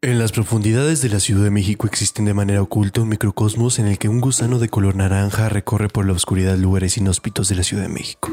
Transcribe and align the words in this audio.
En 0.00 0.20
las 0.20 0.30
profundidades 0.30 1.02
de 1.02 1.08
la 1.08 1.18
Ciudad 1.18 1.42
de 1.42 1.50
México 1.50 1.88
existen 1.88 2.24
de 2.24 2.32
manera 2.32 2.62
oculta 2.62 3.00
un 3.00 3.08
microcosmos 3.08 3.80
en 3.80 3.88
el 3.88 3.98
que 3.98 4.08
un 4.08 4.20
gusano 4.20 4.60
de 4.60 4.68
color 4.68 4.94
naranja 4.94 5.48
recorre 5.48 5.88
por 5.88 6.06
la 6.06 6.12
oscuridad 6.12 6.56
lugares 6.56 6.96
inhóspitos 6.96 7.48
de 7.48 7.56
la 7.56 7.64
Ciudad 7.64 7.82
de 7.82 7.88
México. 7.88 8.30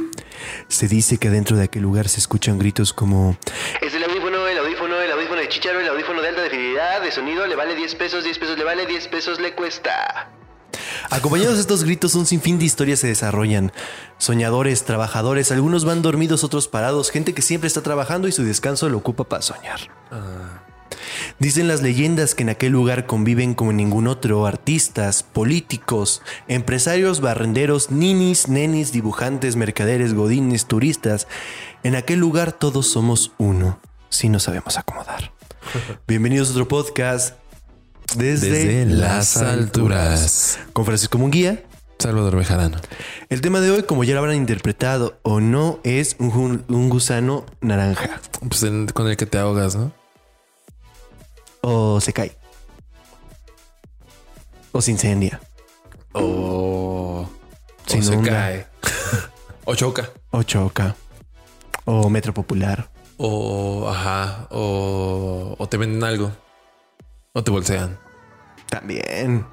Se 0.67 0.87
dice 0.87 1.17
que 1.17 1.29
adentro 1.29 1.57
de 1.57 1.63
aquel 1.63 1.81
lugar 1.81 2.07
se 2.07 2.19
escuchan 2.19 2.59
gritos 2.59 2.93
como 2.93 3.35
Es 3.81 3.95
el 3.95 4.03
audífono, 4.03 4.47
el 4.47 4.59
audífono, 4.59 5.01
el 5.01 5.11
audífono 5.11 5.41
de 5.41 5.49
Chicharo, 5.49 5.79
el 5.79 5.87
audífono 5.87 6.21
de 6.21 6.27
alta 6.27 6.43
definidad, 6.43 7.01
de 7.01 7.11
sonido, 7.11 7.47
le 7.47 7.55
vale 7.55 7.75
10 7.75 7.95
pesos, 7.95 8.23
10 8.23 8.37
pesos 8.37 8.57
le 8.59 8.63
vale, 8.63 8.85
10 8.85 9.07
pesos 9.07 9.39
le 9.39 9.55
cuesta. 9.55 10.29
Acompañados 11.09 11.55
de 11.55 11.61
estos 11.61 11.83
gritos, 11.83 12.13
un 12.13 12.27
sinfín 12.27 12.59
de 12.59 12.65
historias 12.65 12.99
se 12.99 13.07
desarrollan. 13.07 13.71
Soñadores, 14.19 14.83
trabajadores, 14.83 15.51
algunos 15.51 15.83
van 15.83 16.03
dormidos, 16.03 16.43
otros 16.43 16.67
parados, 16.67 17.09
gente 17.09 17.33
que 17.33 17.41
siempre 17.41 17.65
está 17.65 17.81
trabajando 17.81 18.27
y 18.27 18.31
su 18.31 18.43
descanso 18.43 18.87
lo 18.87 18.99
ocupa 18.99 19.23
para 19.23 19.41
soñar. 19.41 19.79
Dicen 21.39 21.67
las 21.67 21.81
leyendas 21.81 22.35
que 22.35 22.43
en 22.43 22.49
aquel 22.49 22.71
lugar 22.71 23.05
conviven 23.05 23.53
como 23.55 23.71
en 23.71 23.77
ningún 23.77 24.07
otro 24.07 24.45
artistas, 24.45 25.23
políticos, 25.23 26.21
empresarios, 26.47 27.19
barrenderos, 27.21 27.91
ninis, 27.91 28.47
nenis, 28.47 28.91
dibujantes, 28.91 29.55
mercaderes, 29.55 30.13
godines, 30.13 30.65
turistas. 30.65 31.27
En 31.83 31.95
aquel 31.95 32.19
lugar 32.19 32.51
todos 32.53 32.87
somos 32.87 33.33
uno, 33.37 33.79
si 34.09 34.29
nos 34.29 34.43
sabemos 34.43 34.77
acomodar. 34.77 35.31
Bienvenidos 36.07 36.49
a 36.49 36.51
otro 36.51 36.67
podcast 36.67 37.35
desde, 38.15 38.49
Desde 38.51 38.85
las 38.85 39.35
alturas. 39.37 40.59
con 40.73 40.85
Francisco 40.85 41.17
Munguía. 41.17 41.63
Salvador 41.97 42.35
Bejarano. 42.35 42.77
El 43.29 43.41
tema 43.41 43.61
de 43.61 43.71
hoy, 43.71 43.83
como 43.83 44.03
ya 44.03 44.13
lo 44.13 44.19
habrán 44.19 44.35
interpretado 44.35 45.17
o 45.23 45.39
no, 45.39 45.79
es 45.83 46.15
un, 46.19 46.31
gu- 46.31 46.63
un 46.67 46.89
gusano 46.89 47.45
naranja. 47.61 48.19
Pues 48.47 48.63
el- 48.63 48.91
con 48.93 49.07
el 49.07 49.17
que 49.17 49.25
te 49.25 49.37
ahogas, 49.37 49.75
¿no? 49.75 49.91
O 51.67 51.99
se 51.99 52.13
cae. 52.13 52.37
O 54.71 54.81
se 54.81 54.91
incendia. 54.91 55.41
O, 56.13 57.25
Se 57.87 57.97
o 57.97 58.03
se 58.03 58.21
cae. 58.21 58.67
o 59.65 59.73
choca. 59.73 60.13
O 60.29 60.43
choca. 60.43 60.95
O 61.85 62.07
metro 62.07 62.33
popular. 62.33 62.87
O, 63.17 63.87
ajá. 63.89 64.47
O, 64.51 65.55
o 65.57 65.67
te 65.67 65.77
venden 65.77 66.03
algo. 66.03 66.31
O 67.33 67.41
te 67.41 67.49
bolsean. 67.49 67.97
También. 68.69 69.47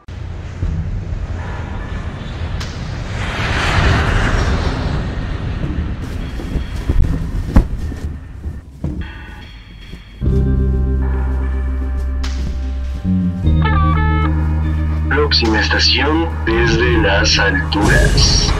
Próxima 15.33 15.61
estación 15.62 16.28
desde 16.44 16.98
las 16.98 17.38
alturas. 17.38 18.50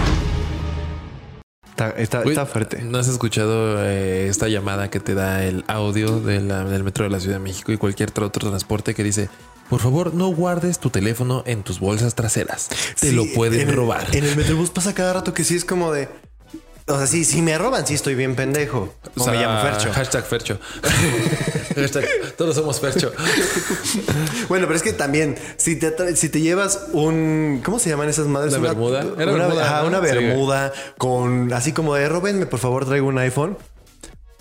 Está, 1.69 1.91
está- 1.91 2.23
Güey, 2.23 2.31
está 2.31 2.47
fuerte. 2.47 2.81
¿No 2.81 2.97
has 2.97 3.09
escuchado 3.09 3.85
eh, 3.85 4.27
esta 4.31 4.49
llamada 4.49 4.89
que 4.89 4.99
te 4.99 5.13
da 5.13 5.45
el 5.45 5.67
audio 5.69 6.19
de 6.21 6.41
la- 6.41 6.65
del 6.65 6.83
metro 6.83 7.05
de 7.05 7.11
la 7.11 7.21
Ciudad 7.21 7.37
de 7.37 7.41
México 7.45 7.73
y 7.73 7.77
cualquier 7.77 8.09
otro, 8.09 8.25
otro 8.25 8.49
transporte 8.49 8.95
que 8.95 9.05
dice, 9.05 9.29
por 9.69 9.81
favor, 9.81 10.15
no 10.15 10.29
guardes 10.29 10.79
tu 10.79 10.89
teléfono 10.89 11.43
en 11.45 11.63
tus 11.63 11.79
bolsas 11.79 12.15
traseras. 12.15 12.69
Te 12.99 13.09
Sí, 13.11 13.15
lo 13.15 13.27
pueden 13.35 13.61
en 13.61 13.69
el- 13.69 13.75
robar. 13.77 14.07
En 14.17 14.25
el 14.25 14.35
metrobús 14.35 14.71
pasa 14.71 14.95
cada 14.95 15.13
rato 15.13 15.35
que 15.35 15.45
sí 15.45 15.55
es 15.57 15.67
como 15.67 15.93
de. 15.93 16.09
O 16.87 16.97
sea, 16.99 17.07
sí, 17.07 17.25
si 17.25 17.43
me 17.43 17.57
roban, 17.59 17.87
sí 17.87 17.95
estoy 17.95 18.15
bien 18.15 18.35
pendejo. 18.35 18.95
O, 19.17 19.21
O 19.21 19.25
sea, 19.25 19.33
me 19.35 19.39
llamo 19.41 19.63
Fercho. 19.63 19.93
Hashtag 19.93 20.25
Fercho. 20.25 20.59
hashtag, 21.77 22.05
todos 22.37 22.57
somos 22.57 22.81
Fercho. 22.81 23.13
Bueno, 24.49 24.67
pero 24.67 24.77
es 24.77 24.83
que 24.83 24.93
también, 24.93 25.37
si 25.57 25.77
te, 25.77 26.17
si 26.17 26.29
te 26.29 26.41
llevas 26.41 26.87
un. 26.93 27.61
¿Cómo 27.65 27.79
se 27.79 27.91
llaman 27.91 28.09
esas 28.09 28.27
madres? 28.27 28.55
¿Una 28.55 28.69
bermuda? 28.69 29.05
Una, 29.05 29.25
bermuda, 29.25 29.65
ajá, 29.65 29.83
¿no? 29.83 29.89
una 29.89 29.99
Sí. 29.99 30.15
bermuda 30.15 30.73
con. 30.99 31.53
Así 31.53 31.73
como 31.73 31.95
de 31.95 32.09
Robenme, 32.09 32.47
por 32.47 32.59
favor, 32.59 32.85
traigo 32.85 33.07
un 33.07 33.19
iPhone. 33.19 33.57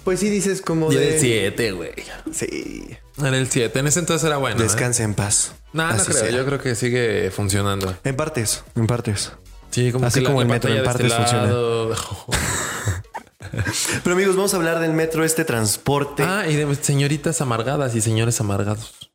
Pues 0.03 0.19
sí 0.19 0.29
dices 0.29 0.61
como 0.63 0.91
Y 0.91 0.95
de. 0.95 1.13
el 1.15 1.19
7, 1.19 1.71
güey. 1.73 1.91
Sí. 2.33 2.97
Era 3.19 3.37
el 3.37 3.47
7. 3.51 3.77
En 3.79 3.85
ese 3.87 3.99
entonces 3.99 4.25
era 4.25 4.37
bueno. 4.37 4.59
¿eh? 4.59 4.63
Descanse 4.63 5.03
en 5.03 5.13
paz. 5.13 5.53
No, 5.73 5.93
no 5.93 6.03
creo. 6.03 6.17
sea. 6.17 6.29
Yo 6.31 6.43
creo 6.45 6.59
que 6.59 6.73
sigue 6.73 7.29
funcionando. 7.29 7.95
En 8.03 8.15
partes, 8.15 8.63
en 8.75 8.87
partes. 8.87 9.31
Sí, 9.71 9.91
como 9.91 10.05
Así 10.05 10.19
que 10.19 10.23
la- 10.23 10.29
como 10.29 10.41
el 10.41 10.47
la 10.47 10.53
metro, 10.55 10.73
en 10.73 10.83
partes 10.83 11.05
este 11.11 11.35
lado. 11.35 11.95
Pero 14.03 14.15
amigos, 14.15 14.35
vamos 14.35 14.53
a 14.53 14.57
hablar 14.57 14.79
del 14.79 14.93
metro, 14.93 15.23
este 15.25 15.43
transporte. 15.45 16.23
ah, 16.23 16.45
y 16.47 16.55
de 16.55 16.73
señoritas 16.75 17.41
amargadas 17.41 17.95
y 17.95 18.01
señores 18.01 18.39
amargados. 18.39 19.11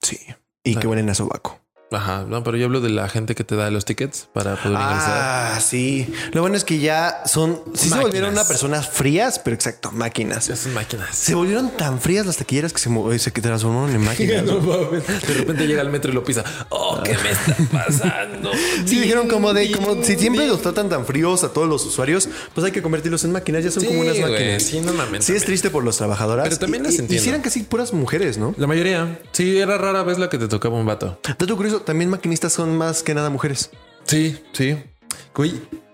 Sí. 0.00 0.18
Y 0.64 0.76
que 0.76 0.86
huelen 0.86 1.08
a 1.10 1.14
sobaco. 1.14 1.60
Ajá, 1.92 2.24
no, 2.28 2.42
pero 2.42 2.56
yo 2.56 2.66
hablo 2.66 2.80
de 2.80 2.90
la 2.90 3.08
gente 3.08 3.34
que 3.34 3.44
te 3.44 3.54
da 3.56 3.70
los 3.70 3.84
tickets 3.84 4.28
para 4.32 4.56
poder 4.56 4.72
ingresar. 4.80 5.54
Ah, 5.56 5.60
sí. 5.60 6.12
Lo 6.32 6.40
bueno 6.40 6.56
es 6.56 6.64
que 6.64 6.78
ya 6.78 7.22
son. 7.26 7.60
Sí 7.74 7.88
se 7.88 7.98
volvieron 7.98 8.30
unas 8.32 8.46
personas 8.48 8.88
frías, 8.88 9.38
pero 9.38 9.54
exacto, 9.54 9.92
máquinas. 9.92 10.48
Esas 10.48 10.72
máquinas. 10.72 11.14
Se 11.16 11.34
volvieron 11.34 11.70
tan 11.76 12.00
frías 12.00 12.24
las 12.26 12.36
taquilleras 12.38 12.72
que 12.72 12.78
se, 12.80 13.18
se 13.18 13.30
transformaron 13.30 13.90
en 13.94 14.00
máquinas. 14.04 14.42
No. 14.52 14.58
De 14.60 15.34
repente 15.34 15.66
llega 15.66 15.80
al 15.82 15.90
metro 15.90 16.10
y 16.10 16.14
lo 16.14 16.24
pisa. 16.24 16.44
Oh, 16.70 17.00
¿qué 17.02 17.16
me 17.22 17.30
está 17.30 17.56
pasando? 17.70 18.50
Sí, 18.86 18.98
dijeron 18.98 19.28
como 19.28 19.52
de, 19.52 19.70
como 19.72 20.02
si 20.02 20.16
siempre 20.16 20.46
los 20.46 20.62
tratan 20.62 20.88
tan 20.88 21.04
fríos 21.06 21.44
a 21.44 21.52
todos 21.52 21.68
los 21.68 21.84
usuarios, 21.86 22.28
pues 22.54 22.64
hay 22.64 22.72
que 22.72 22.82
convertirlos 22.82 23.24
en 23.24 23.32
máquinas. 23.32 23.64
Ya 23.64 23.70
son 23.70 23.82
Sí, 23.82 23.88
como 23.88 24.00
unas 24.00 24.18
máquinas. 24.18 24.62
sí, 24.62 24.80
no 24.80 24.92
mames, 24.92 25.24
Sí, 25.24 25.32
es 25.34 25.44
triste 25.44 25.70
por 25.70 25.84
los 25.84 25.96
trabajadoras. 25.98 26.44
Pero 26.48 26.58
también 26.58 26.82
Y- 26.82 26.86
las 26.86 26.94
entiendo. 26.94 27.14
Hicieran 27.14 27.42
casi 27.42 27.62
puras 27.62 27.92
mujeres, 27.92 28.38
¿no? 28.38 28.54
La 28.56 28.66
mayoría. 28.66 29.18
Sí, 29.32 29.58
era 29.58 29.78
rara 29.78 30.02
vez 30.02 30.18
la 30.18 30.28
que 30.28 30.38
te 30.38 30.48
tocaba 30.48 30.76
un 30.76 30.86
vato. 30.86 31.18
Dato 31.38 31.56
curioso, 31.56 31.81
también 31.82 32.10
maquinistas 32.10 32.52
son 32.52 32.76
más 32.76 33.02
que 33.02 33.14
nada 33.14 33.30
mujeres. 33.30 33.70
Sí, 34.04 34.38
sí. 34.52 34.76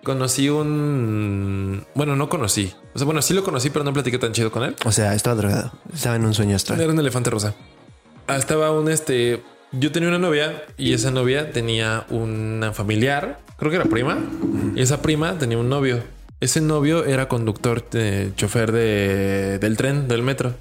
Conocí 0.02 0.48
un. 0.48 1.84
Bueno, 1.94 2.16
no 2.16 2.28
conocí. 2.28 2.72
O 2.94 2.98
sea, 2.98 3.04
bueno, 3.04 3.20
sí 3.20 3.34
lo 3.34 3.44
conocí, 3.44 3.70
pero 3.70 3.84
no 3.84 3.92
platiqué 3.92 4.18
tan 4.18 4.32
chido 4.32 4.50
con 4.50 4.62
él. 4.62 4.74
O 4.84 4.92
sea, 4.92 5.14
estaba 5.14 5.36
drogado. 5.36 5.72
Estaba 5.92 6.16
en 6.16 6.24
un 6.24 6.34
sueño 6.34 6.56
astral. 6.56 6.80
Era 6.80 6.92
un 6.92 6.98
elefante 6.98 7.30
rosa. 7.30 7.54
Ah, 8.26 8.36
Estaba 8.36 8.70
un 8.72 8.90
este. 8.90 9.42
Yo 9.72 9.92
tenía 9.92 10.08
una 10.08 10.18
novia 10.18 10.64
y 10.78 10.94
esa 10.94 11.10
novia 11.10 11.52
tenía 11.52 12.06
una 12.08 12.72
familiar, 12.72 13.38
creo 13.58 13.70
que 13.70 13.76
era 13.76 13.84
prima, 13.84 14.16
y 14.74 14.80
esa 14.80 15.02
prima 15.02 15.36
tenía 15.38 15.58
un 15.58 15.68
novio. 15.68 16.02
Ese 16.40 16.62
novio 16.62 17.04
era 17.04 17.28
conductor, 17.28 17.84
eh, 17.92 18.32
chofer 18.34 18.72
de, 18.72 19.58
del 19.58 19.76
tren, 19.76 20.08
del 20.08 20.22
metro. 20.22 20.54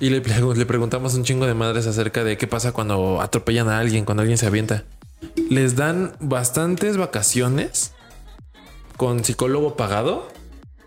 Y 0.00 0.10
le, 0.10 0.20
le 0.20 0.66
preguntamos 0.66 1.14
un 1.14 1.24
chingo 1.24 1.46
de 1.46 1.54
madres 1.54 1.86
acerca 1.86 2.24
de 2.24 2.36
qué 2.36 2.46
pasa 2.46 2.72
cuando 2.72 3.20
atropellan 3.20 3.68
a 3.68 3.78
alguien, 3.78 4.04
cuando 4.04 4.22
alguien 4.22 4.38
se 4.38 4.46
avienta. 4.46 4.84
Les 5.48 5.76
dan 5.76 6.12
bastantes 6.20 6.96
vacaciones 6.96 7.92
con 8.96 9.24
psicólogo 9.24 9.76
pagado 9.76 10.28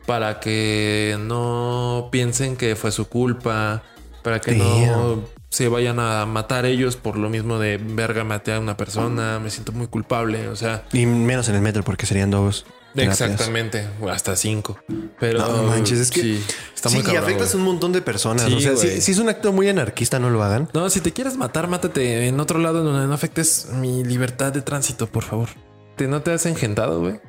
para 0.05 0.39
que 0.39 1.17
no 1.19 2.09
piensen 2.11 2.55
que 2.57 2.75
fue 2.75 2.91
su 2.91 3.07
culpa, 3.07 3.83
para 4.23 4.39
que 4.39 4.53
no 4.53 5.23
se 5.49 5.69
vayan 5.69 5.99
a 5.99 6.25
matar 6.25 6.65
ellos 6.65 6.97
por 6.97 7.17
lo 7.17 7.29
mismo 7.29 7.59
de 7.59 7.77
verga, 7.77 8.23
maté 8.23 8.53
a 8.53 8.59
una 8.59 8.75
persona, 8.75 9.39
me 9.39 9.49
siento 9.49 9.71
muy 9.71 9.87
culpable, 9.87 10.49
o 10.49 10.55
sea, 10.55 10.83
Y 10.91 11.05
menos 11.05 11.47
en 11.47 11.55
el 11.55 11.61
metro 11.61 11.83
porque 11.83 12.05
serían 12.05 12.29
dos. 12.29 12.65
terapias. 12.93 13.21
exactamente, 13.21 13.87
hasta 14.11 14.35
cinco. 14.35 14.77
Pero 15.19 15.39
No 15.39 15.63
manches, 15.63 15.99
es 15.99 16.11
que 16.11 16.21
sí, 16.21 16.43
está 16.87 17.01
sí, 17.01 17.03
muy 17.03 17.13
y 17.13 17.17
afectas 17.17 17.53
a 17.53 17.57
un 17.57 17.63
montón 17.63 17.91
de 17.91 18.01
personas. 18.01 18.45
Sí, 18.45 18.55
o 18.55 18.59
sea, 18.59 19.01
si, 19.01 19.11
es 19.11 19.17
un 19.19 19.29
acto 19.29 19.51
muy 19.51 19.67
anarquista, 19.69 20.19
no 20.19 20.29
lo 20.29 20.43
hagan. 20.43 20.69
No, 20.73 20.89
si 20.89 21.01
te 21.01 21.13
quieres 21.13 21.37
matar, 21.37 21.67
mátate 21.67 22.27
en 22.27 22.39
otro 22.39 22.59
lado 22.59 22.83
donde 22.83 23.07
no 23.07 23.13
afectes 23.13 23.67
mi 23.73 24.03
libertad 24.03 24.53
de 24.53 24.61
tránsito, 24.61 25.07
por 25.07 25.23
favor. 25.23 25.49
¿Te, 25.95 26.07
¿No 26.07 26.21
te 26.21 26.31
has 26.31 26.45
engentado, 26.45 26.99
güey? 26.99 27.19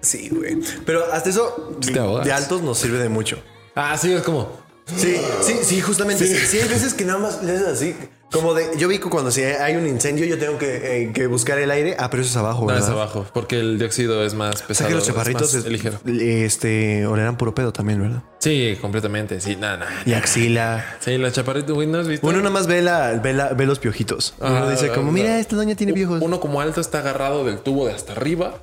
Sí, 0.00 0.30
güey. 0.30 0.58
Pero 0.86 1.12
hasta 1.12 1.30
eso 1.30 1.78
de 1.82 2.32
altos 2.32 2.62
nos 2.62 2.78
sirve 2.78 2.98
de 2.98 3.08
mucho. 3.08 3.38
Ah, 3.74 3.96
sí, 3.98 4.12
es 4.12 4.22
como... 4.22 4.66
Sí, 4.96 5.16
sí, 5.42 5.58
sí, 5.62 5.80
justamente. 5.80 6.26
Sí, 6.26 6.34
sí, 6.34 6.60
hay 6.60 6.68
veces 6.68 6.94
que 6.94 7.04
nada 7.04 7.18
más 7.18 7.42
le 7.42 7.52
haces 7.52 7.68
así. 7.68 7.96
Como 8.30 8.52
de, 8.52 8.66
yo 8.76 8.88
vi 8.88 8.98
que 8.98 9.08
cuando 9.08 9.30
si 9.30 9.42
hay 9.42 9.74
un 9.76 9.86
incendio, 9.86 10.26
yo 10.26 10.38
tengo 10.38 10.58
que, 10.58 11.04
eh, 11.04 11.12
que 11.14 11.26
buscar 11.26 11.58
el 11.58 11.70
aire. 11.70 11.96
Ah, 11.98 12.10
pero 12.10 12.22
eso 12.22 12.30
es 12.30 12.36
abajo, 12.36 12.60
No, 12.62 12.66
¿verdad? 12.66 12.82
es 12.84 12.90
abajo, 12.90 13.26
porque 13.32 13.58
el 13.58 13.78
dióxido 13.78 14.22
es 14.22 14.34
más 14.34 14.62
O 14.62 14.66
pesado. 14.66 14.74
sea 14.74 14.86
que 14.88 14.94
los 14.94 15.02
es 15.04 15.08
chaparritos 15.08 15.54
es- 15.54 15.64
ligero. 15.64 15.98
este 16.04 17.06
olerán 17.06 17.36
puro 17.38 17.54
pedo 17.54 17.72
también, 17.72 18.02
¿verdad? 18.02 18.22
Sí, 18.38 18.76
completamente. 18.80 19.40
Sí, 19.40 19.56
nada, 19.56 19.78
nada. 19.78 19.92
Y 20.04 20.12
axila. 20.12 20.96
Sí, 21.00 21.16
los 21.16 21.32
chaparritos, 21.32 21.74
güey, 21.74 21.86
¿no 21.86 21.98
has 22.00 22.06
visto? 22.08 22.26
Uno 22.26 22.38
nada 22.38 22.50
más 22.50 22.66
ve, 22.66 22.82
la, 22.82 23.12
ve, 23.14 23.32
la- 23.32 23.48
ve 23.54 23.64
los 23.66 23.78
piojitos. 23.78 24.34
Uno 24.40 24.66
Ah, 24.66 24.70
dice 24.70 24.88
como, 24.90 25.10
mira, 25.10 25.30
ah. 25.36 25.38
esta 25.40 25.56
doña 25.56 25.74
tiene 25.74 25.94
piojos. 25.94 26.20
Uno 26.20 26.38
como 26.38 26.60
alto 26.60 26.80
está 26.82 26.98
agarrado 26.98 27.44
del 27.46 27.58
tubo 27.60 27.86
de 27.86 27.94
hasta 27.94 28.12
arriba. 28.12 28.54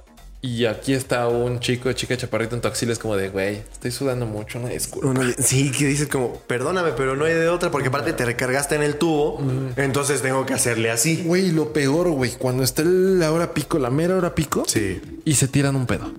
Y 0.45 0.65
aquí 0.65 0.93
está 0.93 1.27
un 1.27 1.59
chico, 1.59 1.91
chica 1.93 2.15
chaparrito 2.15 2.53
en 2.55 2.61
tu 2.61 2.67
axila. 2.67 2.93
Es 2.93 2.99
como 2.99 3.15
de, 3.15 3.29
güey, 3.29 3.55
estoy 3.71 3.89
sudando 3.89 4.27
mucho, 4.27 4.59
una 4.59 4.69
disculpa. 4.69 5.07
Uno- 5.07 5.23
sí, 5.39 5.71
que 5.71 5.87
dices 5.87 6.07
como, 6.07 6.33
perdóname, 6.41 6.91
pero 6.91 7.15
no 7.15 7.25
hay 7.25 7.33
de 7.33 7.49
otra, 7.49 7.71
porque 7.71 7.87
aparte 7.87 8.13
te 8.13 8.25
recargaste 8.25 8.75
en 8.75 8.83
el 8.83 8.97
tubo, 8.97 9.41
entonces 9.75 10.21
tengo 10.21 10.45
que 10.45 10.53
hacerle 10.53 10.91
así. 10.91 11.23
Güey, 11.25 11.51
lo 11.51 11.73
peor, 11.73 12.11
güey, 12.11 12.31
cuando 12.37 12.61
está 12.63 12.83
la 12.83 13.31
hora 13.31 13.55
pico, 13.55 13.79
la 13.79 13.89
mera 13.89 14.15
hora 14.17 14.35
pico. 14.35 14.63
Sí. 14.67 15.01
y 15.25 15.33
se 15.33 15.47
tiran 15.47 15.75
un 15.75 15.87
pedo. 15.87 16.11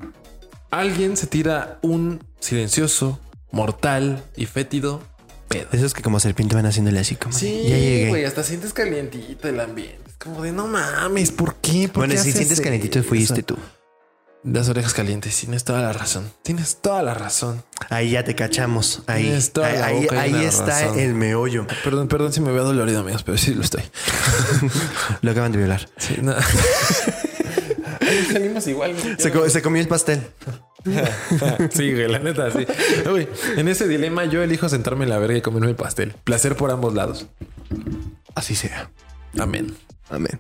Alguien 0.71 1.17
se 1.17 1.29
tira 1.29 1.79
un 1.83 2.21
silencioso, 2.41 3.21
mortal 3.53 4.25
y 4.37 4.47
fétido 4.47 5.03
pedo. 5.47 5.69
Esos 5.71 5.95
que 5.95 6.03
como 6.03 6.19
serpiente 6.19 6.57
van 6.57 6.67
haciéndole 6.67 6.99
así 6.99 7.15
como. 7.15 7.33
Sí, 7.33 7.63
ya 7.69 7.77
llegué. 7.79 8.09
güey, 8.09 8.25
hasta 8.25 8.43
sientes 8.43 8.73
calientito 8.73 9.49
el 9.49 9.61
ambiente. 9.61 10.01
Es 10.09 10.17
como 10.17 10.43
de 10.43 10.51
no 10.51 10.67
mames, 10.67 11.31
¿por 11.31 11.55
qué? 11.57 11.87
¿Por 11.89 11.99
bueno, 12.09 12.15
qué 12.15 12.19
si 12.21 12.33
sientes 12.33 12.61
calentito, 12.61 12.99
eso? 12.99 13.09
fuiste 13.09 13.45
tú. 13.45 13.57
Las 14.51 14.69
orejas 14.69 14.95
calientes, 14.95 15.37
tienes 15.41 15.65
toda 15.65 15.83
la 15.83 15.93
razón. 15.93 16.31
Tienes 16.43 16.77
toda 16.81 17.03
la 17.03 17.15
razón. 17.15 17.65
Ahí 17.91 18.11
ya 18.11 18.23
te 18.25 18.37
cachamos. 18.37 19.03
Ahí, 19.09 19.27
ahí, 19.65 20.07
la 20.11 20.21
ahí, 20.21 20.45
está 20.45 20.83
razón. 20.83 20.99
el 21.01 21.15
meollo. 21.15 21.67
Perdón, 21.83 22.07
perdón 22.07 22.33
si 22.33 22.41
me 22.41 22.53
veo 22.53 22.63
dolorido, 22.65 23.01
amigos, 23.01 23.25
pero 23.25 23.37
sí 23.39 23.55
lo 23.55 23.63
estoy. 23.63 23.83
Lo 25.23 25.31
acaban 25.33 25.51
de 25.51 25.59
violar. 25.59 25.89
Sí, 25.99 26.19
no. 26.23 26.33
Salimos 28.33 28.67
igual. 28.69 28.95
Se, 29.19 29.33
co- 29.33 29.49
se 29.49 29.63
comió 29.63 29.83
el 29.83 29.89
pastel. 29.89 30.23
Sí, 31.73 31.93
güey, 31.93 32.07
la 32.09 32.21
neta, 32.21 32.49
sí. 32.53 32.65
En 33.57 33.67
ese 33.67 33.89
dilema 33.89 34.25
yo 34.27 34.41
elijo 34.45 34.69
sentarme 34.69 35.03
en 35.03 35.11
la 35.11 35.19
verga 35.19 35.37
y 35.37 35.41
comerme 35.43 35.69
el 35.69 35.75
pastel. 35.75 36.15
Placer 36.23 36.55
por 36.55 36.71
ambos 36.71 36.95
lados. 36.95 37.27
Así 38.37 38.55
sea. 38.55 38.91
Amén. 39.39 39.75
Amén. 40.09 40.39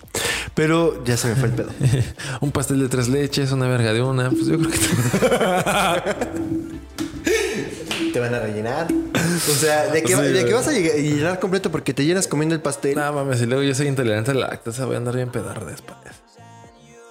Pero 0.54 1.04
ya 1.04 1.16
se 1.16 1.28
me 1.28 1.34
fue 1.34 1.48
el 1.48 1.54
pedo. 1.54 1.70
Un 2.40 2.52
pastel 2.52 2.80
de 2.80 2.88
tres 2.88 3.08
leches, 3.08 3.50
una 3.52 3.66
verga 3.68 3.92
de 3.92 4.00
una. 4.02 4.30
Pues 4.30 4.46
yo 4.46 4.58
creo 4.58 4.70
que... 4.70 4.78
Te 8.12 8.20
van 8.20 8.34
a 8.34 8.38
rellenar. 8.40 8.86
O 9.14 9.54
sea, 9.54 9.88
¿de 9.88 10.00
qué, 10.02 10.08
Sí, 10.08 10.14
va- 10.14 10.22
de 10.22 10.32
güey. 10.32 10.44
qué 10.46 10.52
vas 10.54 10.68
a 10.68 10.72
llenar 10.72 11.38
completo? 11.38 11.70
Porque 11.70 11.92
te 11.92 12.04
llenas 12.04 12.26
comiendo 12.28 12.54
el 12.54 12.62
pastel. 12.62 12.96
No 12.96 13.12
mames, 13.12 13.42
y 13.42 13.46
luego 13.46 13.62
yo 13.62 13.74
soy 13.74 13.88
intolerante 13.88 14.30
a 14.30 14.34
la 14.34 14.48
lactosa. 14.48 14.86
Voy 14.86 14.94
a 14.94 14.98
andar 14.98 15.14
bien 15.16 15.28
pedar 15.30 15.64
después. 15.66 15.98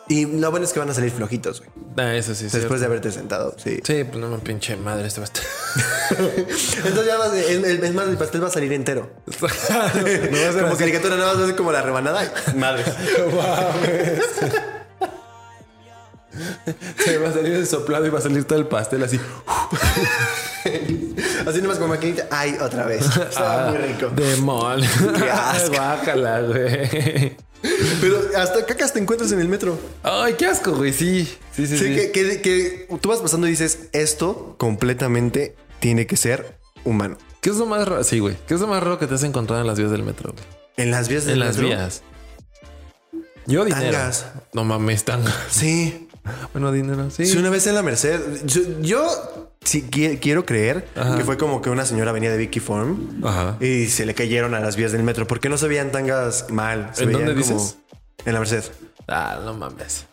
Y 0.08 0.26
lo 0.26 0.52
bueno 0.52 0.66
es 0.66 0.74
que 0.74 0.80
van 0.80 0.90
a 0.90 0.94
salir 0.94 1.12
flojitos, 1.12 1.62
güey. 1.62 1.72
Ah, 1.98 2.14
eso 2.16 2.36
sí, 2.36 2.50
sí. 2.50 2.58
Después 2.58 2.80
de 2.80 2.86
haberte 2.86 3.12
sentado. 3.12 3.56
Sí. 3.58 3.80
Sí, 3.84 4.04
pues 4.04 4.18
no 4.18 4.30
me 4.30 4.38
pinche 4.38 4.76
madre 4.76 5.08
este 5.08 5.22
pastel. 5.22 5.44
Entonces 6.12 7.06
ya 7.06 7.18
vas, 7.18 7.34
es 7.34 7.94
más, 7.94 8.08
el 8.08 8.18
pastel 8.18 8.44
va 8.44 8.48
a 8.48 8.52
salir 8.52 8.72
entero. 8.74 9.10
No 9.42 9.48
va 9.48 9.50
a 9.50 9.92
ser 9.92 10.62
como 10.62 10.68
así. 10.68 10.78
caricatura, 10.78 11.16
nada 11.16 11.30
más 11.30 11.40
va 11.40 11.44
a 11.44 11.48
ser 11.48 11.56
como 11.56 11.72
la 11.72 11.82
rebanada. 11.82 12.32
Madre. 12.56 12.84
Se 17.06 17.18
va 17.18 17.30
a 17.30 17.34
salir 17.34 17.54
el 17.54 17.68
soplado 17.68 18.06
y 18.06 18.10
va 18.10 18.20
a 18.20 18.22
salir 18.22 18.44
todo 18.46 18.60
el 18.60 18.68
pastel 18.68 19.04
así. 19.04 19.20
Así 21.46 21.62
nomás 21.62 21.78
como 21.78 21.90
maquinita. 21.90 22.28
Ay, 22.32 22.58
otra 22.60 22.86
vez. 22.86 23.06
Estaba 23.30 23.70
muy 23.72 23.78
rico. 23.78 24.10
Demonio. 24.16 24.90
Qué 25.18 25.30
asco. 25.30 25.76
Guácala, 25.76 26.42
güey. 26.42 27.38
Pero 28.02 28.20
hasta 28.38 28.66
cacas 28.66 28.94
te 28.94 29.00
encuentras 29.00 29.32
en 29.32 29.40
el 29.42 29.48
metro. 29.48 29.80
Ay, 30.04 30.34
qué 30.34 30.46
asco, 30.48 30.74
güey. 30.74 30.92
Sí, 30.94 31.26
sí, 31.54 31.68
sí. 31.68 31.78
Sí, 31.78 31.86
sí. 31.86 31.96
Que, 31.96 32.12
que- 32.12 32.42
que 32.42 32.88
tú 33.00 33.10
vas 33.10 33.20
pasando 33.20 33.48
y 33.48 33.52
dices, 33.52 33.90
esto 33.92 34.56
completamente 34.58 35.56
tiene 35.80 36.08
que 36.08 36.18
ser 36.18 36.58
humano. 36.84 37.18
¿Qué 37.42 37.52
es 37.52 37.58
lo 37.58 37.66
más 37.68 37.88
raro? 37.88 38.04
Sí, 38.04 38.20
güey. 38.20 38.36
¿Qué 38.48 38.56
es 38.56 38.60
lo 38.62 38.68
más 38.68 38.82
raro 38.82 38.98
que 38.98 39.08
te 39.08 39.14
has 39.16 39.24
encontrado 39.24 39.62
en 39.62 39.68
las 39.68 39.78
vías 39.78 39.92
del 39.92 40.04
metro, 40.04 40.34
güey? 40.34 40.44
En 40.78 40.92
las 40.92 41.08
vías 41.08 41.26
del 41.26 41.34
En 41.36 41.40
las 41.42 41.58
metro. 41.58 41.68
vías. 41.70 42.02
Yo 43.48 43.64
dinero. 43.66 43.92
Tangas. 43.92 44.26
No 44.54 44.64
mames, 44.64 45.04
tangas. 45.06 45.34
Sí. 45.50 46.05
Bueno, 46.54 46.72
dinero, 46.72 47.10
sí. 47.12 47.26
Sí, 47.26 47.38
una 47.38 47.50
vez 47.50 47.68
en 47.68 47.76
la 47.76 47.84
Merced. 47.84 48.20
Yo, 48.46 48.62
yo 48.82 49.08
sí 49.64 49.88
qui- 49.90 50.20
quiero 50.20 50.46
creer 50.46 50.88
Ajá. 50.96 51.18
que 51.18 51.24
fue 51.24 51.38
como 51.38 51.62
que 51.62 51.70
una 51.70 51.86
señora 51.86 52.12
venía 52.12 52.32
de 52.32 52.38
Vicky 52.38 52.60
Form 52.60 53.24
Ajá. 53.24 53.58
y 53.60 53.88
se 53.88 54.06
le 54.06 54.14
cayeron 54.14 54.54
a 54.54 54.60
las 54.60 54.76
vías 54.76 54.92
del 54.92 55.04
metro 55.04 55.28
porque 55.28 55.50
no 55.50 55.58
se 55.58 55.68
veían 55.68 55.92
tangas 55.92 56.48
mal. 56.50 56.90
Se 56.94 57.04
¿En 57.04 57.10
veían 57.10 57.26
dónde 57.28 57.42
como- 57.42 57.56
dices? 57.60 57.78
En 58.26 58.34
la 58.34 58.40
Merced. 58.40 58.64
Ah, 59.08 59.40
no 59.44 59.54
mames. 59.54 60.06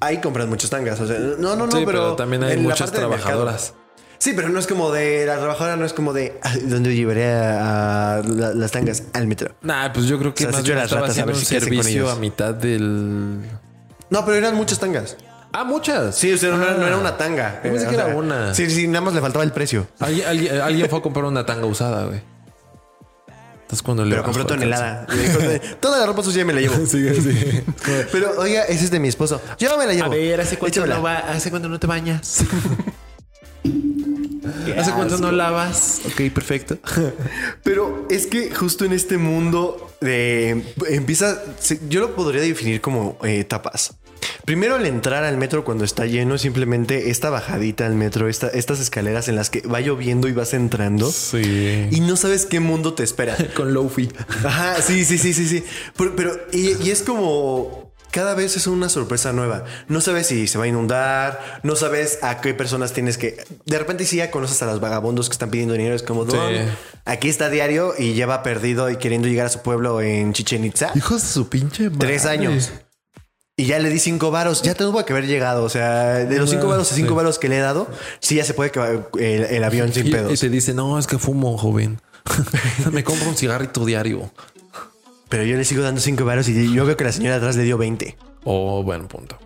Ahí 0.00 0.18
compran 0.20 0.48
muchas 0.48 0.68
tangas. 0.70 0.98
O 1.00 1.06
sea, 1.06 1.18
no, 1.18 1.54
no, 1.54 1.66
no, 1.66 1.72
sí, 1.72 1.78
pero, 1.86 1.86
pero, 1.86 2.16
también 2.16 2.42
hay 2.42 2.52
en 2.54 2.62
la 2.64 2.70
muchas 2.70 2.90
parte 2.90 3.00
del 3.00 3.10
mercado. 3.10 3.28
trabajadoras. 3.44 3.74
Sí, 4.18 4.32
pero 4.36 4.48
no 4.48 4.58
es 4.58 4.66
como 4.66 4.90
de 4.92 5.26
la 5.26 5.36
trabajadora, 5.38 5.76
no 5.76 5.84
es 5.84 5.92
como 5.92 6.12
de 6.12 6.38
"Ah, 6.42 6.54
dónde 6.64 6.94
llevaré 6.94 7.32
a, 7.32 8.14
a 8.18 8.22
la- 8.22 8.54
las 8.54 8.70
tangas 8.72 9.04
al 9.12 9.26
metro. 9.26 9.54
Nah, 9.62 9.92
pues 9.92 10.06
yo 10.06 10.18
creo 10.18 10.32
que 10.34 10.44
O 10.44 10.46
sea, 10.46 10.52
más 10.52 10.56
has 10.56 10.60
hecho 10.64 10.72
bien 10.72 10.78
las 10.78 10.84
estaba 10.86 11.00
ratas 11.02 11.08
a 11.08 11.12
haciendo 11.22 11.32
ver 11.32 11.36
un 11.36 11.44
si 11.44 11.50
qué 11.50 11.56
hacen 11.58 11.68
con 11.68 11.76
servicio 11.84 12.02
ellos. 12.02 12.16
a 12.16 12.20
mitad 12.20 12.54
del... 12.54 13.40
No, 14.10 14.24
pero 14.24 14.36
eran 14.36 14.54
muchas 14.54 14.78
tangas. 14.78 15.16
Ah, 15.52 15.64
muchas. 15.64 16.16
Sí, 16.16 16.32
o 16.32 16.38
sea, 16.38 16.50
no, 16.50 16.62
era, 16.62 16.74
no 16.74 16.86
era 16.86 16.96
Ah. 16.96 17.00
una 17.00 17.16
tanga. 17.16 17.60
Yo 17.64 17.70
pensé 17.72 17.84
Eh, 17.86 17.88
que 17.88 17.94
era 17.94 18.06
sea, 18.06 18.16
una. 18.16 18.54
Sí, 18.54 18.70
sí, 18.70 18.86
nada 18.88 19.02
más 19.02 19.14
le 19.14 19.20
faltaba 19.20 19.44
el 19.44 19.52
precio. 19.52 19.86
Alguien, 20.00 20.26
alguien- 20.26 20.60
alguien 20.60 20.88
fue 20.88 20.98
a 20.98 21.02
comprar 21.02 21.24
una 21.26 21.44
tanga 21.46 21.66
usada, 21.66 22.06
güey. 22.06 22.20
Entonces 23.62 23.82
cuando 23.82 24.04
le 24.04 24.10
Pero 24.10 24.22
bajó 24.22 24.32
compró 24.34 24.54
el 24.54 24.60
tonelada. 24.60 25.06
Le 25.08 25.58
Toda 25.76 25.98
la 26.00 26.06
ropa 26.06 26.22
sucia 26.22 26.44
me 26.44 26.52
la 26.52 26.60
llevo. 26.60 26.74
calzón. 26.74 26.88
Sí, 26.88 27.20
sí. 27.22 27.62
Pero, 28.12 28.32
oiga, 28.38 28.62
ese 28.64 28.84
es 28.84 28.90
de 28.90 28.98
mi 29.00 29.08
esposo. 29.08 29.40
Yo 29.58 29.76
me 29.78 29.86
la 29.86 29.94
llevo. 29.94 30.12
¿hace 30.42 30.58
Échamela. 30.66 30.98
va, 30.98 31.16
¿hace 31.18 31.48
cuánto 31.50 31.68
no 31.68 31.78
te 31.80 31.86
bañas? 31.86 32.44
¿Hace 34.76 34.92
cuánto 34.92 35.18
no 35.18 35.32
lavas? 35.32 36.00
Ok, 36.06 36.32
perfecto. 36.32 36.76
Pero 37.62 38.06
es 38.10 38.26
que 38.26 38.54
justo 38.54 38.84
en 38.84 38.92
este 38.92 39.16
mundo 39.18 39.90
de 40.00 40.74
empieza, 40.88 41.38
yo 41.88 42.00
lo 42.00 42.14
podría 42.14 42.42
definir 42.42 42.80
como 42.80 43.18
eh, 43.22 43.40
etapas. 43.40 43.94
Primero 44.44 44.74
al 44.76 44.86
entrar 44.86 45.24
al 45.24 45.36
metro 45.36 45.64
cuando 45.64 45.84
está 45.84 46.06
lleno, 46.06 46.36
simplemente 46.38 47.10
esta 47.10 47.30
bajadita 47.30 47.86
al 47.86 47.94
metro, 47.94 48.28
esta- 48.28 48.48
estas 48.48 48.80
escaleras 48.80 49.28
en 49.28 49.36
las 49.36 49.50
que 49.50 49.60
va 49.62 49.80
lloviendo 49.80 50.28
y 50.28 50.32
vas 50.32 50.52
entrando 50.54 51.10
Sí. 51.10 51.88
y 51.90 52.00
no 52.00 52.16
sabes 52.16 52.46
qué 52.46 52.60
mundo 52.60 52.94
te 52.94 53.02
espera. 53.04 53.36
Con 53.56 53.72
Lofi. 53.74 54.10
Ajá, 54.44 54.82
sí, 54.82 55.04
sí, 55.04 55.18
sí, 55.18 55.32
sí, 55.32 55.46
sí. 55.48 55.64
Pero, 55.96 56.16
pero- 56.16 56.36
y, 56.52 56.72
y 56.82 56.90
es 56.90 57.02
como 57.02 57.92
cada 58.10 58.34
vez 58.34 58.56
es 58.56 58.66
una 58.66 58.88
sorpresa 58.90 59.32
nueva. 59.32 59.64
No 59.88 60.00
sabes 60.02 60.26
si 60.26 60.46
se 60.46 60.58
va 60.58 60.64
a 60.64 60.68
inundar, 60.68 61.60
no 61.62 61.76
sabes 61.76 62.18
a 62.22 62.40
qué 62.42 62.52
personas 62.52 62.92
tienes 62.92 63.16
que. 63.16 63.42
De 63.64 63.78
repente, 63.78 64.04
sí, 64.04 64.16
ya 64.16 64.30
conoces 64.30 64.60
a 64.62 64.66
los 64.66 64.80
vagabundos 64.80 65.28
que 65.28 65.32
están 65.32 65.50
pidiendo 65.50 65.72
dinero. 65.74 65.94
Es 65.94 66.02
como, 66.02 66.26
Sí. 66.26 66.36
"Don, 66.36 66.52
aquí 67.06 67.28
está 67.30 67.48
diario 67.48 67.94
y 67.98 68.12
lleva 68.12 68.42
perdido 68.42 68.90
y 68.90 68.96
queriendo 68.98 69.28
llegar 69.28 69.46
a 69.46 69.50
su 69.50 69.62
pueblo 69.62 70.00
en 70.02 70.32
Chichen 70.34 70.64
Itza. 70.64 70.90
Hijos 70.94 71.22
de 71.22 71.28
su 71.28 71.48
pinche 71.48 71.84
madre. 71.88 71.98
Tres 72.08 72.26
años. 72.26 72.70
Y 73.56 73.66
ya 73.66 73.78
le 73.78 73.90
di 73.90 73.98
cinco 73.98 74.30
varos. 74.30 74.62
Ya 74.62 74.74
tuvo 74.74 75.04
que 75.04 75.12
haber 75.12 75.26
llegado. 75.26 75.64
O 75.64 75.68
sea, 75.68 76.14
de 76.24 76.38
los 76.38 76.48
cinco 76.50 76.68
varos 76.68 76.90
a 76.90 76.94
cinco 76.94 77.14
varos 77.14 77.38
que 77.38 77.48
le 77.48 77.58
he 77.58 77.60
dado, 77.60 77.86
sí 78.20 78.36
ya 78.36 78.44
se 78.44 78.54
puede 78.54 78.70
que 78.70 78.80
va 78.80 78.88
el, 78.88 79.04
el 79.44 79.64
avión 79.64 79.92
sin 79.92 80.06
Y, 80.06 80.08
y 80.08 80.12
pedos. 80.12 80.40
te 80.40 80.48
dice, 80.48 80.72
no, 80.74 80.98
es 80.98 81.06
que 81.06 81.18
fumo, 81.18 81.58
joven. 81.58 82.00
Me 82.92 83.04
compro 83.04 83.28
un 83.28 83.36
cigarrito 83.36 83.84
diario. 83.84 84.30
Pero 85.28 85.44
yo 85.44 85.56
le 85.56 85.64
sigo 85.64 85.82
dando 85.82 86.00
cinco 86.00 86.24
varos 86.24 86.48
y 86.48 86.74
yo 86.74 86.84
veo 86.86 86.96
que 86.96 87.04
la 87.04 87.12
señora 87.12 87.36
atrás 87.36 87.56
le 87.56 87.62
dio 87.64 87.78
20. 87.78 88.16
Oh, 88.44 88.82
buen 88.82 89.06
punto. 89.08 89.38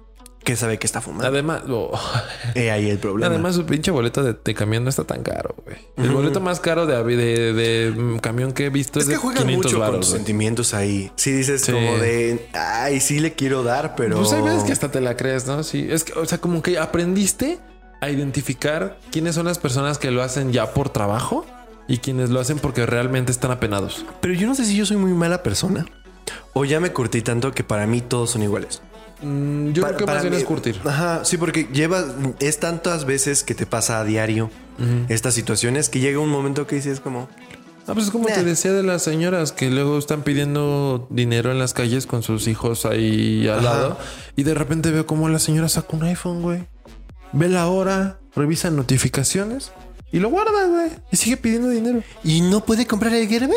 Que 0.47 0.55
sabe 0.55 0.79
que 0.79 0.87
está 0.87 1.01
fumando. 1.01 1.27
Además, 1.27 1.63
oh, 1.69 1.91
He 2.55 2.71
ahí 2.71 2.89
el 2.89 2.99
problema. 2.99 3.27
además 3.35 3.57
su 3.57 3.67
pinche 3.67 3.91
boleto 3.91 4.23
de, 4.23 4.37
de 4.45 4.55
camión 4.55 4.85
no 4.85 4.91
está 4.91 5.03
tan 5.03 5.25
caro, 5.25 5.57
güey. 5.65 5.77
El 5.97 6.11
boleto 6.13 6.41
más 6.41 6.61
caro 6.61 6.87
de, 6.87 7.03
de, 7.03 7.53
de, 7.53 7.91
mm, 7.91 8.19
camión 8.19 8.53
que 8.53 8.67
he 8.67 8.71
visto 8.71 9.01
es, 9.01 9.07
es 9.07 9.09
que 9.09 9.15
de 9.17 9.21
juegan 9.21 9.43
500 9.43 9.65
mucho 9.73 9.79
con 9.79 9.87
varos, 9.89 10.07
tus 10.07 10.15
sentimientos 10.15 10.73
ahí. 10.73 11.11
Sí 11.17 11.33
dices 11.33 11.63
Sí. 11.63 11.73
como 11.73 11.97
de, 11.99 12.49
ay, 12.55 13.01
sí 13.01 13.19
le 13.19 13.33
quiero 13.33 13.65
dar, 13.65 13.97
pero... 13.97 14.19
Pues 14.19 14.33
hay 14.33 14.43
veces 14.43 14.63
que 14.63 14.71
hasta 14.71 14.89
te 14.89 15.01
la 15.01 15.17
crees, 15.17 15.49
¿no? 15.49 15.65
Sí, 15.65 15.89
es 15.91 16.05
que, 16.05 16.13
o 16.17 16.25
sea, 16.25 16.39
como 16.39 16.63
que 16.63 16.79
aprendiste 16.79 17.59
a 18.01 18.09
identificar 18.09 19.01
quiénes 19.11 19.35
son 19.35 19.47
las 19.47 19.59
personas 19.59 19.99
que 19.99 20.13
lo 20.13 20.23
hacen 20.23 20.53
ya 20.53 20.73
por 20.73 20.91
trabajo 20.91 21.45
y 21.89 21.99
quienes 21.99 22.31
lo 22.31 22.39
hacen 22.39 22.61
porque 22.61 22.87
realmente 22.87 23.33
están 23.33 23.51
apenados. 23.51 24.07
Pero 24.21 24.33
yo 24.35 24.47
no 24.47 24.55
sé 24.55 24.65
si 24.65 24.77
yo 24.77 24.87
soy 24.87 24.97
muy 24.97 25.11
mala 25.13 25.43
persona 25.43 25.87
o 26.53 26.65
ya 26.65 26.79
me 26.79 26.93
curtí 26.93 27.21
tanto 27.23 27.51
que 27.51 27.65
para 27.65 27.89
mí 27.89 28.01
todos 28.01 28.31
son 28.31 28.45
iguales. 28.45 28.81
Mm, 29.23 29.71
yo 29.73 29.83
Pa- 29.83 29.89
creo 29.89 29.99
que 29.99 30.07
más 30.07 30.23
bien 30.23 30.35
es 30.35 30.45
curtir. 30.45 30.81
Ajá, 30.85 31.25
sí, 31.25 31.37
porque 31.39 31.69
llevas, 31.73 32.05
es 32.41 32.59
tantas 32.61 33.05
veces 33.07 33.43
que 33.45 33.55
te 33.55 33.67
pasa 33.67 34.01
a 34.01 34.05
diario 34.05 34.51
estas 35.09 35.33
situaciones 35.33 35.89
que 35.89 36.01
llega 36.01 36.19
un 36.19 36.29
momento 36.29 36.67
que 36.67 36.77
dices 36.77 37.01
como, 37.01 37.29
Ah, 37.89 37.95
pues 37.95 38.07
es 38.07 38.11
como 38.13 38.29
Nah. 38.29 38.35
te 38.35 38.43
decía 38.45 38.73
de 38.73 38.83
las 38.83 39.03
señoras 39.03 39.53
que 39.53 39.71
luego 39.71 39.97
están 39.97 40.23
pidiendo 40.23 41.07
dinero 41.09 41.53
en 41.53 41.59
las 41.61 41.73
calles 41.73 42.07
con 42.07 42.23
sus 42.25 42.49
hijos 42.49 42.85
ahí 42.85 43.47
al 43.49 43.61
Ajá. 43.61 43.63
lado 43.63 43.99
y 44.35 44.43
de 44.43 44.55
repente 44.55 44.91
veo 44.91 45.07
como 45.07 45.29
la 45.29 45.39
señora 45.39 45.69
saca 45.69 45.97
un 45.97 46.03
iPhone, 46.03 46.43
güey. 46.43 46.65
Ve 47.33 47.49
la 47.49 47.69
hora, 47.69 48.19
revisa 48.35 48.71
notificaciones 48.71 49.71
y 50.13 50.19
lo 50.19 50.31
guarda, 50.31 50.67
güey. 50.67 50.91
Y 51.13 51.17
sigue 51.17 51.37
pidiendo 51.37 51.69
dinero. 51.69 52.03
¿y 52.25 52.41
no 52.41 52.65
puede 52.65 52.87
comprar 52.87 53.15
el 53.15 53.29
Gerber? 53.29 53.55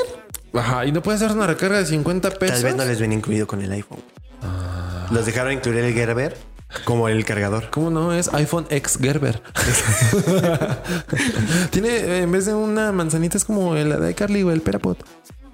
Ajá, 0.54 0.86
y 0.86 0.92
no 0.92 1.02
puede 1.02 1.16
hacer 1.18 1.32
una 1.32 1.48
recarga 1.48 1.80
de 1.80 1.86
50 1.88 2.30
pesos. 2.32 2.56
Tal 2.58 2.64
vez 2.66 2.76
no 2.76 2.86
les 2.86 3.00
ven 3.00 3.12
incluido 3.14 3.48
con 3.48 3.62
el 3.62 3.72
iPhone. 3.72 4.00
Ah. 4.44 4.79
Los 5.12 5.26
dejaron 5.26 5.54
incluir 5.54 5.80
el 5.84 5.94
Gerber 5.94 6.38
como 6.86 7.10
el 7.10 7.26
cargador. 7.26 7.70
¿Cómo 7.72 7.90
no? 7.90 8.14
Es 8.14 8.32
iPhone 8.34 8.68
X 8.70 8.98
Gerber. 9.02 9.42
Tiene, 11.72 12.20
en 12.22 12.32
vez 12.32 12.46
de 12.46 12.54
una 12.54 12.92
manzanita, 12.92 13.38
es 13.38 13.46
como 13.46 13.74
la 13.76 13.98
de 13.98 14.14
Carly, 14.14 14.44
güey, 14.44 14.56
el 14.56 14.62
Perapod. 14.62 14.98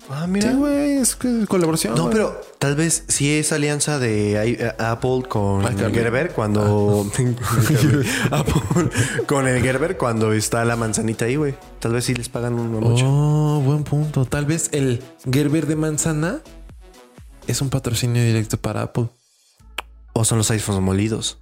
Ah, 0.08 0.28
Sí, 0.32 0.50
güey, 0.54 0.98
es 0.98 1.16
que 1.16 1.46
colaboración. 1.48 1.96
No, 1.96 2.04
güey. 2.04 2.14
pero 2.14 2.40
tal 2.60 2.76
vez 2.76 3.06
sí 3.08 3.40
es 3.40 3.52
alianza 3.52 3.98
de 3.98 4.52
eh, 4.52 4.76
Apple 4.78 5.24
con 5.28 5.66
Ah. 5.66 5.72
Gerber 5.76 6.32
cuando 6.32 7.10
Apple 8.32 8.90
con 9.26 9.48
el 9.48 9.64
Gerber 9.64 9.98
cuando 9.98 10.32
está 10.34 10.64
la 10.64 10.76
manzanita 10.76 11.26
ahí, 11.26 11.38
güey. 11.38 11.56
Tal 11.80 11.94
vez 11.94 12.06
sí 12.06 12.14
les 12.14 12.30
pagan 12.30 12.54
un 12.54 12.70
mucho. 12.72 13.06
Oh, 13.08 13.62
buen 13.62 13.84
punto. 13.84 14.26
Tal 14.26 14.46
vez 14.46 14.70
el 14.74 15.02
Gerber 15.32 15.66
de 15.66 15.76
manzana 15.76 16.40
es 17.48 17.62
un 17.62 17.72
patrocinio 17.72 18.24
directo 18.24 18.58
para 18.58 18.84
Apple. 18.84 19.08
O 20.18 20.24
son 20.24 20.38
los 20.38 20.50
iPhones 20.50 20.82
molidos. 20.82 21.40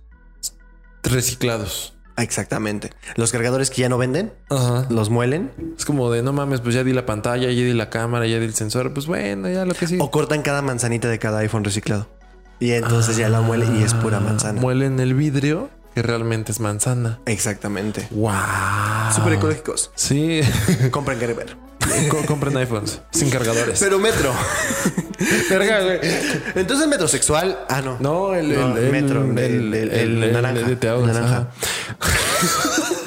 Reciclados. 1.03 1.93
Exactamente. 2.17 2.89
Los 3.15 3.31
cargadores 3.31 3.69
que 3.69 3.81
ya 3.81 3.89
no 3.89 3.97
venden, 3.97 4.33
Ajá. 4.49 4.85
los 4.89 5.09
muelen 5.09 5.51
Es 5.77 5.85
como 5.85 6.11
de 6.11 6.21
no 6.23 6.33
mames, 6.33 6.61
pues 6.61 6.73
ya 6.75 6.83
di 6.83 6.91
la 6.93 7.05
pantalla, 7.05 7.43
ya 7.51 7.63
di 7.63 7.73
la 7.73 7.89
cámara, 7.89 8.25
ya 8.27 8.39
di 8.39 8.45
el 8.45 8.53
sensor. 8.53 8.93
Pues 8.93 9.05
bueno, 9.05 9.47
ya 9.49 9.65
lo 9.65 9.73
que 9.75 9.87
sí. 9.87 9.97
o 9.99 10.09
cortan 10.11 10.41
cada 10.41 10.61
manzanita 10.61 11.07
de 11.07 11.19
cada 11.19 11.39
iPhone 11.39 11.63
reciclado. 11.63 12.07
Y 12.59 12.71
entonces 12.71 13.15
ya 13.17 13.29
la 13.29 13.41
muele 13.41 13.67
y 13.79 13.83
es 13.83 13.93
pura 13.93 14.19
manzana. 14.19 14.59
Muelen 14.59 14.99
el 14.99 15.13
vidrio 15.13 15.69
que 15.93 16.01
realmente 16.01 16.51
es 16.51 16.59
manzana. 16.59 17.19
Exactamente. 17.25 18.07
Wow. 18.11 18.31
Súper 19.13 19.33
ecológicos. 19.33 19.91
Sí. 19.95 20.41
Compren 20.91 21.19
Gerber. 21.19 21.55
Co- 22.09 22.25
compren 22.25 22.55
iPhones 22.57 22.99
sin 23.11 23.29
cargadores. 23.29 23.79
Pero 23.79 23.99
metro. 23.99 24.33
Verga, 25.49 25.81
güey. 25.81 25.99
Entonces 26.55 26.87
metrosexual. 26.87 27.59
Ah, 27.69 27.81
no. 27.81 27.97
No, 27.99 28.33
el, 28.35 28.53
No, 28.53 28.77
el, 28.77 28.85
el- 28.85 28.91
metro, 28.91 29.23
el, 29.23 29.37
el- 29.37 29.73
el- 29.73 29.91
el- 29.91 30.23
el 30.23 30.33
naranja, 30.33 30.67
de 30.67 30.75
Teados, 30.75 31.05
naranja. 31.07 31.47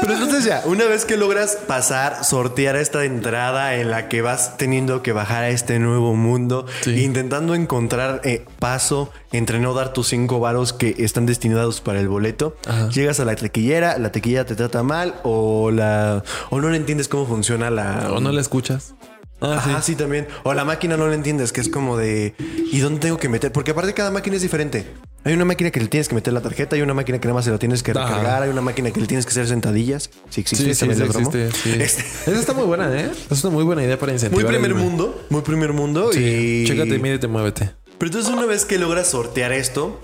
Pero 0.00 0.14
entonces 0.14 0.44
ya, 0.44 0.62
una 0.66 0.84
vez 0.86 1.04
que 1.04 1.16
logras 1.16 1.56
pasar, 1.66 2.24
sortear 2.24 2.76
esta 2.76 3.04
entrada 3.04 3.74
en 3.76 3.90
la 3.90 4.08
que 4.08 4.22
vas 4.22 4.56
teniendo 4.56 5.02
que 5.02 5.12
bajar 5.12 5.44
a 5.44 5.48
este 5.50 5.78
nuevo 5.78 6.14
mundo, 6.14 6.66
Sí. 6.82 7.02
intentando 7.04 7.54
encontrar 7.54 8.20
eh, 8.24 8.44
paso 8.58 9.10
entre 9.32 9.60
no 9.60 9.74
dar 9.74 9.92
tus 9.92 10.08
cinco 10.08 10.40
varos 10.40 10.72
que 10.72 10.94
están 10.98 11.26
destinados 11.26 11.80
para 11.80 12.00
el 12.00 12.08
boleto, 12.08 12.56
Ajá. 12.66 12.88
llegas 12.90 13.20
a 13.20 13.24
la 13.24 13.34
tequillera, 13.36 13.98
la 13.98 14.12
tequillera 14.12 14.44
te 14.44 14.54
trata 14.54 14.82
mal 14.82 15.14
o 15.22 15.70
la 15.70 16.22
o 16.50 16.60
no 16.60 16.68
le 16.70 16.76
entiendes 16.76 17.08
cómo 17.08 17.26
funciona 17.26 17.70
la 17.70 18.08
O 18.12 18.20
no 18.20 18.32
la 18.32 18.40
escuchas. 18.40 18.94
Ah, 19.40 19.60
sí. 19.64 19.70
Ajá, 19.70 19.82
sí. 19.82 19.96
también. 19.96 20.28
O 20.44 20.54
la 20.54 20.64
máquina 20.64 20.96
no 20.96 21.08
la 21.08 21.14
entiendes, 21.14 21.52
que 21.52 21.60
es 21.60 21.68
como 21.68 21.96
de 21.96 22.34
¿y 22.70 22.78
dónde 22.78 23.00
tengo 23.00 23.18
que 23.18 23.28
meter? 23.28 23.50
Porque 23.50 23.72
aparte 23.72 23.92
cada 23.94 24.10
máquina 24.12 24.36
es 24.36 24.42
diferente. 24.42 24.86
Hay 25.24 25.34
una 25.34 25.44
máquina 25.44 25.70
que 25.70 25.78
le 25.80 25.86
tienes 25.86 26.08
que 26.08 26.16
meter 26.16 26.32
la 26.32 26.40
tarjeta, 26.40 26.74
hay 26.74 26.82
una 26.82 26.94
máquina 26.94 27.20
que 27.20 27.28
nada 27.28 27.34
más 27.36 27.44
se 27.44 27.52
la 27.52 27.58
tienes 27.58 27.82
que 27.84 27.92
Ajá. 27.92 28.06
recargar, 28.06 28.42
hay 28.42 28.50
una 28.50 28.60
máquina 28.60 28.90
que 28.90 29.00
le 29.00 29.06
tienes 29.06 29.24
que 29.24 29.30
hacer 29.30 29.46
sentadillas. 29.46 30.10
Si 30.30 30.40
existe, 30.40 30.64
Sí, 30.64 30.74
sí, 30.74 30.92
sí, 30.92 30.98
lo 30.98 31.04
existe, 31.06 31.52
sí. 31.52 31.70
Este, 31.80 32.02
Esa 32.30 32.40
está 32.40 32.52
muy 32.54 32.64
buena, 32.64 32.92
¿eh? 32.92 33.10
Es 33.30 33.44
una 33.44 33.52
muy 33.54 33.62
buena 33.64 33.84
idea 33.84 33.98
para 33.98 34.12
incentivar. 34.12 34.44
muy 34.44 34.52
primer 34.52 34.72
el- 34.72 34.76
mundo, 34.76 35.24
muy 35.30 35.42
primer 35.42 35.72
mundo 35.72 36.12
Sí. 36.12 36.18
y 36.24 36.66
Chécate, 36.66 36.98
mídete, 36.98 37.28
muévete. 37.28 37.70
Pero 37.98 38.08
entonces 38.10 38.32
una 38.32 38.46
vez 38.46 38.64
que 38.64 38.78
logras 38.80 39.06
sortear 39.10 39.52
esto, 39.52 40.00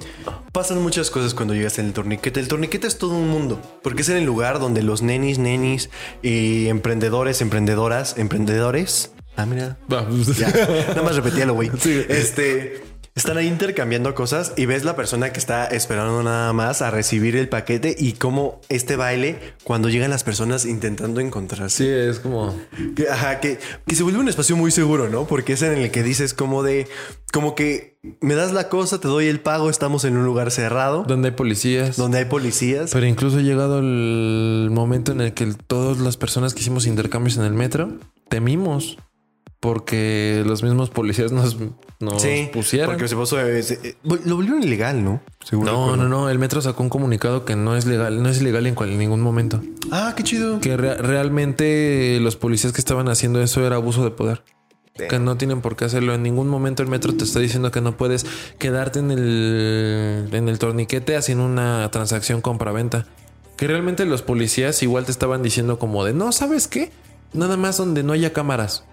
pasan 0.52 0.80
muchas 0.80 1.10
cosas 1.10 1.34
cuando 1.34 1.52
llegas 1.54 1.80
en 1.80 1.86
el 1.86 1.92
torniquete. 1.92 2.38
El 2.38 2.46
torniquete 2.46 2.86
es 2.86 2.96
todo 2.96 3.16
un 3.16 3.28
mundo, 3.28 3.60
porque 3.82 4.02
es 4.02 4.08
en 4.10 4.18
el 4.18 4.24
lugar 4.24 4.60
donde 4.60 4.82
los 4.82 5.02
nenis, 5.02 5.40
nenis 5.40 5.90
y 6.22 6.68
emprendedores, 6.68 7.40
emprendedoras, 7.40 8.16
emprendedores. 8.16 9.10
Ah, 9.36 9.46
mira. 9.46 9.78
Va. 9.92 10.06
Ya, 10.38 10.48
nada 10.90 11.02
más 11.02 11.16
repetíalo, 11.16 11.54
güey. 11.54 11.72
Sí. 11.80 12.04
Este 12.08 12.82
están 13.18 13.36
ahí 13.36 13.46
intercambiando 13.48 14.14
cosas 14.14 14.52
y 14.56 14.66
ves 14.66 14.84
la 14.84 14.96
persona 14.96 15.32
que 15.32 15.38
está 15.38 15.66
esperando 15.66 16.22
nada 16.22 16.52
más 16.52 16.80
a 16.82 16.90
recibir 16.90 17.36
el 17.36 17.48
paquete 17.48 17.94
y 17.98 18.12
cómo 18.12 18.60
este 18.68 18.96
baile 18.96 19.38
cuando 19.64 19.88
llegan 19.88 20.10
las 20.10 20.24
personas 20.24 20.64
intentando 20.64 21.20
encontrarse. 21.20 21.84
Sí, 21.84 21.88
es 21.88 22.20
como. 22.20 22.56
Que, 22.96 23.08
ajá, 23.08 23.40
que, 23.40 23.58
que 23.86 23.94
se 23.94 24.02
vuelve 24.02 24.20
un 24.20 24.28
espacio 24.28 24.56
muy 24.56 24.70
seguro, 24.70 25.08
¿no? 25.08 25.26
Porque 25.26 25.52
es 25.54 25.62
en 25.62 25.76
el 25.76 25.90
que 25.90 26.02
dices 26.02 26.32
como 26.32 26.62
de, 26.62 26.86
como 27.32 27.54
que 27.54 27.98
me 28.20 28.34
das 28.34 28.52
la 28.52 28.68
cosa, 28.68 29.00
te 29.00 29.08
doy 29.08 29.26
el 29.26 29.40
pago, 29.40 29.68
estamos 29.68 30.04
en 30.04 30.16
un 30.16 30.24
lugar 30.24 30.50
cerrado, 30.50 31.04
Donde 31.06 31.28
hay 31.28 31.34
policías. 31.34 31.96
donde 31.96 32.18
hay 32.18 32.24
policías. 32.26 32.90
Pero 32.92 33.06
incluso 33.06 33.38
ha 33.38 33.42
llegado 33.42 33.80
el 33.80 34.68
momento 34.72 35.12
en 35.12 35.20
el 35.20 35.34
que 35.34 35.46
todas 35.66 35.98
las 35.98 36.16
personas 36.16 36.54
que 36.54 36.60
hicimos 36.60 36.86
intercambios 36.86 37.36
en 37.36 37.44
el 37.44 37.52
metro 37.54 37.98
temimos 38.28 38.98
porque 39.60 40.42
los 40.46 40.62
mismos 40.62 40.90
policías 40.90 41.32
nos, 41.32 41.56
nos 41.98 42.22
sí, 42.22 42.48
pusieron. 42.52 42.90
porque 42.90 43.08
se 43.08 43.16
puso, 43.16 43.36
se- 43.62 43.96
lo 44.02 44.36
volvieron 44.36 44.62
ilegal, 44.62 45.02
¿no? 45.02 45.20
Seguro 45.44 45.72
No, 45.72 45.78
recuerdo. 45.90 46.08
no, 46.08 46.08
no. 46.22 46.30
El 46.30 46.38
metro 46.38 46.60
sacó 46.62 46.82
un 46.82 46.88
comunicado 46.88 47.44
que 47.44 47.56
no 47.56 47.76
es 47.76 47.84
legal, 47.86 48.22
no 48.22 48.28
es 48.28 48.40
ilegal 48.40 48.66
en, 48.66 48.74
cual- 48.74 48.90
en 48.92 48.98
ningún 48.98 49.20
momento. 49.20 49.60
Ah, 49.90 50.14
qué 50.16 50.22
chido. 50.22 50.60
Que 50.60 50.76
re- 50.76 50.94
realmente 50.96 52.18
los 52.20 52.36
policías 52.36 52.72
que 52.72 52.80
estaban 52.80 53.08
haciendo 53.08 53.40
eso 53.42 53.66
era 53.66 53.76
abuso 53.76 54.04
de 54.04 54.10
poder. 54.10 54.42
Que 55.08 55.20
no 55.20 55.36
tienen 55.36 55.60
por 55.60 55.76
qué 55.76 55.84
hacerlo. 55.84 56.12
En 56.12 56.24
ningún 56.24 56.48
momento 56.48 56.82
el 56.82 56.88
metro 56.88 57.14
te 57.14 57.22
está 57.22 57.38
diciendo 57.38 57.70
que 57.70 57.80
no 57.80 57.96
puedes 57.96 58.26
quedarte 58.58 58.98
en 58.98 59.12
el, 59.12 60.28
en 60.32 60.48
el 60.48 60.58
torniquete 60.58 61.16
haciendo 61.16 61.44
una 61.44 61.88
transacción 61.92 62.40
compra-venta. 62.40 63.06
Que 63.56 63.68
realmente 63.68 64.04
los 64.06 64.22
policías 64.22 64.82
igual 64.82 65.04
te 65.04 65.12
estaban 65.12 65.40
diciendo 65.42 65.78
como 65.78 66.04
de, 66.04 66.14
no, 66.14 66.32
¿sabes 66.32 66.66
qué? 66.66 66.90
Nada 67.32 67.56
más 67.56 67.76
donde 67.76 68.02
no 68.02 68.12
haya 68.12 68.32
cámaras. 68.32 68.84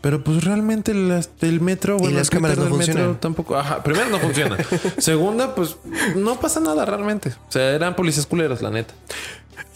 Pero 0.00 0.22
pues 0.22 0.44
realmente 0.44 0.94
las- 0.94 1.30
el 1.40 1.60
metro, 1.60 1.98
bueno, 1.98 2.18
las 2.18 2.28
el 2.28 2.30
Twitter 2.38 2.54
cámaras 2.54 2.58
no 2.70 2.76
funcionan. 2.76 3.20
tampoco. 3.20 3.56
Ajá, 3.56 3.82
primero 3.82 4.08
no 4.10 4.18
funciona. 4.18 4.56
Segunda, 4.98 5.54
pues 5.54 5.76
no 6.14 6.38
pasa 6.40 6.60
nada 6.60 6.84
realmente. 6.84 7.30
O 7.48 7.52
sea, 7.52 7.70
eran 7.70 7.96
policías 7.96 8.26
culeros, 8.26 8.62
la 8.62 8.70
neta. 8.70 8.94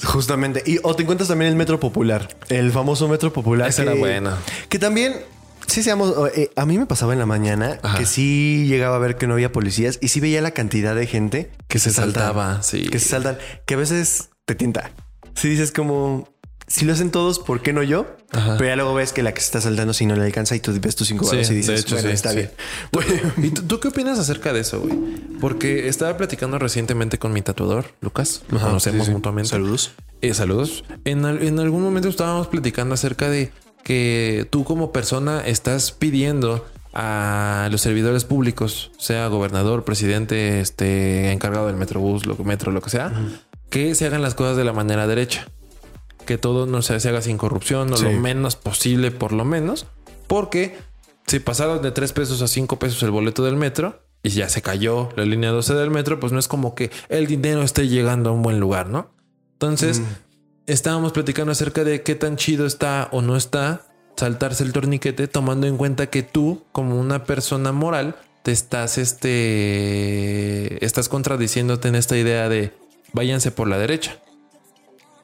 Justamente. 0.05 0.62
Y 0.67 0.79
o 0.83 0.95
te 0.95 1.02
encuentras 1.02 1.29
también 1.29 1.50
el 1.50 1.57
metro 1.57 1.79
popular, 1.81 2.29
el 2.49 2.71
famoso 2.73 3.09
metro 3.09 3.33
popular. 3.33 3.69
Esa 3.69 3.83
era 3.83 3.95
buena. 3.95 4.37
Que 4.69 4.79
también, 4.79 5.14
sí 5.67 5.83
seamos, 5.83 6.14
eh, 6.35 6.50
a 6.57 6.67
mí 6.67 6.79
me 6.79 6.87
pasaba 6.87 7.12
en 7.12 7.19
la 7.19 7.26
mañana 7.26 7.79
Ajá. 7.83 7.99
que 7.99 8.07
sí 8.07 8.67
llegaba 8.69 8.97
a 8.97 8.99
ver 8.99 9.17
que 9.17 9.26
no 9.26 9.35
había 9.35 9.52
policías 9.52 9.99
y 10.00 10.09
sí 10.09 10.21
veía 10.21 10.41
la 10.41 10.52
cantidad 10.52 10.95
de 10.95 11.07
gente 11.07 11.50
que 11.69 11.79
se, 11.79 11.91
saltaba. 11.93 12.26
saltaba, 12.26 12.62
sí. 12.62 12.88
Que 12.88 12.99
se 12.99 13.09
saltan, 13.09 13.38
que 13.67 13.75
a 13.75 13.76
veces 13.76 14.31
te 14.45 14.55
tienta. 14.55 14.91
Si 15.35 15.49
dices 15.49 15.73
como, 15.73 16.29
si 16.73 16.85
lo 16.87 16.93
hacen 16.95 17.11
todos, 17.11 17.38
¿por 17.38 17.61
qué 17.61 17.73
no 17.73 17.83
yo? 17.83 18.07
Ajá. 18.31 18.57
Pero 18.57 18.71
ya 18.71 18.76
luego 18.76 18.95
ves 18.95 19.12
que 19.12 19.23
la 19.23 19.33
que 19.35 19.41
se 19.41 19.47
está 19.47 19.61
saltando 19.61 19.93
si 19.93 20.07
no 20.07 20.17
le 20.17 20.25
alcanza 20.25 20.57
y 20.57 20.61
tú 20.61 20.73
ves 20.81 20.97
tus 20.97 21.09
cinco 21.09 21.25
Sí, 21.26 21.37
y 21.37 21.45
de 21.45 21.55
dices, 21.55 21.81
hecho, 21.81 21.95
bueno, 21.97 22.09
sí, 22.09 22.14
está 22.14 22.31
sí. 22.31 22.37
bien. 22.37 22.50
¿Y 23.43 23.50
tú, 23.50 23.62
tú 23.62 23.79
qué 23.81 23.88
opinas 23.88 24.19
acerca 24.19 24.52
de 24.52 24.61
eso, 24.61 24.81
güey? 24.81 24.95
Porque 25.41 25.88
estaba 25.88 26.17
platicando 26.17 26.59
recientemente 26.59 27.19
con 27.19 27.33
mi 27.33 27.43
tatuador, 27.43 27.87
Lucas. 28.00 28.43
Ajá, 28.55 28.67
conocemos 28.69 29.09
mutuamente. 29.11 29.50
Saludos. 29.50 29.93
Eh, 30.23 30.33
saludos. 30.35 30.85
En, 31.05 31.25
al- 31.26 31.43
en 31.43 31.59
algún 31.61 31.83
momento 31.83 32.09
estábamos 32.09 32.47
platicando 32.47 32.95
acerca 32.95 33.29
de 33.29 33.52
que 33.85 34.47
tú 34.50 34.64
como 34.64 34.93
persona 34.93 35.43
estás 35.47 35.93
pidiendo 35.93 36.67
a 36.95 37.69
los 37.71 37.81
servidores 37.81 38.25
públicos, 38.25 38.93
sea 38.99 39.26
gobernador, 39.29 39.85
presidente, 39.85 40.61
este 40.61 41.33
encargado 41.33 41.67
del 41.67 41.76
metrobús, 41.76 42.26
lo, 42.26 42.37
metro, 42.45 42.71
lo 42.71 42.81
que 42.83 42.91
sea, 42.91 43.12
que 43.71 43.95
se 43.95 44.07
hagan 44.07 44.23
las 44.23 44.35
cosas 44.35 44.57
de 44.57 44.64
la 44.64 44.73
manera 44.73 45.07
derecha. 45.07 45.49
Que 46.26 46.38
todo 46.38 46.67
no 46.67 46.83
se, 46.83 46.95
haga 47.09 47.21
sin 47.23 47.37
corrupción 47.38 47.93
o 47.93 47.97
Sí. 47.97 48.05
lo 48.05 48.12
menos 48.12 48.57
posible, 48.57 49.11
por 49.11 49.33
lo 49.33 49.45
menos. 49.45 49.87
Porque 50.26 50.76
si 51.26 51.41
pasaron 51.41 51.83
de 51.83 51.91
3 51.91 52.12
pesos 52.12 52.43
a 52.43 52.49
5 52.49 52.79
pesos 52.79 53.02
el 53.02 53.11
boleto 53.11 53.45
del 53.45 53.57
metro 53.57 54.02
y 54.23 54.31
ya 54.31 54.49
se 54.49 54.62
cayó 54.62 55.09
la 55.17 55.25
línea 55.25 55.50
12 55.50 55.75
del 55.75 55.91
metro, 55.91 56.21
pues 56.21 56.33
no 56.33 56.38
es 56.38 56.49
como 56.49 56.75
que 56.75 56.91
el 57.09 57.26
dinero 57.26 57.62
esté 57.62 57.88
llegando 57.88 58.31
a 58.31 58.33
un 58.33 58.43
buen 58.43 58.61
lugar, 58.61 58.88
¿no? 58.88 59.11
Entonces, 59.55 60.00
Mm. 60.00 60.05
estábamos 60.67 61.12
platicando 61.12 61.52
acerca 61.52 61.85
de 61.85 62.02
qué 62.02 62.14
tan 62.14 62.37
chido 62.37 62.67
está 62.67 63.09
o 63.12 63.21
no 63.23 63.37
está 63.37 63.83
saltarse 64.17 64.62
el 64.62 64.73
torniquete, 64.73 65.26
tomando 65.26 65.67
en 65.67 65.76
cuenta 65.76 66.07
que 66.09 66.23
tú, 66.23 66.62
como 66.73 66.99
una 67.00 67.25
persona 67.25 67.73
moral, 67.73 68.14
te 68.43 68.52
estás, 68.52 68.99
este, 68.99 70.85
estás 70.85 71.09
contradiciéndote 71.09 71.88
en 71.88 71.95
esta 71.95 72.17
idea 72.17 72.49
de 72.49 72.73
váyanse 73.12 73.50
por 73.50 73.69
la 73.69 73.79
derecha. 73.79 74.19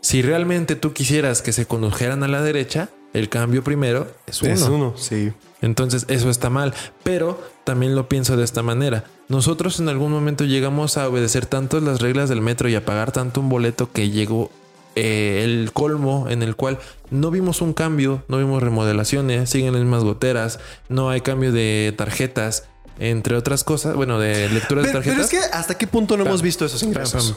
Si 0.01 0.23
realmente 0.23 0.77
tú 0.77 0.93
quisieras 0.93 1.43
que 1.43 1.53
se 1.53 1.67
condujeran 1.67 2.23
a 2.23 2.29
la 2.29 2.43
derecha, 2.43 2.89
el 3.13 3.29
cambio 3.29 3.65
primero 3.65 4.07
es 4.27 4.43
uno. 4.43 4.53
Es 4.53 4.63
uno, 4.63 4.95
sí. 4.97 5.33
Entonces 5.61 6.05
eso 6.09 6.31
está 6.31 6.51
mal, 6.51 6.75
pero 7.03 7.43
también 7.65 7.95
lo 7.95 8.09
pienso 8.09 8.37
de 8.37 8.45
esta 8.45 8.63
manera. 8.63 9.05
Nosotros 9.29 9.81
en 9.81 9.89
algún 9.89 10.13
momento 10.13 10.45
llegamos 10.45 10.97
a 10.97 11.09
obedecer 11.09 11.47
tanto 11.47 11.81
las 11.81 12.01
reglas 12.01 12.29
del 12.29 12.41
metro 12.41 12.69
y 12.69 12.75
a 12.75 12.85
pagar 12.85 13.13
tanto 13.13 13.41
un 13.41 13.49
boleto 13.49 13.91
que 13.93 14.11
llegó 14.11 14.51
eh, 14.95 15.43
el 15.45 15.73
colmo 15.73 16.27
en 16.29 16.43
el 16.43 16.55
cual 16.57 16.79
no 17.11 17.31
vimos 17.31 17.61
un 17.61 17.73
cambio, 17.73 18.23
no 18.29 18.39
vimos 18.39 18.63
remodelaciones, 18.63 19.51
siguen 19.51 19.73
las 19.73 19.83
mismas 19.83 20.05
goteras, 20.05 20.61
no 20.89 21.11
hay 21.11 21.21
cambio 21.21 21.53
de 21.53 21.93
tarjetas, 21.97 22.65
entre 22.99 23.37
otras 23.37 23.65
cosas, 23.65 23.95
bueno, 23.95 24.19
de 24.19 24.49
lecturas 24.49 24.85
de 24.85 24.91
Pero, 24.91 25.03
pero 25.05 25.15
tarjetas. 25.17 25.25
es 25.25 25.31
que 25.31 25.57
hasta 25.57 25.77
qué 25.77 25.87
punto 25.87 26.17
no 26.17 26.25
hemos 26.25 26.43
visto 26.43 26.65
esos 26.65 26.83
ingresos. 26.83 27.37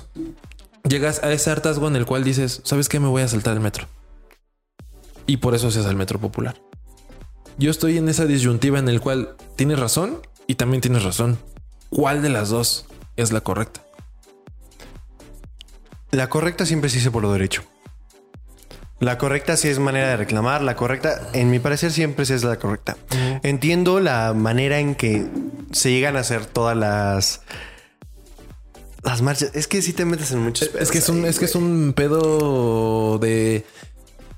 Llegas 0.87 1.23
a 1.23 1.31
ese 1.31 1.49
hartazgo 1.51 1.87
en 1.87 1.95
el 1.95 2.05
cual 2.05 2.23
dices, 2.23 2.61
¿sabes 2.63 2.89
qué? 2.89 2.99
Me 2.99 3.07
voy 3.07 3.21
a 3.21 3.27
saltar 3.27 3.53
el 3.53 3.59
metro. 3.59 3.87
Y 5.27 5.37
por 5.37 5.55
eso 5.55 5.71
se 5.71 5.79
hace 5.79 5.89
el 5.89 5.95
metro 5.95 6.19
popular. 6.19 6.55
Yo 7.57 7.69
estoy 7.69 7.97
en 7.97 8.09
esa 8.09 8.25
disyuntiva 8.25 8.79
en 8.79 8.89
el 8.89 9.01
cual 9.01 9.35
tienes 9.55 9.79
razón 9.79 10.21
y 10.47 10.55
también 10.55 10.81
tienes 10.81 11.03
razón. 11.03 11.37
¿Cuál 11.89 12.21
de 12.21 12.29
las 12.29 12.49
dos 12.49 12.85
es 13.17 13.31
la 13.31 13.41
correcta? 13.41 13.81
La 16.11 16.29
correcta 16.29 16.65
siempre 16.65 16.89
se 16.89 16.97
hizo 16.97 17.11
por 17.11 17.21
lo 17.21 17.31
derecho. 17.31 17.63
La 18.99 19.17
correcta 19.17 19.57
sí 19.57 19.67
es 19.67 19.79
manera 19.79 20.09
de 20.09 20.17
reclamar. 20.17 20.61
La 20.61 20.75
correcta, 20.75 21.29
en 21.33 21.49
mi 21.49 21.59
parecer, 21.59 21.91
siempre 21.91 22.25
sí 22.25 22.33
es 22.33 22.43
la 22.43 22.57
correcta. 22.57 22.97
Entiendo 23.41 23.99
la 23.99 24.33
manera 24.33 24.79
en 24.79 24.93
que 24.95 25.27
se 25.71 25.91
llegan 25.91 26.17
a 26.17 26.19
hacer 26.19 26.45
todas 26.45 26.77
las 26.77 27.41
las 29.03 29.21
marchas. 29.21 29.51
Es 29.53 29.67
que 29.67 29.81
sí 29.81 29.93
te 29.93 30.05
metes 30.05 30.31
en 30.31 30.39
muchos. 30.39 30.69
Es 30.79 30.91
que 30.91 30.99
es 30.99 31.09
un, 31.09 31.21
pedos 31.21 31.29
es 31.33 31.39
que 31.39 31.45
es 31.45 31.55
un 31.55 31.93
pedo 31.95 33.17
de 33.19 33.65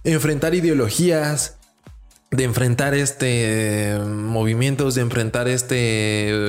enfrentar 0.04 0.56
ideologías, 0.56 1.56
de 2.32 2.44
enfrentar 2.46 2.94
este 2.94 3.94
eh, 3.96 4.00
movimientos, 4.00 4.96
de 4.96 5.02
enfrentar 5.02 5.48
este 5.48 5.76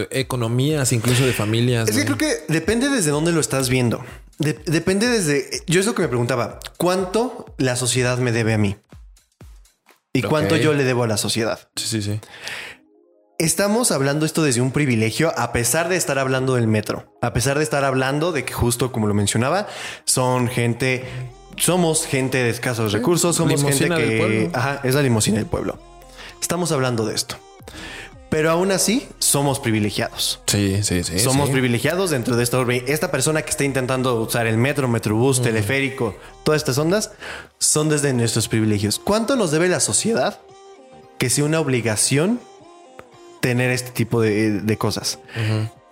eh, 0.02 0.08
economías, 0.12 0.92
incluso 0.92 1.26
de 1.26 1.32
familias. 1.32 1.88
Es 1.88 1.96
que 1.96 2.04
güey. 2.04 2.16
creo 2.16 2.18
que 2.18 2.52
depende 2.52 2.88
desde 2.88 3.10
dónde 3.10 3.32
lo 3.32 3.40
estás 3.40 3.68
viendo. 3.68 4.04
De- 4.38 4.58
depende 4.66 5.08
desde. 5.08 5.48
Yo 5.66 5.80
es 5.80 5.86
lo 5.86 5.94
que 5.94 6.02
me 6.02 6.08
preguntaba: 6.08 6.58
¿cuánto 6.76 7.54
la 7.58 7.76
sociedad 7.76 8.18
me 8.18 8.32
debe 8.32 8.54
a 8.54 8.58
mí? 8.58 8.76
¿Y 10.16 10.22
cuánto 10.22 10.56
yo 10.56 10.74
le 10.74 10.84
debo 10.84 11.02
a 11.02 11.08
la 11.08 11.16
sociedad? 11.16 11.68
Sí, 11.74 11.86
sí, 11.88 12.02
sí. 12.02 12.20
Estamos 13.38 13.90
hablando 13.90 14.26
esto 14.26 14.44
desde 14.44 14.60
un 14.60 14.70
privilegio, 14.70 15.32
a 15.36 15.52
pesar 15.52 15.88
de 15.88 15.96
estar 15.96 16.20
hablando 16.20 16.54
del 16.54 16.68
metro, 16.68 17.12
a 17.20 17.32
pesar 17.32 17.58
de 17.58 17.64
estar 17.64 17.82
hablando 17.82 18.30
de 18.30 18.44
que 18.44 18.52
justo 18.52 18.92
como 18.92 19.08
lo 19.08 19.14
mencionaba, 19.14 19.66
son 20.04 20.46
gente, 20.46 21.04
somos 21.56 22.06
gente 22.06 22.44
de 22.44 22.50
escasos 22.50 22.92
recursos, 22.92 23.34
somos 23.34 23.60
gente 23.60 23.88
Limosina 23.88 23.96
que, 23.96 24.50
ajá, 24.52 24.80
es 24.84 24.94
la 24.94 25.02
limosina 25.02 25.38
del 25.38 25.46
pueblo. 25.46 25.80
Estamos 26.40 26.70
hablando 26.70 27.06
de 27.06 27.16
esto, 27.16 27.34
pero 28.30 28.52
aún 28.52 28.70
así 28.70 29.08
somos 29.18 29.58
privilegiados. 29.58 30.40
Sí, 30.46 30.84
sí, 30.84 31.02
sí. 31.02 31.18
Somos 31.18 31.48
sí. 31.48 31.54
privilegiados 31.54 32.10
dentro 32.10 32.36
de 32.36 32.44
esto. 32.44 32.64
Esta 32.70 33.10
persona 33.10 33.42
que 33.42 33.50
está 33.50 33.64
intentando 33.64 34.14
usar 34.20 34.46
el 34.46 34.58
metro, 34.58 34.86
metrobús, 34.86 35.42
teleférico, 35.42 36.14
todas 36.44 36.60
estas 36.60 36.78
ondas, 36.78 37.10
son 37.58 37.88
desde 37.88 38.12
nuestros 38.12 38.46
privilegios. 38.46 39.00
¿Cuánto 39.00 39.34
nos 39.34 39.50
debe 39.50 39.66
la 39.66 39.80
sociedad 39.80 40.38
que 41.18 41.30
sea 41.30 41.44
una 41.44 41.58
obligación 41.58 42.38
tener 43.44 43.70
este 43.70 43.90
tipo 43.90 44.22
de, 44.22 44.60
de 44.62 44.78
cosas? 44.78 45.18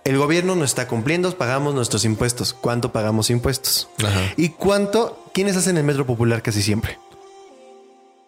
El 0.05 0.17
gobierno 0.17 0.55
no 0.55 0.63
está 0.65 0.87
cumpliendo, 0.87 1.37
pagamos 1.37 1.75
nuestros 1.75 2.03
impuestos. 2.03 2.53
¿Cuánto 2.55 2.91
pagamos 2.91 3.29
impuestos? 3.29 3.89
Ajá. 4.03 4.21
¿Y 4.37 4.49
cuánto? 4.49 5.23
¿Quiénes 5.35 5.55
hacen 5.55 5.77
el 5.77 5.83
metro 5.83 6.07
popular 6.07 6.41
casi 6.41 6.63
siempre? 6.63 6.97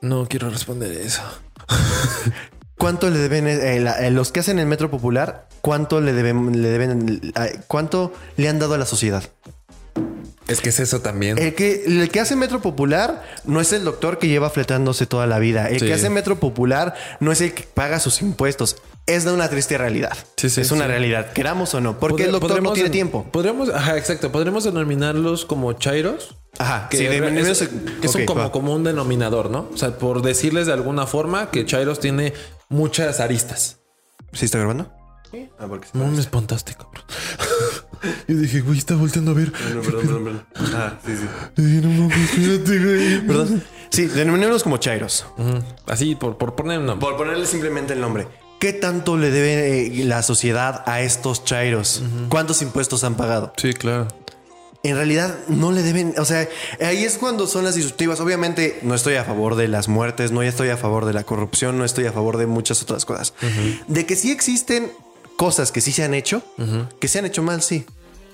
No 0.02 0.28
quiero 0.28 0.52
responder 0.52 0.92
eso. 0.92 1.24
¿Cuánto 2.78 3.10
le 3.10 3.18
deben 3.18 3.48
eh, 3.48 3.80
la- 3.80 4.06
eh, 4.06 4.12
los 4.12 4.32
que 4.32 4.42
hacen 4.42 4.60
el 4.60 4.68
metro 4.68 4.92
popular? 4.92 5.48
¿Cuánto 5.62 6.02
le 6.02 6.14
deben, 6.14 6.62
le 6.62 6.68
deben, 6.70 7.32
eh, 7.36 7.60
cuánto 7.68 8.14
le 8.38 8.48
han 8.48 8.60
dado 8.60 8.76
a 8.76 8.78
la 8.78 8.86
sociedad? 8.86 9.24
Es 10.48 10.62
que 10.62 10.70
es 10.70 10.80
eso 10.80 11.02
también. 11.02 11.38
El 11.40 11.56
que, 11.56 11.84
el 11.86 12.10
que 12.10 12.20
hace 12.20 12.36
Metro 12.36 12.62
Popular 12.62 13.24
no 13.46 13.62
es 13.62 13.74
el 13.74 13.84
doctor 13.84 14.20
que 14.20 14.28
lleva 14.28 14.50
fletándose 14.52 15.06
toda 15.08 15.26
la 15.26 15.40
vida. 15.40 15.70
El 15.70 15.80
Sí. 15.80 15.88
que 15.88 15.94
hace 15.94 16.10
Metro 16.10 16.40
Popular 16.40 16.94
no 17.20 17.32
es 17.32 17.42
el 17.42 17.54
que 17.54 17.64
paga 17.64 18.00
sus 18.00 18.22
impuestos. 18.22 18.78
Es 19.08 19.24
de 19.24 19.32
una 19.32 19.50
triste 19.50 19.78
realidad. 19.78 20.16
Sí, 20.38 20.50
sí, 20.50 20.62
es 20.62 20.72
una 20.72 20.86
sí. 20.86 20.90
realidad, 20.90 21.32
queramos 21.34 21.74
o 21.74 21.82
no. 21.82 22.00
Porque 22.00 22.24
el 22.26 22.32
doctor 22.32 22.62
no 22.62 22.74
tiene 22.74 22.88
en- 22.88 22.92
tiempo. 22.92 23.26
Podríamos, 23.32 23.70
ajá, 23.70 23.98
exacto. 23.98 24.32
Podríamos 24.32 24.64
denominarlos 24.64 25.46
como 25.46 25.74
chairos. 25.74 26.36
Ajá. 26.58 26.88
Que, 26.90 26.98
sí, 26.98 27.06
es, 27.06 28.16
un 28.16 28.26
como, 28.26 28.52
como 28.52 28.74
un 28.74 28.84
denominador, 28.84 29.50
¿no? 29.50 29.70
O 29.74 29.78
sea, 29.78 29.98
por 29.98 30.22
decirles 30.22 30.68
de 30.68 30.74
alguna 30.74 31.06
forma 31.06 31.52
que 31.52 31.66
Chairos 31.66 32.00
tiene 32.00 32.34
muchas 32.70 33.20
aristas. 33.20 33.80
¿Sí 34.32 34.46
está 34.46 34.60
grabando? 34.60 34.92
Ah, 35.60 35.66
porque 35.68 35.88
No 35.94 36.08
me 36.08 36.20
espantaste, 36.20 36.74
cabrón. 36.76 37.04
Yo 38.28 38.36
dije, 38.38 38.62
güey, 38.62 38.78
está 38.78 38.96
volteando 38.96 39.32
a 39.32 39.34
ver. 39.34 39.52
No, 39.74 39.82
perdón, 39.82 40.02
perdón, 40.06 40.24
perdón. 40.24 40.46
Ah, 40.76 41.00
sí, 41.06 41.12
sí. 41.16 41.64
No 41.82 41.90
mames, 41.90 42.32
espérate, 42.32 42.80
güey. 42.80 43.28
Perdón. 43.28 43.64
Sí, 43.90 44.06
denominémoslos 44.08 44.64
como 44.64 44.78
chairos. 44.78 45.26
Así, 45.88 46.16
por, 46.16 46.38
por 46.38 46.56
poner 46.56 46.80
un 46.80 46.86
nombre. 46.88 47.08
Por 47.08 47.18
ponerle 47.18 47.46
simplemente 47.46 47.94
el 47.94 48.02
nombre. 48.02 48.28
¿Qué 48.60 48.74
tanto 48.74 49.18
le 49.18 49.32
debe 49.32 49.88
eh, 50.02 50.06
la 50.06 50.24
sociedad 50.24 50.84
a 50.86 51.02
estos 51.02 51.44
chairos? 51.46 52.02
¿Cuántos 52.30 52.62
impuestos 52.62 53.04
han 53.04 53.16
pagado? 53.16 53.54
Sí, 53.58 53.74
claro. 53.74 54.08
en 54.84 54.96
realidad 54.96 55.36
no 55.48 55.72
le 55.72 55.82
deben, 55.82 56.14
o 56.18 56.26
sea, 56.26 56.48
ahí 56.80 57.04
es 57.04 57.18
cuando 57.18 57.48
son 57.48 57.64
las 57.66 57.76
disruptivas. 57.76 58.20
Obviamente 58.22 58.80
no 58.82 58.96
estoy 58.96 59.16
a 59.16 59.24
favor 59.24 59.56
de 59.56 59.68
las 59.68 59.88
muertes, 59.88 60.32
no 60.32 60.42
estoy 60.42 60.70
a 60.70 60.78
favor 60.78 61.06
de 61.06 61.14
la 61.14 61.24
corrupción, 61.24 61.78
no 61.78 61.86
estoy 61.86 62.06
a 62.06 62.12
favor 62.12 62.38
de 62.38 62.46
muchas 62.48 62.82
otras 62.82 63.04
cosas. 63.06 63.34
De 63.88 64.06
que 64.06 64.16
sí 64.16 64.32
existen 64.32 64.92
cosas 65.38 65.72
que 65.72 65.82
sí 65.82 65.92
se 65.92 66.04
han 66.04 66.14
hecho, 66.14 66.44
que 67.00 67.08
se 67.08 67.20
han 67.20 67.26
hecho 67.26 67.44
mal, 67.44 67.62
sí. 67.62 67.86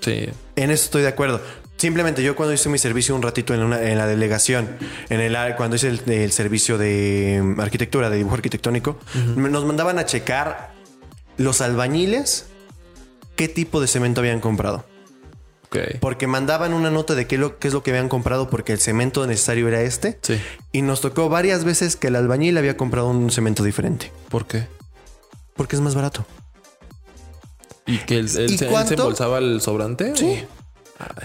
Sí. 0.02 0.30
En 0.56 0.72
eso 0.72 0.86
estoy 0.86 1.02
de 1.04 1.08
acuerdo. 1.10 1.42
Simplemente 1.78 2.22
yo 2.24 2.36
cuando 2.36 2.54
hice 2.54 2.70
mi 2.70 2.78
servicio 2.78 3.16
un 3.16 3.22
ratito 3.24 3.54
en, 3.56 3.64
una- 3.64 3.82
en 3.82 3.98
la 3.98 4.06
delegación, 4.08 4.70
en 5.10 5.20
el 5.20 5.36
cuando 5.56 5.76
hice 5.76 5.88
el, 5.90 6.02
el 6.12 6.32
servicio 6.32 6.78
de 6.78 7.40
mm, 7.44 7.60
arquitectura, 7.60 8.10
de 8.10 8.18
dibujo 8.18 8.36
arquitectónico, 8.36 8.98
nos 9.36 9.66
mandaban 9.66 9.98
a 10.00 10.06
checar 10.06 10.74
los 11.38 11.62
albañiles 11.62 12.46
qué 13.36 13.48
tipo 13.48 13.82
de 13.82 13.88
cemento 13.88 14.22
habían 14.22 14.40
comprado. 14.42 14.86
Ok. 15.68 15.78
Porque 16.02 16.28
mandaban 16.28 16.74
una 16.74 16.92
nota 16.92 17.16
de 17.16 17.26
qué, 17.28 17.38
lo, 17.38 17.58
qué 17.58 17.70
es 17.70 17.74
lo 17.74 17.82
que 17.82 17.92
habían 17.92 18.10
comprado 18.10 18.50
porque 18.50 18.74
el 18.74 18.80
cemento 18.80 19.26
necesario 19.26 19.68
era 19.68 19.82
este. 19.82 20.20
Sí. 20.22 20.40
Y 20.72 20.82
nos 20.84 21.02
tocó 21.02 21.30
varias 21.30 21.64
veces 21.64 21.96
que 21.96 22.08
el 22.08 22.16
albañil 22.16 22.58
había 22.58 22.76
comprado 22.78 23.08
un 23.08 23.32
cemento 23.32 23.64
diferente. 23.64 24.12
¿Por 24.30 24.46
qué? 24.46 24.68
Porque 25.56 25.76
es 25.76 25.82
más 25.82 25.96
barato. 25.96 26.26
¿Y 27.92 27.98
que 28.00 28.20
él, 28.20 28.30
él 28.38 28.52
¿Y 28.52 28.58
se, 28.58 28.66
él 28.66 28.72
cuánto? 28.72 28.90
se 28.90 28.94
embolsaba 28.96 29.38
el 29.40 29.62
sobrante? 29.62 30.16
Sí. 30.16 30.44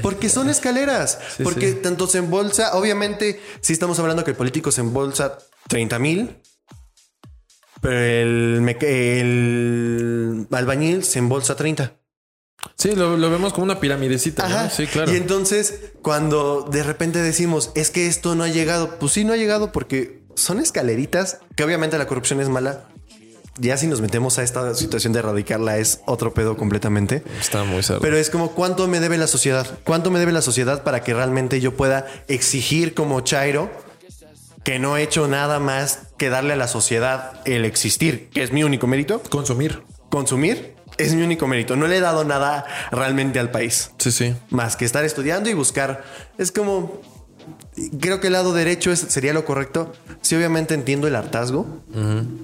Porque 0.03 0.29
son 0.29 0.49
escaleras. 0.49 1.19
Sí, 1.37 1.43
porque 1.43 1.73
sí. 1.73 1.79
tanto 1.83 2.07
se 2.07 2.19
embolsa, 2.19 2.77
obviamente, 2.77 3.41
si 3.61 3.73
estamos 3.73 3.99
hablando 3.99 4.25
que 4.25 4.31
el 4.33 4.37
político 4.37 4.73
se 4.73 4.81
embolsa 4.81 5.39
30 5.69 5.99
mil, 5.99 6.37
pero 7.81 7.99
el, 8.01 8.67
albañil 10.51 11.05
se 11.05 11.19
embolsa 11.19 11.57
30. 11.57 11.93
Sí, 12.77 12.97
lo, 12.97 13.17
lo 13.17 13.31
vemos 13.31 13.53
como 13.53 13.65
una 13.65 13.79
piramidecita, 13.79 14.49
¿no? 14.49 14.71
Sí, 14.71 14.87
claro. 14.87 15.13
Y 15.13 15.17
entonces, 15.17 15.93
cuando 16.03 16.63
de 16.63 16.83
repente 16.83 17.23
decimos, 17.23 17.71
es 17.75 17.91
que 17.91 18.07
esto 18.07 18.35
no 18.35 18.45
ha 18.45 18.49
llegado, 18.49 18.99
pues 18.99 19.13
sí, 19.13 19.25
no 19.25 19.33
ha 19.33 19.37
llegado 19.37 19.73
porque 19.73 20.25
son 20.35 20.59
escaleritas, 20.59 21.39
que 21.55 21.65
obviamente 21.65 21.97
la 21.99 22.07
corrupción 22.07 22.41
es 22.41 22.49
mala. 22.49 22.89
Ya 23.59 23.77
si 23.77 23.87
nos 23.87 24.01
metemos 24.01 24.39
a 24.39 24.43
esta 24.43 24.75
situación 24.75 25.13
de 25.13 25.21
erradicarla 25.21 25.79
es 25.79 26.01
otro 26.07 26.35
pedo 26.35 26.57
completamente. 26.57 27.23
Está 27.41 27.65
muy 27.65 27.83
cerdo. 27.83 28.01
Pero 28.01 28.17
es 28.19 28.29
como 28.31 28.53
cuánto 28.53 28.87
me 28.89 29.01
debe 29.01 29.17
la 29.17 29.27
sociedad, 29.27 29.67
cuánto 29.85 30.11
me 30.11 30.19
debe 30.19 30.33
la 30.33 30.43
sociedad 30.43 30.83
para 30.83 31.03
que 31.03 31.15
realmente 31.15 31.61
yo 31.61 31.75
pueda 31.77 32.07
exigir 32.29 32.93
como 32.95 33.21
Chairo 33.23 33.71
que 34.63 34.79
no 34.81 34.97
he 34.97 35.03
hecho 35.03 35.29
nada 35.29 35.61
más 35.61 36.01
que 36.19 36.29
darle 36.29 36.55
a 36.55 36.57
la 36.57 36.67
sociedad 36.67 37.41
el 37.45 37.65
existir, 37.65 38.29
que 38.31 38.43
es 38.43 38.53
mi 38.53 38.65
único 38.65 38.87
mérito. 38.89 39.23
Consumir. 39.31 39.83
Consumir 40.11 40.75
es 40.99 41.15
mi 41.15 41.23
único 41.23 41.47
mérito. 41.47 41.77
No 41.77 41.87
le 41.87 41.99
he 41.99 42.01
dado 42.01 42.25
nada 42.25 42.65
realmente 42.91 43.39
al 43.39 43.51
país 43.53 43.91
Sí, 43.99 44.11
sí. 44.11 44.35
más 44.51 44.75
que 44.77 44.85
estar 44.85 45.05
estudiando 45.05 45.49
y 45.49 45.55
buscar. 45.55 46.03
Es 46.37 46.51
como 46.51 47.01
creo 48.01 48.21
que 48.21 48.29
el 48.29 48.33
lado 48.35 48.53
derecho 48.53 48.91
es- 48.93 49.01
sería 49.01 49.33
lo 49.33 49.45
correcto. 49.45 49.93
Sí, 50.23 50.35
obviamente 50.35 50.75
entiendo 50.75 51.07
el 51.07 51.15
hartazgo, 51.17 51.67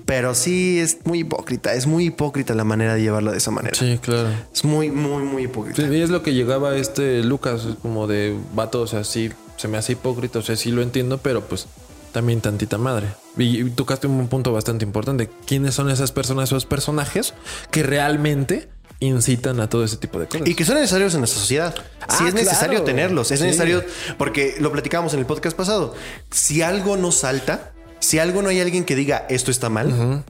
pero 0.07 0.35
sí 0.35 0.79
es 0.79 0.99
muy 1.05 1.21
hipócrita. 1.21 1.75
Es 1.75 1.87
muy 1.87 2.07
hipócrita 2.07 2.55
la 2.55 2.65
manera 2.65 2.95
de 2.95 3.03
llevarlo 3.03 3.33
de 3.33 3.39
esa 3.39 3.51
manera. 3.51 3.75
Sí, 3.75 3.99
claro. 4.01 4.29
Es 4.53 4.65
muy, 4.65 4.91
muy, 4.91 5.23
muy 5.23 5.45
hipócrita. 5.45 5.83
Sí, 5.83 5.89
y 5.95 6.01
es 6.01 6.11
lo 6.11 6.23
que 6.23 6.35
llegaba 6.35 6.77
este 6.77 7.23
Lucas, 7.25 7.67
como 7.83 8.07
de 8.07 8.37
vato, 8.55 8.83
o 8.83 8.87
sea, 8.87 9.05
sí, 9.05 9.31
se 9.57 9.69
me 9.69 9.79
hace 9.79 9.93
hipócrita, 9.93 10.39
o 10.39 10.43
sea, 10.43 10.57
sí 10.57 10.71
lo 10.71 10.83
entiendo, 10.83 11.19
pero 11.19 11.43
pues 11.43 11.67
también 12.13 12.41
tantita 12.41 12.77
madre. 12.79 13.09
Y, 13.39 13.63
y 13.63 13.71
tocaste 13.71 14.07
un 14.07 14.29
punto 14.29 14.53
bastante 14.53 14.85
importante. 14.85 15.31
¿Quiénes 15.47 15.75
son 15.75 15.89
esas 15.91 16.13
personas, 16.13 16.51
esos 16.51 16.67
personajes 16.67 17.33
que 17.71 17.83
realmente 17.83 18.69
incitan 19.07 19.61
a 19.61 19.69
todo 19.69 19.85
ese 19.85 19.97
tipo 19.97 20.19
de 20.19 20.27
cosas? 20.27 20.47
Y 20.49 20.55
que 20.55 20.65
son 20.65 20.77
necesarios 20.77 21.15
en 21.15 21.21
nuestra 21.21 21.41
sociedad. 21.41 21.75
Ah, 22.01 22.17
sí 22.19 22.25
es 22.27 22.35
necesario 22.35 22.71
claro. 22.79 22.85
tenerlos. 22.85 23.31
Es 23.31 23.41
Sí. 23.41 23.47
necesario 23.47 23.85
porque 24.19 24.57
lo 24.61 24.71
platicábamos 24.73 25.13
en 25.15 25.21
el 25.21 25.27
podcast 25.27 25.57
pasado. 25.57 25.95
Si 26.31 26.63
algo 26.63 26.97
no 26.97 27.13
salta, 27.13 27.73
si 28.01 28.19
algo 28.19 28.43
no 28.43 28.49
hay 28.49 28.61
alguien 28.61 28.85
que 28.85 28.95
diga 28.97 29.27
esto 29.29 29.51
está 29.51 29.69
mal, 29.69 30.25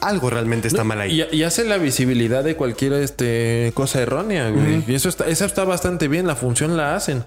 algo 0.00 0.30
realmente 0.30 0.68
está 0.68 0.84
mal 0.84 1.00
ahí. 1.00 1.22
Y, 1.30 1.36
y 1.36 1.42
hace 1.42 1.64
la 1.64 1.76
visibilidad 1.78 2.42
de 2.44 2.56
cualquier 2.56 2.92
este, 2.94 3.72
cosa 3.74 4.00
errónea, 4.00 4.48
güey. 4.50 4.82
Y 4.86 4.94
eso 4.94 5.08
está, 5.08 5.26
eso 5.28 5.44
está 5.44 5.64
bastante 5.64 6.08
bien, 6.08 6.26
la 6.26 6.36
función 6.36 6.76
la 6.76 6.96
hacen. 6.96 7.24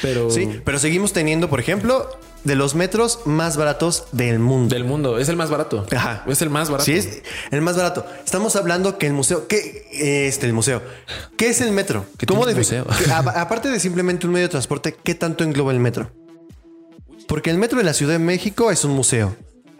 Pero 0.00 0.30
Sí, 0.30 0.60
pero 0.64 0.78
seguimos 0.78 1.12
teniendo, 1.12 1.50
por 1.50 1.60
ejemplo, 1.60 2.08
de 2.44 2.56
los 2.56 2.74
metros 2.74 3.20
más 3.24 3.56
baratos 3.56 4.04
del 4.12 4.38
mundo. 4.38 4.74
del 4.74 4.84
mundo, 4.84 5.18
es 5.18 5.28
el 5.28 5.36
más 5.36 5.50
barato. 5.50 5.86
Ajá. 5.94 6.24
Es 6.26 6.42
el 6.42 6.50
más 6.50 6.68
barato. 6.70 6.84
Sí, 6.84 6.94
es 6.94 7.22
el 7.50 7.60
más 7.62 7.76
barato. 7.76 8.04
Estamos 8.24 8.56
hablando 8.56 8.98
que 8.98 9.06
el 9.06 9.12
museo, 9.12 9.46
¿qué 9.46 9.86
este 10.28 10.46
el 10.46 10.52
museo? 10.52 10.82
¿Qué 11.36 11.48
es 11.50 11.60
el 11.60 11.72
metro? 11.72 12.04
¿Qué 12.18 12.26
¿Cómo 12.26 12.44
defi- 12.46 12.56
museo? 12.58 12.86
que 13.04 13.10
a- 13.10 13.18
aparte 13.42 13.68
de 13.70 13.78
simplemente 13.80 14.26
un 14.26 14.32
medio 14.32 14.46
de 14.46 14.50
transporte, 14.50 14.96
¿qué 15.02 15.14
tanto 15.14 15.44
engloba 15.44 15.72
el 15.72 15.78
metro? 15.80 16.10
Porque 17.28 17.50
el 17.50 17.58
metro 17.58 17.78
de 17.78 17.84
la 17.84 17.94
Ciudad 17.94 18.14
de 18.14 18.18
México 18.18 18.70
es 18.70 18.84
un 18.84 18.92
museo. 18.92 19.34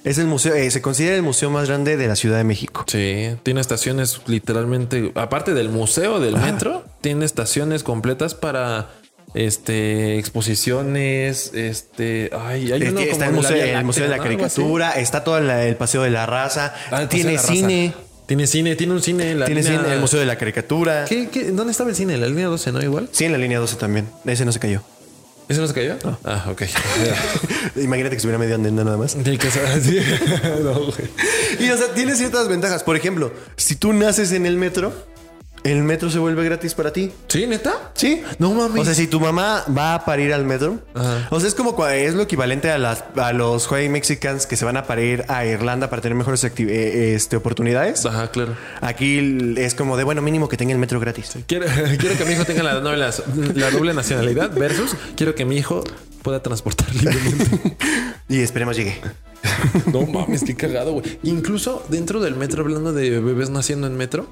Es 0.04 0.18
el 0.18 0.26
museo, 0.26 0.54
eh, 0.54 0.68
se 0.70 0.82
considera 0.82 1.14
el 1.14 1.22
museo 1.22 1.48
más 1.50 1.68
grande 1.68 1.96
de 1.96 2.08
la 2.08 2.16
Ciudad 2.16 2.36
de 2.36 2.42
México. 2.44 2.84
Sí, 2.88 3.36
tiene 3.44 3.60
estaciones 3.60 4.20
literalmente, 4.26 5.12
aparte 5.14 5.54
del 5.54 5.68
museo 5.68 6.18
del 6.18 6.36
metro, 6.36 6.84
tiene 7.00 7.24
estaciones 7.24 7.84
completas 7.84 8.34
para 8.34 8.90
este 9.34 10.18
exposiciones, 10.18 11.52
este, 11.54 12.30
ay, 12.38 12.70
hay 12.72 12.82
Es 12.82 12.90
uno 12.90 13.00
que 13.00 13.08
como 13.08 13.12
está 13.12 13.26
el 13.26 13.32
museo, 13.32 13.54
Vía 13.54 13.78
el 13.78 13.84
museo 13.84 14.04
de 14.04 14.10
la 14.10 14.16
¿no? 14.16 14.22
Así. 14.22 14.36
caricatura, 14.36 14.90
está 14.92 15.24
todo 15.24 15.40
la- 15.40 15.64
el 15.66 15.76
paseo 15.76 16.02
de 16.02 16.10
la 16.10 16.26
raza, 16.26 16.74
Ah, 16.90 17.08
tiene 17.08 17.32
la 17.34 17.40
Raza. 17.40 17.52
cine, 17.52 17.94
Tiene 18.26 18.46
cine, 18.46 18.76
tiene 18.76 18.92
un 18.92 19.02
cine 19.02 19.34
la 19.34 19.46
tiene 19.46 19.62
línea- 19.62 19.80
cine, 19.80 19.94
el 19.94 20.00
museo 20.00 20.20
de 20.20 20.26
la 20.26 20.36
caricatura. 20.38 21.04
¿Qué, 21.06 21.28
qué? 21.28 21.50
¿Dónde 21.50 21.72
estaba 21.72 21.90
el 21.90 21.96
cine? 21.96 22.14
En 22.14 22.20
la 22.20 22.28
línea 22.28 22.46
12, 22.46 22.70
¿no? 22.72 22.80
Igual. 22.82 23.08
Sí, 23.12 23.24
en 23.24 23.32
la 23.32 23.38
línea 23.38 23.58
12 23.58 23.76
también. 23.76 24.06
Ese 24.24 24.44
no 24.44 24.52
se 24.52 24.58
cayó. 24.60 24.82
¿Eso 25.48 25.60
no 25.60 25.66
se 25.66 25.74
cayó? 25.74 25.96
Ah, 26.24 26.46
ok. 26.50 26.62
Imagínate 27.76 28.10
que 28.10 28.16
estuviera 28.16 28.38
medio 28.38 28.54
andando 28.54 28.84
nada 28.84 28.96
más. 28.96 29.14
Que 29.16 29.50
se- 29.50 29.80
sí. 29.82 29.98
No, 30.62 30.74
güey. 30.74 31.08
Y 31.58 31.68
o 31.70 31.76
sea, 31.76 31.92
tiene 31.94 32.14
ciertas 32.14 32.48
ventajas. 32.48 32.82
Por 32.84 32.96
ejemplo, 32.96 33.32
si 33.56 33.76
tú 33.76 33.92
naces 33.92 34.32
en 34.32 34.46
el 34.46 34.56
metro, 34.56 34.92
el 35.64 35.82
metro 35.82 36.10
se 36.10 36.18
vuelve 36.18 36.44
gratis 36.44 36.74
para 36.74 36.92
ti. 36.92 37.12
¿Sí, 37.28 37.46
neta? 37.46 37.92
Sí. 37.94 38.22
No 38.38 38.52
mames. 38.52 38.82
O 38.82 38.84
sea, 38.84 38.94
si 38.94 39.06
tu 39.06 39.20
mamá 39.20 39.64
va 39.76 39.94
a 39.94 40.04
parir 40.04 40.32
al 40.32 40.44
metro, 40.44 40.80
Ajá. 40.94 41.28
o 41.30 41.38
sea, 41.38 41.48
es 41.48 41.54
como 41.54 41.86
es 41.86 42.14
lo 42.14 42.22
equivalente 42.22 42.70
a, 42.70 42.78
las, 42.78 43.04
a 43.16 43.32
los 43.32 43.70
White 43.70 43.88
Mexicans 43.88 44.46
que 44.46 44.56
se 44.56 44.64
van 44.64 44.76
a 44.76 44.84
parir 44.84 45.24
a 45.28 45.44
Irlanda 45.46 45.88
para 45.90 46.02
tener 46.02 46.16
mejores 46.16 46.44
eh, 46.44 47.14
este, 47.14 47.36
oportunidades. 47.36 48.04
Ajá, 48.06 48.30
claro. 48.30 48.56
Aquí 48.80 49.54
es 49.56 49.74
como 49.74 49.96
de, 49.96 50.04
bueno, 50.04 50.22
mínimo 50.22 50.48
que 50.48 50.56
tenga 50.56 50.72
el 50.72 50.78
metro 50.78 50.98
gratis. 51.00 51.36
Quiero, 51.46 51.66
quiero 51.98 52.16
que 52.16 52.24
mi 52.24 52.32
hijo 52.32 52.44
tenga 52.44 52.62
la 52.62 52.74
doble, 52.74 53.06
la 53.54 53.70
doble 53.70 53.94
nacionalidad 53.94 54.52
versus 54.54 54.96
quiero 55.16 55.34
que 55.34 55.44
mi 55.44 55.56
hijo 55.56 55.84
pueda 56.22 56.42
transportar 56.42 56.92
libremente. 56.94 57.76
Y 58.28 58.40
esperemos 58.40 58.76
llegue. 58.76 59.00
No 59.92 60.06
mames, 60.06 60.44
qué 60.44 60.54
cagado, 60.54 60.92
güey. 60.92 61.18
Incluso 61.22 61.84
dentro 61.88 62.20
del 62.20 62.36
metro, 62.36 62.62
hablando 62.62 62.92
de 62.92 63.20
bebés 63.20 63.50
naciendo 63.50 63.86
en 63.86 63.96
metro, 63.96 64.28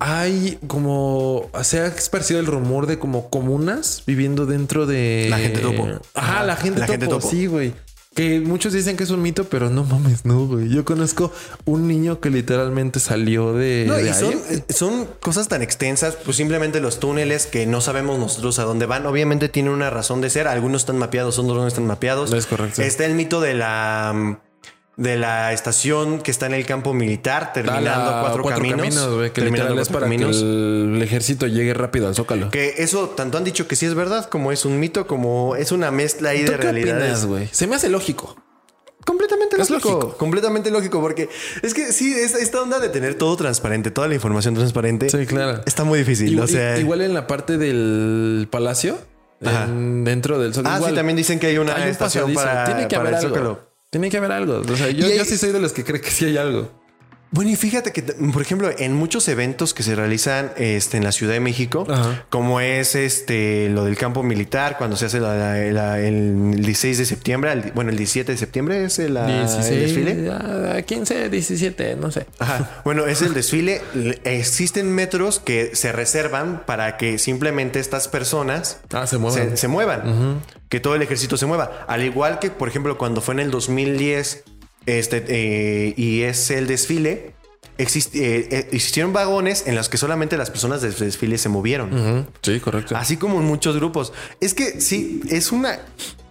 hay 0.00 0.58
como 0.66 1.50
se 1.62 1.80
ha 1.80 1.86
esparcido 1.86 2.40
el 2.40 2.46
rumor 2.46 2.86
de 2.86 2.98
como 2.98 3.28
comunas 3.28 4.02
viviendo 4.06 4.46
dentro 4.46 4.86
de 4.86 5.26
La 5.28 5.38
gente 5.38 5.60
topo. 5.60 5.86
Ajá, 6.14 6.42
la 6.42 6.56
gente 6.56 6.80
La 6.80 6.86
topo. 6.86 6.92
gente 6.92 7.06
topo. 7.06 7.30
Sí, 7.30 7.46
güey. 7.46 7.74
Que 8.14 8.40
muchos 8.40 8.72
dicen 8.72 8.96
que 8.96 9.04
es 9.04 9.10
un 9.10 9.22
mito, 9.22 9.44
pero 9.44 9.70
no 9.70 9.84
mames, 9.84 10.24
no, 10.24 10.46
güey. 10.46 10.68
Yo 10.68 10.84
conozco 10.84 11.32
un 11.64 11.86
niño 11.86 12.18
que 12.18 12.30
literalmente 12.30 12.98
salió 12.98 13.52
de. 13.52 13.84
No, 13.86 13.94
de 13.94 14.10
y 14.10 14.12
son, 14.12 14.32
eh, 14.50 14.64
son 14.68 15.06
cosas 15.20 15.46
tan 15.46 15.62
extensas, 15.62 16.16
pues 16.16 16.36
simplemente 16.36 16.80
los 16.80 16.98
túneles 16.98 17.46
que 17.46 17.66
no 17.66 17.80
sabemos 17.80 18.18
nosotros 18.18 18.58
a 18.58 18.64
dónde 18.64 18.86
van. 18.86 19.06
Obviamente 19.06 19.48
tienen 19.48 19.72
una 19.72 19.90
razón 19.90 20.20
de 20.22 20.30
ser. 20.30 20.48
Algunos 20.48 20.82
están 20.82 20.98
mapeados, 20.98 21.38
otros 21.38 21.56
no 21.58 21.68
están 21.68 21.86
mapeados. 21.86 22.32
Es 22.32 22.46
correcto. 22.46 22.82
Está 22.82 23.04
el 23.04 23.14
mito 23.14 23.40
de 23.40 23.54
la 23.54 24.12
mm, 24.12 24.36
de 25.00 25.16
la 25.16 25.52
estación 25.54 26.20
que 26.20 26.30
está 26.30 26.44
en 26.44 26.52
el 26.52 26.66
campo 26.66 26.92
militar, 26.92 27.54
terminando 27.54 28.10
la- 28.10 28.20
cuatro, 28.20 28.44
caminos. 28.44 29.08
güey, 29.14 29.32
que 29.32 29.40
terminando 29.40 29.72
es 29.80 29.88
cuatro 29.88 29.94
para 29.94 30.04
caminos. 30.06 30.36
que 30.36 30.42
el, 30.42 30.92
el 30.96 31.02
ejército 31.02 31.46
llegue 31.46 31.72
rápido 31.72 32.06
al 32.06 32.14
zócalo. 32.14 32.50
Que 32.50 32.74
eso 32.78 33.08
tanto 33.08 33.38
han 33.38 33.44
dicho 33.44 33.66
que 33.66 33.76
sí 33.76 33.86
es 33.86 33.94
verdad, 33.94 34.26
como 34.28 34.52
es 34.52 34.66
un 34.66 34.78
mito, 34.78 35.06
como 35.06 35.56
es 35.56 35.72
una 35.72 35.90
mezcla 35.90 36.30
ahí 36.30 36.44
¿Tú 36.44 36.52
de 36.52 36.58
qué 36.58 36.62
realidades. 36.64 37.24
opinas? 37.24 37.48
Se 37.50 37.66
me 37.66 37.76
hace 37.76 37.88
lógico. 37.88 38.36
Completamente 39.06 39.56
Es 39.58 39.70
lógico. 39.70 40.14
Completamente 40.18 40.70
lógico, 40.70 41.00
porque 41.00 41.30
es 41.62 41.72
que 41.72 41.92
sí, 41.92 42.12
es- 42.12 42.34
esta 42.34 42.60
onda 42.60 42.78
de 42.78 42.90
tener 42.90 43.14
todo 43.14 43.34
transparente, 43.36 43.90
toda 43.90 44.06
la 44.06 44.14
información 44.14 44.54
transparente, 44.54 45.08
Sí, 45.08 45.24
claro. 45.24 45.62
está 45.64 45.84
muy 45.84 45.98
difícil. 46.00 46.28
Igual, 46.32 46.44
o 46.44 46.48
sea, 46.48 46.78
igual 46.78 47.00
en 47.00 47.14
la 47.14 47.26
parte 47.26 47.56
del 47.56 48.48
palacio, 48.50 48.98
en- 49.40 50.04
dentro 50.04 50.38
del 50.38 50.52
zócalo. 50.52 50.74
ah, 50.74 50.76
igual, 50.76 50.90
sí, 50.92 50.96
también 50.96 51.16
dicen 51.16 51.38
que 51.38 51.46
hay 51.46 51.56
una 51.56 51.74
hay 51.76 51.88
estación 51.90 52.34
para, 52.34 52.66
Tiene 52.66 52.86
que 52.88 52.96
para 52.96 53.08
haber 53.08 53.20
el 53.24 53.34
algo. 53.34 53.69
Tiene 53.90 54.08
que 54.10 54.16
haber 54.18 54.32
algo. 54.32 54.60
O 54.60 54.76
sea, 54.76 54.90
yo, 54.90 55.06
hay- 55.06 55.18
yo 55.18 55.24
sí 55.24 55.36
soy 55.36 55.50
de 55.52 55.60
los 55.60 55.72
que 55.72 55.84
cree 55.84 56.00
que 56.00 56.10
sí 56.10 56.24
hay 56.26 56.36
algo. 56.36 56.70
Bueno, 57.32 57.52
y 57.52 57.54
fíjate 57.56 57.92
que, 57.92 58.02
por 58.02 58.42
ejemplo, 58.42 58.70
en 58.76 58.92
muchos 58.92 59.28
eventos 59.28 59.72
que 59.72 59.84
se 59.84 59.94
realizan 59.94 60.50
este, 60.56 60.96
en 60.96 61.04
la 61.04 61.12
Ciudad 61.12 61.32
de 61.32 61.38
México, 61.38 61.86
Ajá. 61.88 62.24
como 62.28 62.60
es 62.60 62.96
este 62.96 63.68
lo 63.68 63.84
del 63.84 63.96
campo 63.96 64.24
militar, 64.24 64.76
cuando 64.78 64.96
se 64.96 65.06
hace 65.06 65.20
la- 65.20 65.36
la- 65.36 65.56
la- 65.72 66.00
el 66.00 66.56
16 66.56 66.98
de 66.98 67.04
septiembre, 67.04 67.52
el- 67.52 67.70
bueno, 67.72 67.90
el 67.90 67.96
17 67.96 68.32
de 68.32 68.38
septiembre 68.38 68.84
es 68.84 68.98
el, 68.98 69.14
la- 69.14 69.42
el 69.44 69.80
desfile. 69.80 70.28
ah, 70.32 70.82
15, 70.84 71.28
17, 71.28 71.94
no 71.94 72.10
sé. 72.10 72.26
Ajá. 72.40 72.82
Bueno, 72.84 73.06
es 73.06 73.22
el 73.22 73.32
desfile. 73.32 73.80
Existen 74.24 74.92
metros 74.92 75.38
que 75.38 75.70
se 75.76 75.92
reservan 75.92 76.64
para 76.66 76.96
que 76.96 77.16
simplemente 77.18 77.78
estas 77.78 78.08
personas 78.08 78.78
Ah, 78.92 79.06
se 79.06 79.18
muevan. 79.18 79.50
se, 79.50 79.56
se 79.56 79.68
muevan. 79.68 80.40
Que 80.68 80.80
todo 80.80 80.96
el 80.96 81.02
ejército 81.02 81.36
se 81.36 81.46
mueva. 81.46 81.84
Al 81.86 82.02
igual 82.02 82.40
que, 82.40 82.50
por 82.50 82.68
ejemplo, 82.68 82.98
cuando 82.98 83.20
fue 83.20 83.34
en 83.34 83.40
el 83.40 83.50
2010 83.52 84.42
este, 84.86 85.24
eh, 85.28 85.94
y 85.96 86.22
es 86.22 86.50
el 86.50 86.66
desfile, 86.66 87.34
exist- 87.78 88.14
eh, 88.14 88.48
eh, 88.50 88.68
existieron 88.72 89.12
vagones 89.12 89.64
en 89.66 89.74
los 89.74 89.88
que 89.88 89.96
solamente 89.98 90.36
las 90.36 90.50
personas 90.50 90.82
del 90.82 90.94
desfile 90.94 91.38
se 91.38 91.48
movieron. 91.48 92.26
Sí, 92.42 92.60
correcto. 92.60 92.96
Así 92.96 93.16
como 93.16 93.40
en 93.40 93.46
muchos 93.46 93.76
grupos. 93.76 94.12
Es 94.40 94.54
que 94.54 94.80
sí, 94.80 95.20
es 95.28 95.52
un 95.52 95.66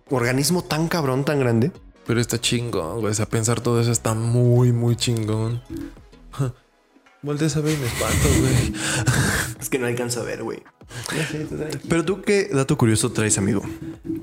organismo 0.10 0.64
tan 0.64 0.88
cabrón, 0.88 1.26
tan 1.26 1.40
grande. 1.40 1.72
Pero 2.08 2.20
está 2.20 2.40
chingón, 2.42 3.02
güey. 3.02 3.12
O 3.12 3.16
sea, 3.16 3.28
pensar 3.28 3.62
todo 3.62 3.80
eso 3.80 3.92
está 3.92 4.14
muy, 4.16 4.72
muy 4.72 4.96
chingón. 4.96 5.62
Volteas 7.22 7.56
a 7.58 7.62
ver 7.62 7.74
y 7.74 7.78
me 7.78 7.86
espanto, 7.88 8.30
güey. 8.40 8.74
Es 9.60 9.70
que 9.70 9.78
no 9.78 9.88
alcanzo 9.88 10.22
a 10.22 10.24
ver, 10.24 10.42
güey. 10.42 10.60
Pero 11.90 12.06
tú, 12.06 12.22
¿qué 12.22 12.50
dato 12.52 12.78
curioso 12.78 13.12
traes, 13.12 13.38
amigo? 13.38 13.62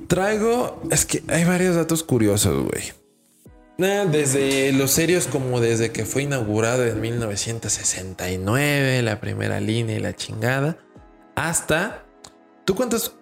Traigo, 0.08 0.82
es 0.90 1.04
que 1.04 1.22
hay 1.28 1.44
varios 1.44 1.76
datos 1.76 2.02
curiosos, 2.02 2.64
güey. 2.68 2.92
Desde 3.78 4.72
los 4.72 4.90
serios 4.90 5.26
como 5.26 5.60
desde 5.60 5.92
que 5.92 6.06
fue 6.06 6.22
inaugurado 6.22 6.86
en 6.86 6.98
1969, 7.00 9.02
la 9.02 9.20
primera 9.20 9.60
línea 9.60 9.96
y 9.96 10.00
la 10.00 10.16
chingada, 10.16 10.78
hasta... 11.34 12.04
¿Tú 12.64 12.74
cuántas 12.74 13.12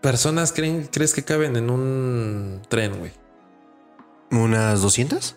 personas 0.00 0.52
creen, 0.52 0.88
crees 0.90 1.14
que 1.14 1.22
caben 1.22 1.56
en 1.56 1.70
un 1.70 2.62
tren, 2.68 2.98
güey? 2.98 3.12
¿Unas 4.30 4.80
200? 4.80 5.36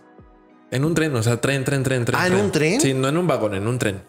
En 0.72 0.86
un 0.86 0.96
tren, 0.96 1.16
o 1.16 1.22
sea, 1.22 1.42
tren, 1.42 1.64
tren, 1.64 1.84
tren, 1.84 2.06
tren. 2.06 2.20
Ah, 2.20 2.28
¿en 2.28 2.36
un 2.36 2.52
tren? 2.52 2.82
Sí, 2.82 2.94
no 2.94 3.10
en 3.10 3.18
un 3.18 3.28
vagón, 3.28 3.54
en 3.54 3.68
un 3.68 3.78
tren. 3.78 4.02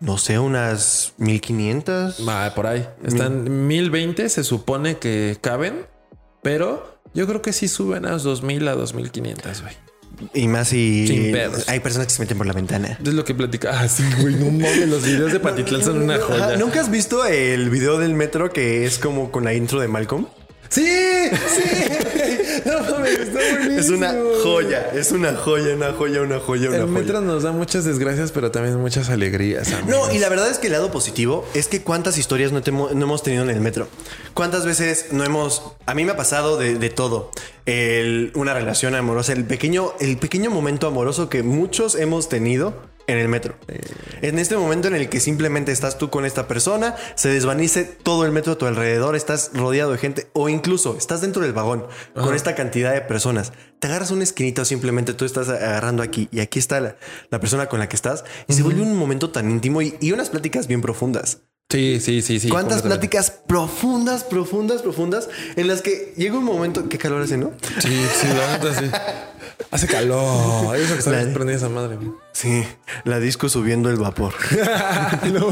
No 0.00 0.18
sé, 0.18 0.38
unas 0.38 1.14
1500. 1.16 2.28
Va, 2.28 2.54
por 2.54 2.66
ahí. 2.66 2.86
Están 3.02 3.66
1020, 3.66 4.28
se 4.28 4.44
supone 4.44 4.98
que 4.98 5.38
caben, 5.40 5.86
pero 6.42 6.95
yo 7.16 7.26
creo 7.26 7.42
que 7.42 7.52
sí 7.52 7.66
suben 7.66 8.06
a 8.06 8.10
los 8.12 8.22
2000 8.22 8.68
a 8.68 8.74
2500, 8.74 9.62
güey. 9.62 9.74
Y 10.32 10.48
más 10.48 10.68
si 10.68 11.06
Sin 11.06 11.32
pedos. 11.32 11.68
hay 11.68 11.80
personas 11.80 12.06
que 12.06 12.14
se 12.14 12.20
meten 12.22 12.38
por 12.38 12.46
la 12.46 12.52
ventana. 12.54 12.98
Es 13.04 13.12
lo 13.12 13.24
que 13.24 13.34
platica. 13.34 13.78
Ah, 13.80 13.88
sí, 13.88 14.02
güey, 14.20 14.34
no 14.36 14.46
mames, 14.46 14.88
los 14.88 15.04
videos 15.04 15.32
de 15.32 15.40
Patitlán 15.40 15.82
son 15.82 16.02
una 16.02 16.18
joya. 16.18 16.46
Ajá, 16.48 16.56
¿Nunca 16.56 16.80
has 16.80 16.90
visto 16.90 17.26
el 17.26 17.68
video 17.68 17.98
del 17.98 18.14
metro 18.14 18.50
que 18.52 18.86
es 18.86 18.98
como 18.98 19.30
con 19.30 19.44
la 19.44 19.52
intro 19.52 19.80
de 19.80 19.88
Malcolm? 19.88 20.26
Sí, 20.68 20.84
sí. 20.86 21.62
No 22.64 22.80
mames, 22.82 23.18
está 23.20 23.38
buenísimo. 23.38 23.78
Es 23.78 23.90
una 23.90 24.14
joya, 24.42 24.90
es 24.94 25.12
una 25.12 25.34
joya, 25.36 25.74
una 25.74 25.92
joya, 25.92 26.22
una 26.22 26.40
joya, 26.40 26.68
una 26.68 26.76
El 26.78 26.82
joya. 26.84 26.92
metro 27.00 27.20
nos 27.20 27.42
da 27.42 27.52
muchas 27.52 27.84
desgracias, 27.84 28.32
pero 28.32 28.50
también 28.50 28.76
muchas 28.80 29.08
alegrías. 29.10 29.72
amigos. 29.72 30.08
No, 30.08 30.12
y 30.14 30.18
la 30.18 30.28
verdad 30.28 30.50
es 30.50 30.58
que 30.58 30.66
el 30.68 30.72
lado 30.72 30.90
positivo 30.90 31.46
es 31.54 31.68
que 31.68 31.82
cuántas 31.82 32.18
historias 32.18 32.50
no, 32.52 32.60
hemos 32.90 33.22
tenido 33.22 33.44
en 33.44 33.50
el 33.50 33.60
metro. 33.60 33.88
¿Cuántas 34.34 34.64
veces 34.66 35.06
no 35.12 35.22
hemos... 35.24 35.62
A 35.86 35.94
mí 35.94 36.04
me 36.04 36.12
ha 36.12 36.16
pasado 36.16 36.56
de, 36.58 36.76
de 36.76 36.90
todo. 36.90 37.30
El- 37.66 38.32
una 38.34 38.54
relación 38.54 38.94
amorosa, 38.94 39.32
el 39.32 39.44
pequeño, 39.44 39.92
el 40.00 40.16
pequeño 40.18 40.50
momento 40.50 40.86
amoroso 40.86 41.28
que 41.28 41.42
muchos 41.42 41.94
hemos 41.94 42.28
tenido 42.28 42.74
en 43.06 43.18
el 43.18 43.28
metro. 43.28 43.56
En 44.22 44.38
este 44.38 44.56
momento 44.56 44.88
en 44.88 44.94
el 44.94 45.08
que 45.08 45.20
simplemente 45.20 45.72
estás 45.72 45.98
tú 45.98 46.10
con 46.10 46.24
esta 46.24 46.48
persona, 46.48 46.96
se 47.14 47.28
desvanece 47.28 47.84
todo 47.84 48.24
el 48.24 48.32
metro 48.32 48.54
a 48.54 48.58
tu 48.58 48.66
alrededor, 48.66 49.16
estás 49.16 49.50
rodeado 49.54 49.92
de 49.92 49.98
gente 49.98 50.28
o 50.32 50.48
incluso 50.48 50.96
estás 50.96 51.20
dentro 51.20 51.42
del 51.42 51.52
vagón 51.52 51.86
con 52.14 52.34
esta 52.34 52.54
cantidad 52.54 52.92
de 52.92 53.00
personas. 53.00 53.52
Te 53.78 53.88
agarras 53.88 54.10
una 54.10 54.24
esquinita 54.24 54.62
o 54.62 54.64
simplemente 54.64 55.14
tú 55.14 55.24
estás 55.24 55.48
agarrando 55.48 56.02
aquí 56.02 56.28
y 56.32 56.40
aquí 56.40 56.58
está 56.58 56.80
la, 56.80 56.96
la 57.30 57.40
persona 57.40 57.66
con 57.66 57.78
la 57.78 57.88
que 57.88 57.96
estás 57.96 58.24
y 58.48 58.54
se 58.54 58.62
vuelve 58.62 58.82
un 58.82 58.96
momento 58.96 59.30
tan 59.30 59.50
íntimo 59.50 59.82
y, 59.82 59.94
y 60.00 60.12
unas 60.12 60.30
pláticas 60.30 60.66
bien 60.66 60.80
profundas. 60.80 61.38
Sí, 61.68 61.98
sí, 62.00 62.22
sí, 62.22 62.38
sí. 62.38 62.48
¿Cuántas 62.48 62.82
pláticas 62.82 63.32
profundas, 63.48 64.22
profundas, 64.22 64.82
profundas 64.82 65.28
en 65.56 65.66
las 65.66 65.82
que 65.82 66.14
llega 66.16 66.38
un 66.38 66.44
momento... 66.44 66.88
¿Qué 66.88 66.96
calor 66.96 67.22
hace, 67.22 67.36
no? 67.36 67.52
Sí, 67.80 68.06
sí, 68.14 68.28
la 68.28 68.58
neta 68.58 68.74
sí. 68.74 68.86
Hace 69.76 69.86
calor. 69.88 70.74
Eso 70.74 70.94
que 70.94 70.98
está 71.00 71.10
prendida 71.34 71.56
esa 71.56 71.68
madre. 71.68 71.98
Sí, 72.32 72.64
la 73.04 73.20
disco 73.20 73.48
subiendo 73.50 73.90
el 73.90 73.96
vapor. 73.96 74.32
No. 75.32 75.48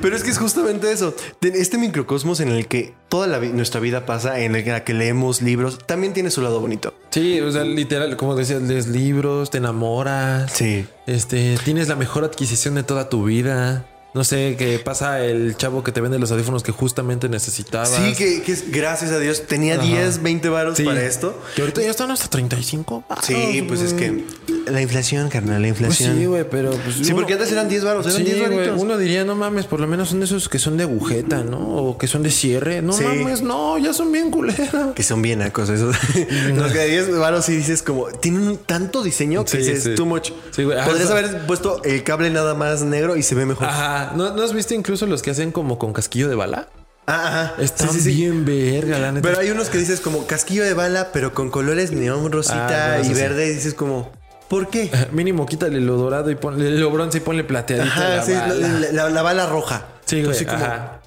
Pero 0.00 0.16
es 0.16 0.22
que 0.24 0.30
es 0.30 0.38
justamente 0.38 0.90
eso. 0.90 1.14
Este 1.40 1.78
microcosmos 1.78 2.40
en 2.40 2.48
el 2.48 2.66
que 2.66 2.92
toda 3.08 3.26
la 3.26 3.38
vi- 3.38 3.48
nuestra 3.52 3.80
vida 3.80 4.04
pasa, 4.04 4.40
en 4.40 4.56
el 4.56 4.82
que 4.84 4.94
leemos 4.94 5.42
libros, 5.42 5.78
también 5.86 6.12
tiene 6.12 6.30
su 6.30 6.42
lado 6.42 6.60
bonito. 6.60 6.92
Sí, 7.10 7.40
o 7.40 7.50
sea, 7.52 7.62
literal, 7.64 8.16
como 8.16 8.34
decías, 8.34 8.62
lees 8.62 8.88
libros, 8.88 9.50
te 9.50 9.58
enamoras. 9.58 10.50
Sí. 10.52 10.86
Este, 11.06 11.56
tienes 11.64 11.88
la 11.88 11.94
mejor 11.96 12.24
adquisición 12.24 12.74
de 12.74 12.82
toda 12.82 13.08
tu 13.08 13.24
vida. 13.24 13.86
No 14.14 14.24
sé, 14.24 14.56
que 14.58 14.78
pasa 14.78 15.24
el 15.24 15.56
chavo 15.56 15.82
que 15.82 15.90
te 15.90 16.00
vende 16.02 16.18
los 16.18 16.30
audífonos 16.30 16.62
que 16.62 16.70
justamente 16.70 17.30
necesitabas. 17.30 17.88
Sí, 17.90 18.12
que, 18.14 18.42
que 18.42 18.52
es- 18.52 18.70
gracias 18.70 19.10
a 19.10 19.18
Dios 19.18 19.44
tenía 19.46 19.78
10, 19.78 20.22
20 20.22 20.50
varos 20.50 20.76
Sí. 20.76 20.84
para 20.84 21.02
esto. 21.02 21.38
Que 21.56 21.62
ahorita 21.62 21.80
ya 21.80 21.90
están 21.90 22.10
hasta 22.10 22.28
35. 22.28 23.04
Sí, 23.22 23.64
pues 23.66 23.80
es 23.80 23.94
que 23.94 24.24
la 24.66 24.82
inflación, 24.82 25.30
carnal, 25.30 25.62
la 25.62 25.68
Pues 25.68 25.80
inflación. 25.80 26.18
sí, 26.18 26.26
güey, 26.26 26.44
pero 26.48 26.72
pues. 26.72 26.96
Sí, 26.96 27.06
uno- 27.06 27.16
porque 27.16 27.32
antes 27.32 27.50
eran 27.52 27.68
10 27.70 27.84
varos, 27.84 28.04
eran 28.06 28.18
Sí, 28.18 28.24
10 28.24 28.36
güey, 28.48 28.54
varitos. 28.58 28.82
uno 28.82 28.98
diría, 28.98 29.24
no 29.24 29.34
mames, 29.34 29.64
por 29.64 29.80
lo 29.80 29.86
menos 29.86 30.10
son 30.10 30.18
de 30.20 30.26
esos 30.26 30.48
que 30.50 30.58
son 30.58 30.76
de 30.76 30.82
agujeta, 30.84 31.42
¿no? 31.42 31.58
O 31.76 31.96
que 31.96 32.06
son 32.06 32.22
de 32.22 32.30
cierre. 32.30 32.82
No 32.82 32.92
Sí. 32.92 33.04
mames, 33.04 33.40
no, 33.40 33.78
ya 33.78 33.94
son 33.94 34.12
bien 34.12 34.30
culeros. 34.30 34.92
Que 34.94 35.02
son 35.02 35.22
bien 35.22 35.40
acos 35.40 35.70
esos. 35.70 35.96
Los 36.54 36.70
que 36.72 36.78
de 36.78 36.86
10 36.88 37.16
varos 37.18 37.46
sí 37.46 37.56
dices 37.56 37.82
como, 37.82 38.08
tienen 38.08 38.58
tanto 38.58 39.02
diseño 39.02 39.44
que 39.44 39.50
Sí, 39.52 39.56
dices 39.56 39.84
sí. 39.84 39.94
too 39.94 40.04
much. 40.04 40.32
Sí, 40.50 40.64
güey. 40.64 40.84
Podrías 40.84 41.10
haber 41.10 41.46
puesto 41.46 41.82
el 41.84 42.02
cable 42.04 42.28
nada 42.28 42.52
más 42.54 42.82
negro 42.82 43.16
y 43.16 43.22
se 43.22 43.34
ve 43.34 43.46
mejor. 43.46 43.68
Ajá. 43.68 44.01
¿No, 44.16 44.34
¿No 44.34 44.42
has 44.42 44.52
visto 44.52 44.74
incluso 44.74 45.06
los 45.06 45.22
que 45.22 45.30
hacen 45.30 45.52
como 45.52 45.78
con 45.78 45.92
casquillo 45.92 46.28
de 46.28 46.34
bala? 46.34 46.68
Ah, 47.06 47.26
ajá. 47.56 47.62
Están 47.62 47.88
Sí, 47.90 47.94
sí, 47.96 48.00
sí. 48.02 48.14
bien 48.16 48.44
verga, 48.44 48.98
la 48.98 49.12
neta. 49.12 49.26
Pero 49.28 49.40
hay 49.40 49.50
unos 49.50 49.68
que 49.70 49.78
dices 49.78 50.00
como 50.00 50.26
casquillo 50.26 50.64
de 50.64 50.74
bala, 50.74 51.10
pero 51.12 51.34
con 51.34 51.50
colores 51.50 51.90
neón, 51.92 52.30
rosita 52.30 52.94
Ah, 52.94 52.98
no, 52.98 53.04
y 53.04 53.14
verde. 53.14 53.46
Y 53.48 53.54
dices 53.54 53.74
como, 53.74 54.12
¿por 54.48 54.68
qué? 54.68 54.90
Mínimo 55.12 55.44
quítale 55.46 55.80
lo 55.80 55.96
dorado 55.96 56.30
y 56.30 56.36
ponle 56.36 56.70
lo 56.70 56.90
bronce 56.90 57.18
y 57.18 57.20
ponle 57.20 57.42
plateadito. 57.44 57.86
Ajá, 57.92 58.08
la 58.16 58.24
bala. 58.24 58.54
la, 58.54 58.92
la- 58.92 59.10
la 59.10 59.22
bala 59.22 59.46
roja. 59.46 59.86
Sí, 60.04 60.22
güey. 60.22 60.34
Así 60.36 60.44
como- 60.44 60.64
ajá. 60.64 61.01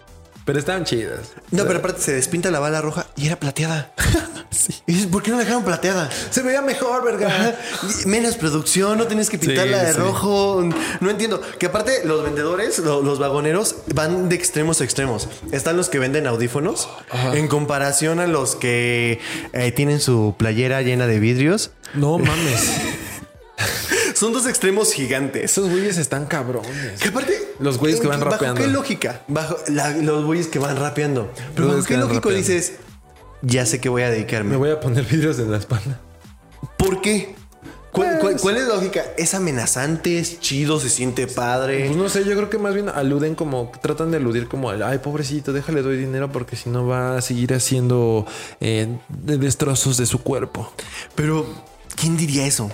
Pero 0.45 0.59
estaban 0.59 0.85
chidas. 0.85 1.31
No, 1.51 1.65
pero 1.65 1.79
aparte 1.79 2.01
se 2.01 2.13
despinta 2.13 2.51
la 2.51 2.59
bala 2.59 2.79
roja 2.79 3.07
y 3.15 3.25
era 3.27 3.39
plateada. 3.39 3.93
Y 4.87 4.93
dices, 4.93 5.07
¿por 5.07 5.21
qué 5.21 5.31
no 5.31 5.37
la 5.37 5.43
dejaron 5.43 5.63
plateada? 5.65 6.09
Se 6.31 6.41
veía 6.41 6.61
mejor, 6.61 7.03
verga. 7.03 7.55
Menos 8.05 8.35
producción, 8.35 8.97
no 8.97 9.05
tienes 9.05 9.29
que 9.29 9.37
pintarla 9.37 9.79
Sí, 9.81 9.85
de 9.87 9.93
sí. 9.93 9.99
rojo. 9.99 10.63
No 11.01 11.09
entiendo. 11.09 11.41
Que 11.59 11.65
aparte, 11.65 12.01
los 12.05 12.23
vendedores, 12.23 12.79
lo- 12.79 13.01
los 13.01 13.19
vagoneros, 13.19 13.75
van 13.93 14.29
de 14.29 14.35
extremos 14.35 14.79
a 14.81 14.83
extremos. 14.85 15.27
Están 15.51 15.75
los 15.75 15.89
que 15.89 15.99
venden 15.99 16.25
audífonos 16.25 16.87
en 17.33 17.47
comparación 17.47 18.19
a 18.19 18.27
los 18.27 18.55
que 18.55 19.19
eh, 19.53 19.71
tienen 19.73 19.99
su 19.99 20.35
playera 20.37 20.81
llena 20.83 21.05
de 21.05 21.19
vidrios. 21.19 21.71
No 21.93 22.17
mames. 22.17 22.71
Son 24.15 24.33
dos 24.33 24.47
extremos 24.47 24.91
gigantes. 24.93 25.43
Esos 25.51 25.69
güeyes 25.69 25.97
están 25.97 26.25
cabrones. 26.25 26.99
Que 27.01 27.09
aparte. 27.09 27.33
Los 27.59 27.77
güeyes 27.77 27.99
que 27.99 28.07
van 28.07 28.19
¿bajo 28.19 28.31
rapeando. 28.31 28.61
qué 28.61 28.67
lógica? 28.67 29.21
Bajo 29.27 29.57
la- 29.67 29.91
los 29.91 30.25
güeyes 30.25 30.47
que 30.47 30.57
van 30.59 30.77
rapeando. 30.77 31.31
Pero 31.35 31.43
Los 31.47 31.55
bajo 31.55 31.67
güeyes 31.71 31.87
qué 31.87 31.97
lógico 31.97 32.29
rapeando. 32.29 32.37
dices, 32.37 32.73
ya 33.41 33.65
sé 33.65 33.79
que 33.79 33.89
voy 33.89 34.01
a 34.03 34.09
dedicarme. 34.09 34.51
Me 34.51 34.57
voy 34.57 34.71
a 34.71 34.79
poner 34.79 35.03
vidrios 35.05 35.37
en 35.39 35.51
la 35.51 35.57
espalda. 35.57 35.99
¿Por 36.77 37.01
qué? 37.01 37.35
¿Cuál, 37.91 38.09
Pues- 38.19 38.21
cuál- 38.21 38.41
cuál 38.41 38.57
es 38.57 38.67
la 38.67 38.75
lógica? 38.75 39.03
¿Es 39.17 39.33
amenazante? 39.35 40.19
¿Es 40.19 40.41
chido? 40.41 40.81
¿Se 40.81 40.89
siente 40.89 41.27
padre? 41.27 41.85
Pues 41.85 41.95
no 41.97 42.09
sé, 42.09 42.25
yo 42.25 42.35
creo 42.35 42.49
que 42.49 42.57
más 42.57 42.73
bien 42.73 42.89
aluden 42.89 43.35
como, 43.35 43.71
tratan 43.81 44.11
de 44.11 44.17
aludir 44.17 44.49
como, 44.49 44.69
al, 44.69 44.83
ay, 44.83 44.97
pobrecito, 44.97 45.53
déjale 45.53 45.81
doy 45.81 45.95
dinero 45.95 46.29
porque 46.29 46.57
si 46.57 46.69
no 46.69 46.85
va 46.85 47.15
a 47.17 47.21
seguir 47.21 47.53
haciendo 47.53 48.25
eh, 48.59 48.97
de- 49.07 49.37
destrozos 49.37 49.95
de 49.95 50.05
su 50.07 50.21
cuerpo. 50.23 50.73
Pero, 51.15 51.45
¿quién 51.95 52.17
diría 52.17 52.45
eso? 52.45 52.69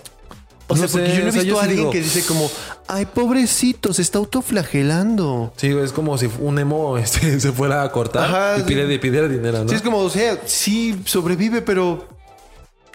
O 0.72 0.76
No 0.76 0.78
sea, 0.78 0.88
porque 0.88 1.08
sé, 1.10 1.14
yo 1.16 1.20
no 1.22 1.26
he 1.26 1.30
o 1.30 1.32
sea, 1.34 1.42
visto 1.44 1.58
a 1.60 1.64
sí 1.64 1.68
alguien 1.70 1.80
digo- 1.80 1.92
que 1.92 2.02
dice 2.02 2.26
como, 2.26 2.50
ay, 2.88 3.06
pobrecito, 3.06 3.94
se 3.94 4.02
está 4.02 4.18
autoflagelando. 4.20 5.54
Sí, 5.58 5.68
es 5.68 5.92
como 5.92 6.18
si 6.18 6.30
un 6.40 6.60
emo 6.60 6.98
este, 6.98 7.40
se 7.40 7.52
fuera 7.52 7.84
a 7.84 7.92
cortar 7.92 8.24
Ajá, 8.24 8.58
y 8.58 8.62
sí. 8.62 8.66
pide, 8.68 9.00
pidiera 9.00 9.28
dinero, 9.28 9.64
¿no? 9.64 9.70
Sí, 9.70 9.76
es 9.76 9.82
como, 9.82 10.00
o 10.00 10.10
sea, 10.10 10.40
sí 10.46 11.02
sobrevive, 11.06 11.62
pero... 11.62 12.08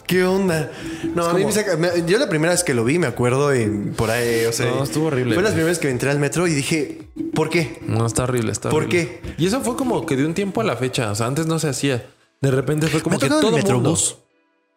¿Qué 0.07 0.23
onda? 0.23 0.71
No, 1.17 1.25
a 1.25 1.35
mí 1.35 1.43
como- 1.43 1.47
me 1.49 1.53
saca- 1.53 1.77
me- 1.77 2.05
Yo 2.07 2.17
la 2.19 2.29
primera 2.29 2.53
vez 2.53 2.63
que 2.63 2.75
lo 2.75 2.85
vi, 2.85 2.97
me 3.01 3.09
acuerdo, 3.09 3.53
en- 3.53 3.93
por 3.95 4.09
ahí, 4.11 4.45
o 4.47 4.53
sea... 4.53 4.67
No, 4.71 4.85
estuvo 4.85 5.07
horrible, 5.07 5.35
Fue 5.35 5.43
las 5.43 5.53
primeras 5.55 5.81
que 5.81 5.91
entré 5.91 6.11
al 6.11 6.21
metro 6.21 6.47
y 6.47 6.55
dije, 6.55 7.09
¿por 7.35 7.51
qué? 7.51 7.79
No, 7.83 8.07
está 8.07 8.23
horrible, 8.23 8.53
está 8.53 8.71
¿Por 8.71 8.85
horrible. 8.85 9.21
Y 9.37 9.47
eso 9.47 9.61
fue 9.63 9.75
como 9.77 10.07
que 10.07 10.15
de 10.17 10.25
un 10.25 10.35
tiempo 10.35 10.61
a 10.61 10.65
la 10.65 10.77
fecha. 10.77 11.11
O 11.11 11.15
sea, 11.17 11.27
antes 11.27 11.47
no 11.47 11.59
se 11.59 11.69
hacía. 11.69 12.07
De 12.41 12.51
repente 12.53 12.87
fue 12.87 13.03
como 13.03 13.17
Me 13.17 13.21
que 13.21 13.27
todo 13.29 13.41
el 13.41 13.45
mundo. 13.47 13.57
Metrobús. 13.59 14.19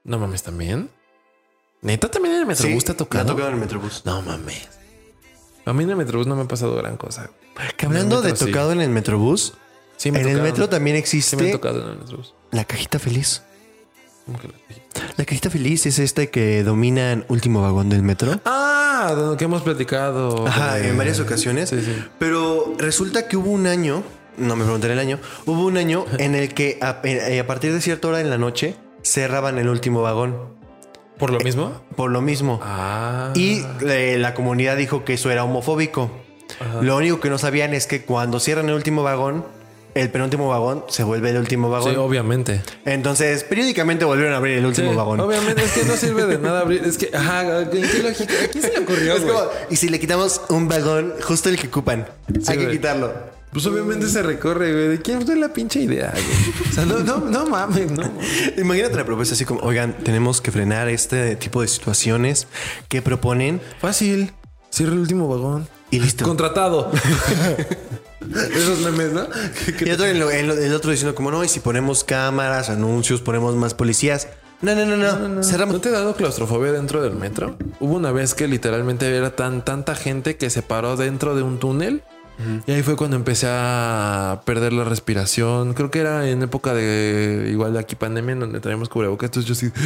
No 0.03 0.17
mames, 0.17 0.41
también. 0.41 0.89
Neta, 1.81 2.09
también 2.09 2.35
en 2.35 2.41
el 2.41 2.45
Metrobús 2.47 2.83
te 2.83 2.91
ha 2.91 2.93
Me 2.93 2.97
tocado. 2.97 3.23
ha 3.23 3.27
tocado 3.27 3.47
en 3.49 3.53
el 3.55 3.59
Metrobús. 3.61 4.01
No 4.05 4.21
mames. 4.21 4.67
A 5.65 5.73
mí 5.73 5.83
en 5.83 5.89
el 5.91 5.95
Metrobús 5.95 6.27
no 6.27 6.35
me 6.35 6.43
ha 6.43 6.47
pasado 6.47 6.75
gran 6.75 6.97
cosa. 6.97 7.29
Que 7.77 7.85
hablando 7.85 8.21
de 8.21 8.31
metro, 8.31 8.47
sí. 8.47 8.51
tocado 8.51 8.71
en 8.71 8.81
el 8.81 8.89
Metrobús, 8.89 9.53
Sí, 9.97 10.11
me 10.11 10.21
en 10.21 10.29
el 10.29 10.41
metro 10.41 10.69
también 10.69 10.95
Sí, 10.95 10.97
me 10.97 10.99
existe 10.99 11.51
tocado 11.51 11.81
en 11.83 11.89
el 11.89 11.97
Metrobús. 11.99 12.33
la 12.51 12.63
cajita 12.65 12.99
feliz. 12.99 13.43
¿Cómo 14.25 14.39
que 14.39 14.47
la- 14.47 14.53
La 15.17 15.25
cajita 15.25 15.49
feliz 15.49 15.85
es 15.85 15.99
este 15.99 16.29
que 16.29 16.63
domina 16.63 17.11
en 17.11 17.25
último 17.29 17.61
vagón 17.61 17.89
del 17.89 18.01
metro. 18.03 18.39
Ah, 18.45 19.13
de 19.15 19.25
lo 19.25 19.37
que 19.37 19.45
hemos 19.45 19.61
platicado. 19.61 20.47
Ajá, 20.47 20.75
de- 20.75 20.89
en 20.89 20.97
varias 20.97 21.19
ocasiones. 21.19 21.69
Sí, 21.69 21.81
sí. 21.81 21.95
Pero 22.17 22.73
resulta 22.77 23.27
que 23.27 23.35
hubo 23.37 23.49
un 23.51 23.67
año, 23.67 24.03
no 24.37 24.55
me 24.55 24.63
preguntaré 24.63 24.93
el 24.93 24.99
año, 24.99 25.19
hubo 25.45 25.65
un 25.65 25.77
año 25.77 26.05
en 26.17 26.35
el 26.35 26.53
que 26.53 26.77
a, 26.81 26.99
eh, 27.03 27.39
a 27.39 27.47
partir 27.47 27.73
de 27.73 27.81
cierta 27.81 28.07
hora 28.07 28.21
en 28.21 28.29
la 28.29 28.37
noche 28.37 28.75
cerraban 29.03 29.57
el 29.57 29.67
último 29.69 30.01
vagón. 30.01 30.58
¿Por 31.19 31.31
lo 31.31 31.39
mismo? 31.39 31.81
Por 31.95 32.09
lo 32.11 32.21
mismo. 32.21 32.59
Ah. 32.63 33.31
Y 33.35 33.61
eh, 33.85 34.17
la 34.17 34.33
comunidad 34.33 34.77
dijo 34.77 35.03
que 35.03 35.13
eso 35.13 35.29
era 35.29 35.43
homofóbico. 35.43 36.09
Lo 36.81 36.97
único 36.97 37.19
que 37.19 37.29
no 37.29 37.37
sabían 37.37 37.73
es 37.73 37.85
que 37.85 38.01
cuando 38.01 38.39
cierran 38.39 38.69
el 38.69 38.75
último 38.75 39.03
vagón, 39.03 39.45
el 39.95 40.09
penúltimo 40.09 40.47
vagón 40.47 40.85
se 40.87 41.03
vuelve 41.03 41.31
el 41.31 41.37
último 41.37 41.69
vagón. 41.69 41.91
Sí, 41.91 41.97
obviamente. 41.97 42.61
Entonces, 42.85 43.43
periódicamente 43.43 44.05
volvieron 44.05 44.33
a 44.33 44.37
abrir 44.37 44.57
el 44.57 44.65
último 44.65 44.91
Sí, 44.91 44.97
vagón. 44.97 45.19
Obviamente, 45.19 45.63
es 45.63 45.71
que 45.71 45.83
no 45.83 45.95
sirve 45.95 46.25
de 46.25 46.37
nada 46.37 46.61
abrir. 46.61 46.83
Es 46.83 46.97
que, 46.97 47.09
ajá, 47.15 47.61
¿en 47.61 47.69
qué 47.69 48.03
lógica? 48.03 48.33
¿A 48.45 48.47
quién 48.47 48.63
se 48.63 48.71
le 48.71 48.79
ocurrió? 48.79 49.13
Es 49.15 49.21
como, 49.23 49.41
y 49.69 49.75
si 49.75 49.89
le 49.89 49.99
quitamos 49.99 50.41
un 50.49 50.67
vagón, 50.67 51.13
justo 51.21 51.49
el 51.49 51.57
que 51.59 51.67
ocupan, 51.67 52.07
hay 52.47 52.57
que 52.57 52.69
quitarlo. 52.69 53.38
Pues 53.51 53.65
obviamente 53.65 54.07
se 54.07 54.21
recorre, 54.21 54.71
güey. 54.73 54.87
¿De 54.89 55.01
quién 55.01 55.25
fue 55.25 55.35
la 55.35 55.49
pinche 55.51 55.81
idea, 55.81 56.11
güey? 56.11 56.69
O 56.69 56.73
sea, 56.73 56.85
no, 56.85 56.99
no, 56.99 57.17
no 57.19 57.45
mames, 57.47 57.91
no. 57.91 58.03
Imagínate 58.57 58.95
la 58.95 59.05
propuesta 59.05 59.33
así 59.33 59.43
como, 59.45 59.61
oigan, 59.61 59.93
tenemos 60.03 60.39
que 60.41 60.51
frenar 60.51 60.87
este 60.87 61.35
tipo 61.35 61.61
de 61.61 61.67
situaciones 61.67 62.47
que 62.89 63.01
proponen 63.01 63.59
Fácil. 63.81 64.31
Cierra 64.69 64.93
el 64.93 64.99
último 64.99 65.27
vagón. 65.27 65.67
y 65.89 65.99
listo. 65.99 66.23
Contratado. 66.25 66.91
Esos 68.55 68.79
memes, 68.81 69.13
¿no? 69.13 69.27
Y 69.85 69.89
otro, 69.91 70.05
en 70.05 70.19
lo- 70.19 70.29
en 70.29 70.47
lo- 70.47 70.53
el 70.53 70.73
otro 70.73 70.91
diciendo 70.91 71.15
como, 71.15 71.31
no, 71.31 71.43
y 71.43 71.47
si 71.47 71.59
ponemos 71.59 72.03
cámaras, 72.03 72.69
anuncios, 72.69 73.21
ponemos 73.21 73.55
más 73.55 73.73
policías. 73.73 74.27
No, 74.61 74.75
no, 74.75 74.85
no, 74.85 74.97
no, 75.27 75.43
cerramos. 75.43 75.73
¿No 75.75 75.81
te 75.81 75.87
ha 75.89 75.93
dado 75.93 76.15
claustrofobia 76.15 76.71
dentro 76.73 77.01
del 77.01 77.13
metro? 77.13 77.57
Hubo 77.79 77.95
una 77.95 78.11
vez 78.11 78.35
que 78.35 78.47
literalmente 78.47 79.07
era 79.15 79.33
tan 79.35 79.63
tanta 79.63 79.95
gente 79.95 80.35
que 80.35 80.49
se 80.49 80.61
paró 80.61 80.97
dentro 80.97 81.33
de 81.35 81.43
un 81.43 81.59
túnel. 81.59 82.03
Y 82.67 82.71
ahí 82.71 82.83
fue 82.83 82.95
cuando 82.95 83.15
empecé 83.17 83.47
a 83.49 84.41
perder 84.45 84.71
la 84.73 84.85
respiración. 84.85 85.73
Creo 85.73 85.91
que 85.91 85.99
era 85.99 86.29
en 86.29 86.41
época 86.41 86.73
de 86.73 87.49
igual 87.51 87.73
de 87.73 87.79
aquí 87.79 87.95
pandemia 87.95 88.33
en 88.33 88.39
donde 88.39 88.59
traíamos 88.61 88.87
cubrebocas. 88.89 89.27
Entonces 89.27 89.47
yo 89.47 89.55
sí. 89.55 89.71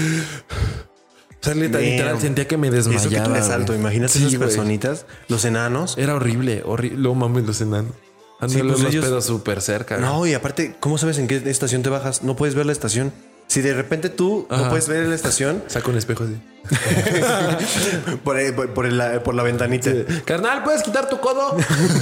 O 1.42 1.46
sea, 1.46 1.56
literal, 1.56 2.22
sentía 2.22 2.48
que 2.48 2.56
me 2.56 2.68
Eso 2.70 2.90
que 2.90 2.96
desmayaba. 2.96 3.26
tú 3.28 3.32
eres 3.36 3.50
alto, 3.50 3.74
güey. 3.74 3.80
imagínate 3.82 4.14
Sí, 4.14 4.20
esas 4.20 4.36
güey. 4.38 4.48
personitas, 4.48 5.06
los 5.28 5.44
enanos. 5.44 5.98
Era 5.98 6.16
horrible, 6.16 6.62
horrible. 6.66 6.98
Lo 7.00 7.14
mames 7.16 7.46
los 7.46 7.60
enanos. 7.60 7.92
Sí, 7.92 8.46
Andan 8.46 8.68
pues 8.70 8.80
los 8.82 8.90
ellos- 8.94 9.04
pedos 9.04 9.26
súper 9.26 9.60
cerca. 9.60 9.98
güey. 9.98 10.08
No, 10.08 10.26
y 10.26 10.34
aparte, 10.36 10.78
¿cómo 10.80 10.98
sabes 10.98 11.18
en 11.18 11.28
qué 11.28 11.36
estación 11.46 11.82
te 11.84 11.90
bajas? 11.90 12.24
No 12.24 12.38
puedes 12.38 12.56
ver 12.56 12.66
la 12.66 12.72
estación. 12.72 13.12
Si 13.54 13.62
de 13.62 13.72
repente 13.76 14.10
tú 14.10 14.48
no 14.50 14.56
Ajá. 14.56 14.70
puedes 14.70 14.88
ver 14.88 15.06
la 15.06 15.14
estación 15.14 15.62
Saca 15.68 15.92
un 15.92 15.98
espejo 15.98 16.24
así. 16.24 16.36
por, 18.24 18.56
por- 18.56 18.70
por 18.74 18.86
el- 18.88 19.22
por 19.22 19.36
la 19.36 19.44
ventanita. 19.44 19.92
Carnal, 20.26 20.64
¿puedes 20.64 20.82
quitar 20.82 21.08
tu 21.08 21.20
codo? 21.20 21.56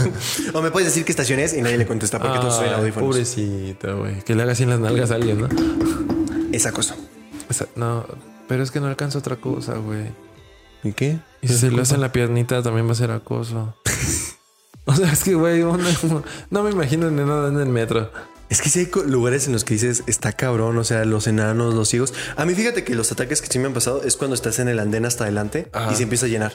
O 0.53 0.61
me 0.61 0.71
puedes 0.71 0.87
decir 0.87 1.03
qué 1.03 1.11
estación 1.11 1.39
es 1.39 1.53
y 1.53 1.61
nadie 1.61 1.77
le 1.77 1.85
contesta 1.85 2.19
porque 2.19 2.39
todos 2.39 2.55
son 2.55 2.65
Ay, 2.65 2.71
audífonos. 2.75 3.09
Pobrecito, 3.09 3.97
güey. 3.97 4.21
Que 4.21 4.33
le 4.33 4.43
haga 4.43 4.53
así 4.53 4.63
en 4.63 4.69
las 4.69 4.79
nalgas 4.79 5.11
a 5.11 5.15
alguien, 5.15 5.41
¿no? 5.41 5.49
Esa 6.53 6.71
cosa. 6.71 6.95
Esa- 7.49 7.67
no, 7.75 8.05
pero 8.47 8.63
es 8.63 8.71
que 8.71 8.79
no 8.79 8.87
alcanza 8.87 9.19
otra 9.19 9.35
cosa, 9.35 9.73
güey. 9.75 10.05
¿Y 10.83 10.93
qué? 10.93 11.19
Y 11.41 11.49
si 11.49 11.55
se 11.57 11.69
lo 11.71 11.81
hace 11.81 11.95
en 11.95 12.01
la 12.01 12.13
piernita 12.13 12.63
también 12.63 12.87
va 12.87 12.93
a 12.93 12.95
ser 12.95 13.11
acoso. 13.11 13.75
o 14.85 14.95
sea, 14.95 15.11
es 15.11 15.23
que, 15.23 15.35
güey, 15.35 15.63
no 16.49 16.63
me 16.63 16.71
imagino 16.71 17.11
ni 17.11 17.23
nada 17.23 17.49
en 17.49 17.59
el 17.59 17.67
metro. 17.67 18.09
Es 18.51 18.61
que 18.61 18.69
sí 18.69 18.79
hay 18.79 18.91
lugares 19.09 19.47
en 19.47 19.53
los 19.53 19.63
que 19.63 19.73
dices, 19.75 20.03
está 20.07 20.33
cabrón, 20.33 20.77
o 20.77 20.83
sea, 20.83 21.05
los 21.05 21.25
enanos, 21.25 21.73
los 21.73 21.87
ciegos. 21.89 22.13
A 22.35 22.45
mí 22.45 22.53
fíjate 22.53 22.83
que 22.83 22.93
los 22.95 23.11
ataques 23.11 23.41
que 23.41 23.47
sí 23.47 23.57
me 23.57 23.65
han 23.67 23.73
pasado 23.73 24.03
es 24.03 24.17
cuando 24.17 24.35
estás 24.35 24.59
en 24.59 24.67
el 24.67 24.77
andén 24.79 25.05
hasta 25.05 25.23
adelante 25.23 25.69
Ajá. 25.71 25.91
y 25.91 25.95
se 25.95 26.03
empieza 26.03 26.25
a 26.25 26.29
llenar. 26.29 26.53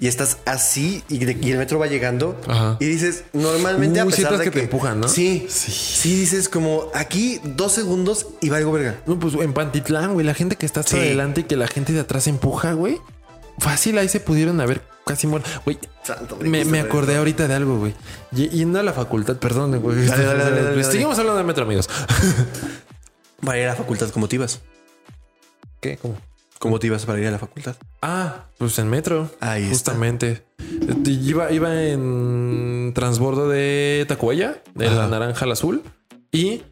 Y 0.00 0.08
estás 0.08 0.38
así 0.46 1.04
y, 1.08 1.18
de- 1.24 1.38
y 1.40 1.52
el 1.52 1.58
metro 1.58 1.78
va 1.78 1.86
llegando 1.86 2.36
Ajá. 2.48 2.76
y 2.80 2.86
dices, 2.86 3.22
normalmente 3.32 4.00
a 4.00 4.04
pesar 4.06 4.36
de 4.36 4.42
que 4.42 4.50
te 4.50 4.60
empujan, 4.64 4.98
¿no? 5.00 5.06
Sí, 5.08 5.46
Sí. 5.48 5.70
sí. 5.70 6.16
dices 6.16 6.48
como 6.48 6.90
aquí 6.92 7.40
dos 7.44 7.70
segundos 7.72 8.26
y 8.40 8.48
valgo 8.48 8.72
verga. 8.72 9.00
No, 9.06 9.16
pues 9.20 9.34
en 9.34 9.52
Pantitlán, 9.52 10.14
güey, 10.14 10.26
la 10.26 10.34
gente 10.34 10.56
que 10.56 10.66
está 10.66 10.80
hasta 10.80 10.96
Sí. 10.96 10.98
adelante 10.98 11.42
y 11.42 11.44
que 11.44 11.54
la 11.54 11.68
gente 11.68 11.92
de 11.92 12.00
atrás 12.00 12.26
empuja, 12.26 12.72
güey. 12.72 12.98
Fácil, 13.58 13.96
ahí 13.98 14.08
se 14.08 14.18
pudieron 14.18 14.60
haber 14.60 14.82
casi 15.04 15.26
muerto. 15.26 15.48
Güey, 15.64 15.78
Santo 16.02 16.36
me, 16.40 16.64
me 16.64 16.80
acordé 16.80 17.16
ahorita 17.16 17.48
de 17.48 17.54
algo, 17.54 17.78
güey. 17.78 17.94
Yendo 18.32 18.80
a 18.80 18.82
la 18.82 18.92
facultad, 18.92 19.36
perdón, 19.36 19.80
güey. 19.80 20.06
Dale, 20.06 20.24
dale, 20.24 20.44
dale, 20.44 20.62
dale, 20.62 20.84
Seguimos 20.84 21.18
hablando 21.18 21.38
de 21.38 21.44
metro, 21.44 21.64
amigos. 21.64 21.88
Para 23.44 23.58
ir 23.58 23.64
a 23.64 23.68
la 23.70 23.76
facultad, 23.76 24.08
¿cómo 24.10 24.28
te 24.28 24.36
ibas? 24.36 24.60
¿Qué? 25.80 25.96
¿Cómo? 25.96 26.16
¿Cómo 26.62 26.78
te 26.78 26.86
ibas 26.86 27.04
para 27.06 27.18
ir 27.18 27.26
a 27.26 27.32
la 27.32 27.40
facultad? 27.40 27.74
Ah, 28.02 28.44
pues 28.56 28.78
en 28.78 28.88
metro. 28.88 29.28
Ahí 29.40 29.62
está. 29.64 29.90
Justamente. 29.90 30.44
Este, 30.88 31.10
Iba, 31.10 31.50
iba 31.50 31.82
en 31.82 32.92
transbordo 32.94 33.48
de 33.48 34.04
Tacuella, 34.06 34.62
de 34.76 34.88
la 34.88 35.08
naranja 35.08 35.44
al 35.44 35.50
azul. 35.50 35.82
Y 36.30 36.62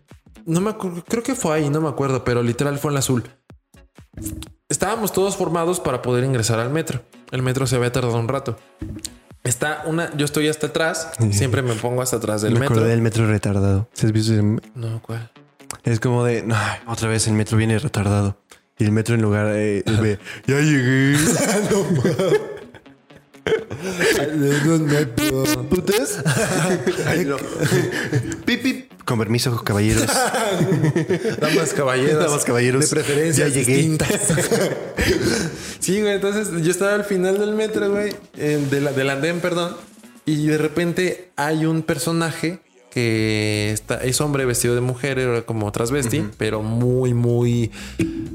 no 0.47 0.61
me 0.61 0.71
acuerdo, 0.71 1.05
creo 1.09 1.25
que 1.25 1.35
fue 1.35 1.57
ahí, 1.57 1.71
no 1.71 1.81
me 1.81 1.89
acuerdo, 1.89 2.23
pero 2.23 2.45
literal 2.45 2.79
fue 2.79 2.91
en 2.91 2.95
el 2.95 2.99
azul. 2.99 3.25
Estábamos 4.69 5.13
todos 5.13 5.37
formados 5.37 5.81
para 5.81 6.03
poder 6.03 6.25
ingresar 6.25 6.59
al 6.61 6.71
metro. 6.71 7.03
El 7.33 7.43
metro 7.43 7.67
se 7.67 7.77
había 7.77 7.91
tardado 7.93 8.19
un 8.19 8.29
rato. 8.29 8.57
Está 9.43 9.83
una, 9.87 10.15
yo 10.17 10.25
estoy 10.27 10.49
hasta 10.49 10.69
atrás, 10.69 11.11
siempre 11.33 11.63
me 11.63 11.75
pongo 11.75 12.03
hasta 12.03 12.17
atrás 12.17 12.43
del 12.43 12.53
me 12.53 12.61
metro. 12.61 12.75
acordé 12.77 12.91
del 12.91 13.01
metro 13.01 13.27
retardado. 13.27 13.89
¿Sí 13.95 14.07
has 14.07 14.13
visto? 14.13 14.33
No, 14.75 15.01
¿cuál? 15.03 15.31
Es 15.85 15.99
como 15.99 16.25
de, 16.25 16.43
no, 16.43 16.57
otra 16.87 17.09
vez 17.09 17.27
el 17.27 17.35
metro 17.35 17.57
viene 17.57 17.79
retardado. 17.79 18.37
Y 18.79 18.85
el 18.85 18.93
metro 18.93 19.15
en 19.15 19.23
lugar 19.23 19.47
de, 19.47 19.83
de, 19.83 20.19
ya 20.47 20.59
llegué. 20.61 21.17
¿Putas? 25.69 26.23
Ay, 27.07 27.25
no. 27.25 27.37
Pip, 28.45 28.63
pip. 28.63 28.91
Con 29.05 29.19
permiso, 29.19 29.57
caballeros. 29.65 30.07
Damas 31.41 31.73
caballeros. 31.75 32.25
Damas, 32.25 32.45
caballeros. 32.45 32.83
De 32.83 32.89
preferencia 32.89 33.49
Ya 33.49 33.55
llegué. 33.55 33.77
distintas. 33.77 34.09
sí, 35.81 36.01
güey. 36.01 36.15
Entonces 36.15 36.49
yo 36.63 36.71
estaba 36.71 36.95
al 36.95 37.05
final 37.05 37.39
del 37.39 37.55
metro, 37.55 37.91
güey. 37.91 38.15
eh, 38.37 38.65
de 38.71 38.81
la, 38.81 38.93
del 38.93 39.11
andén, 39.11 39.41
perdón. 39.41 39.77
Y 40.27 40.47
de 40.47 40.59
repente 40.59 41.31
hay 41.37 41.67
un 41.67 41.83
personaje 41.83 42.61
que 42.91 43.71
está, 43.73 43.97
es 44.05 44.21
hombre 44.21 44.45
vestido 44.45 44.75
de 44.75 44.81
mujer, 44.81 45.19
era 45.19 45.43
como 45.43 45.71
transvesti, 45.73 46.25
pero 46.37 46.63
muy, 46.63 47.15
muy. 47.15 47.71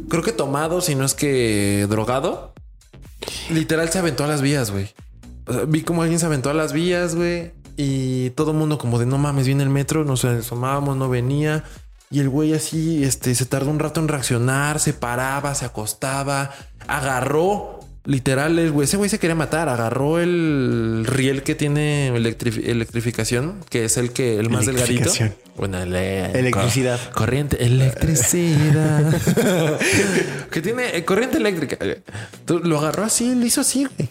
Creo 0.10 0.24
que 0.24 0.32
tomado, 0.32 0.82
si 0.82 0.96
no 0.96 1.06
es 1.06 1.14
que 1.14 1.86
drogado. 1.90 2.54
Literal 3.50 3.90
se 3.92 4.00
aventó 4.00 4.24
a 4.24 4.28
las 4.28 4.42
vías, 4.42 4.72
güey. 4.72 4.90
Vi 5.68 5.82
como 5.82 6.02
alguien 6.02 6.20
se 6.20 6.26
aventó 6.26 6.50
a 6.50 6.54
las 6.54 6.74
vías, 6.74 7.16
güey. 7.16 7.52
Y 7.78 8.30
todo 8.32 8.52
el 8.52 8.58
mundo 8.58 8.78
como 8.78 9.00
de 9.00 9.06
no 9.06 9.18
mames, 9.18 9.46
viene 9.46 9.64
el 9.64 9.70
metro, 9.70 10.06
nos 10.06 10.24
asomábamos, 10.26 10.96
no 10.98 11.10
venía. 11.10 11.64
Y 12.10 12.20
el 12.20 12.30
güey 12.30 12.54
así, 12.54 13.04
este, 13.04 13.36
se 13.36 13.46
tardó 13.46 13.70
un 13.72 13.80
rato 13.80 14.00
en 14.00 14.08
reaccionar, 14.08 14.80
se 14.80 14.94
paraba, 14.94 15.54
se 15.56 15.66
acostaba, 15.66 16.52
agarró, 16.88 17.80
literal, 18.06 18.58
el 18.60 18.72
güey, 18.72 18.86
ese 18.86 18.96
güey 18.96 19.10
se 19.10 19.20
quería 19.20 19.36
matar, 19.36 19.68
agarró 19.68 20.20
el 20.20 21.04
riel 21.08 21.42
que 21.44 21.56
tiene 21.56 22.12
electri- 22.14 22.64
electrificación, 22.68 23.56
que 23.70 23.86
es 23.86 23.98
el 23.98 24.12
que, 24.12 24.38
el 24.40 24.50
más 24.50 24.66
delgadito. 24.68 25.12
Bueno, 25.58 25.82
ele- 25.82 26.32
Electricidad. 26.40 27.00
cor- 27.06 27.14
corriente, 27.14 27.66
electricidad. 27.66 29.12
que 30.52 30.62
tiene 30.62 30.96
eh, 30.96 31.04
corriente 31.06 31.38
eléctrica. 31.38 31.78
Lo 32.48 32.78
agarró 32.80 33.04
así, 33.04 33.36
lo 33.36 33.46
hizo 33.46 33.62
así, 33.62 33.86
güey. 33.98 34.10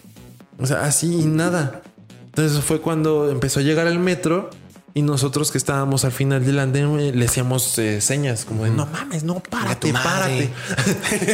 O 0.59 0.65
sea, 0.65 0.83
así 0.85 1.21
y 1.21 1.25
nada. 1.25 1.81
Entonces 2.25 2.63
fue 2.63 2.81
cuando 2.81 3.29
empezó 3.29 3.59
a 3.59 3.63
llegar 3.63 3.87
el 3.87 3.99
metro 3.99 4.49
y 4.97 5.01
nosotros 5.01 5.51
que 5.51 5.57
estábamos 5.57 6.05
al 6.05 6.13
final 6.13 6.45
del 6.45 6.57
andén 6.57 6.89
güey, 6.89 7.11
le 7.11 7.25
hacíamos 7.25 7.77
eh, 7.79 7.99
señas 7.99 8.45
como 8.45 8.63
de 8.63 8.71
no 8.71 8.85
mames, 8.85 9.25
no, 9.25 9.41
párate, 9.41 9.89
A 9.89 9.93
párate. 9.93 10.49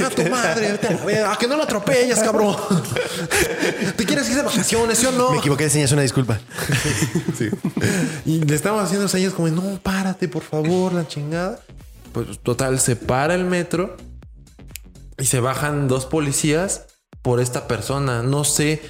A 0.03 0.09
tu 0.09 0.23
madre, 0.29 1.23
a 1.27 1.35
que 1.37 1.47
no 1.47 1.57
lo 1.57 1.63
atropellas, 1.63 2.19
cabrón. 2.19 2.55
¿Te 3.97 4.03
quieres 4.03 4.27
ir 4.31 4.37
de 4.37 4.41
vacaciones, 4.41 4.97
sí 4.97 5.05
o 5.05 5.11
no? 5.11 5.31
Me 5.31 5.37
equivoqué 5.37 5.65
de 5.65 5.69
señas, 5.69 5.91
una 5.91 6.01
disculpa. 6.01 6.39
Y 8.25 8.39
le 8.39 8.55
estábamos 8.55 8.85
haciendo 8.85 9.07
señas 9.07 9.33
como, 9.33 9.47
no, 9.49 9.79
párate, 9.81 10.27
por 10.27 10.43
favor, 10.43 10.93
la 10.93 11.07
chingada. 11.07 11.59
Pues 12.13 12.39
total, 12.39 12.79
se 12.79 12.95
para 12.95 13.35
el 13.35 13.45
metro 13.45 13.97
y 15.17 15.25
se 15.25 15.39
bajan 15.39 15.87
dos 15.87 16.05
policías 16.05 16.87
por 17.21 17.39
esta 17.39 17.67
persona. 17.67 18.23
No 18.23 18.43
sé, 18.43 18.81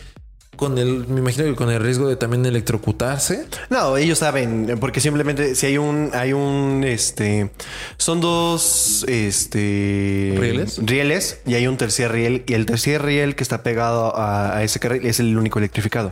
con 0.62 0.78
el, 0.78 1.08
me 1.08 1.22
imagino 1.22 1.46
que 1.46 1.56
con 1.56 1.72
el 1.72 1.80
riesgo 1.82 2.08
de 2.08 2.16
también 2.16 2.46
electrocutarse. 2.46 3.48
No, 3.72 3.98
ellos 3.98 4.20
saben, 4.20 4.78
porque 4.80 5.00
simplemente 5.02 5.56
si 5.56 5.66
hay 5.66 5.80
un, 5.80 6.12
hay 6.14 6.34
un, 6.34 6.84
este, 6.86 7.50
son 7.98 8.22
dos, 8.22 9.04
este, 9.08 10.36
¿Rieles? 10.38 10.80
rieles 10.86 11.40
y 11.48 11.56
hay 11.56 11.66
un 11.66 11.78
tercer 11.78 12.12
riel 12.12 12.44
y 12.46 12.54
el 12.54 12.68
tercer 12.68 13.02
riel 13.02 13.36
que 13.36 13.42
está 13.42 13.64
pegado 13.64 14.16
a, 14.16 14.56
a 14.56 14.64
ese 14.64 14.80
carril 14.80 15.04
es 15.08 15.20
el 15.20 15.36
único 15.36 15.58
electrificado. 15.58 16.12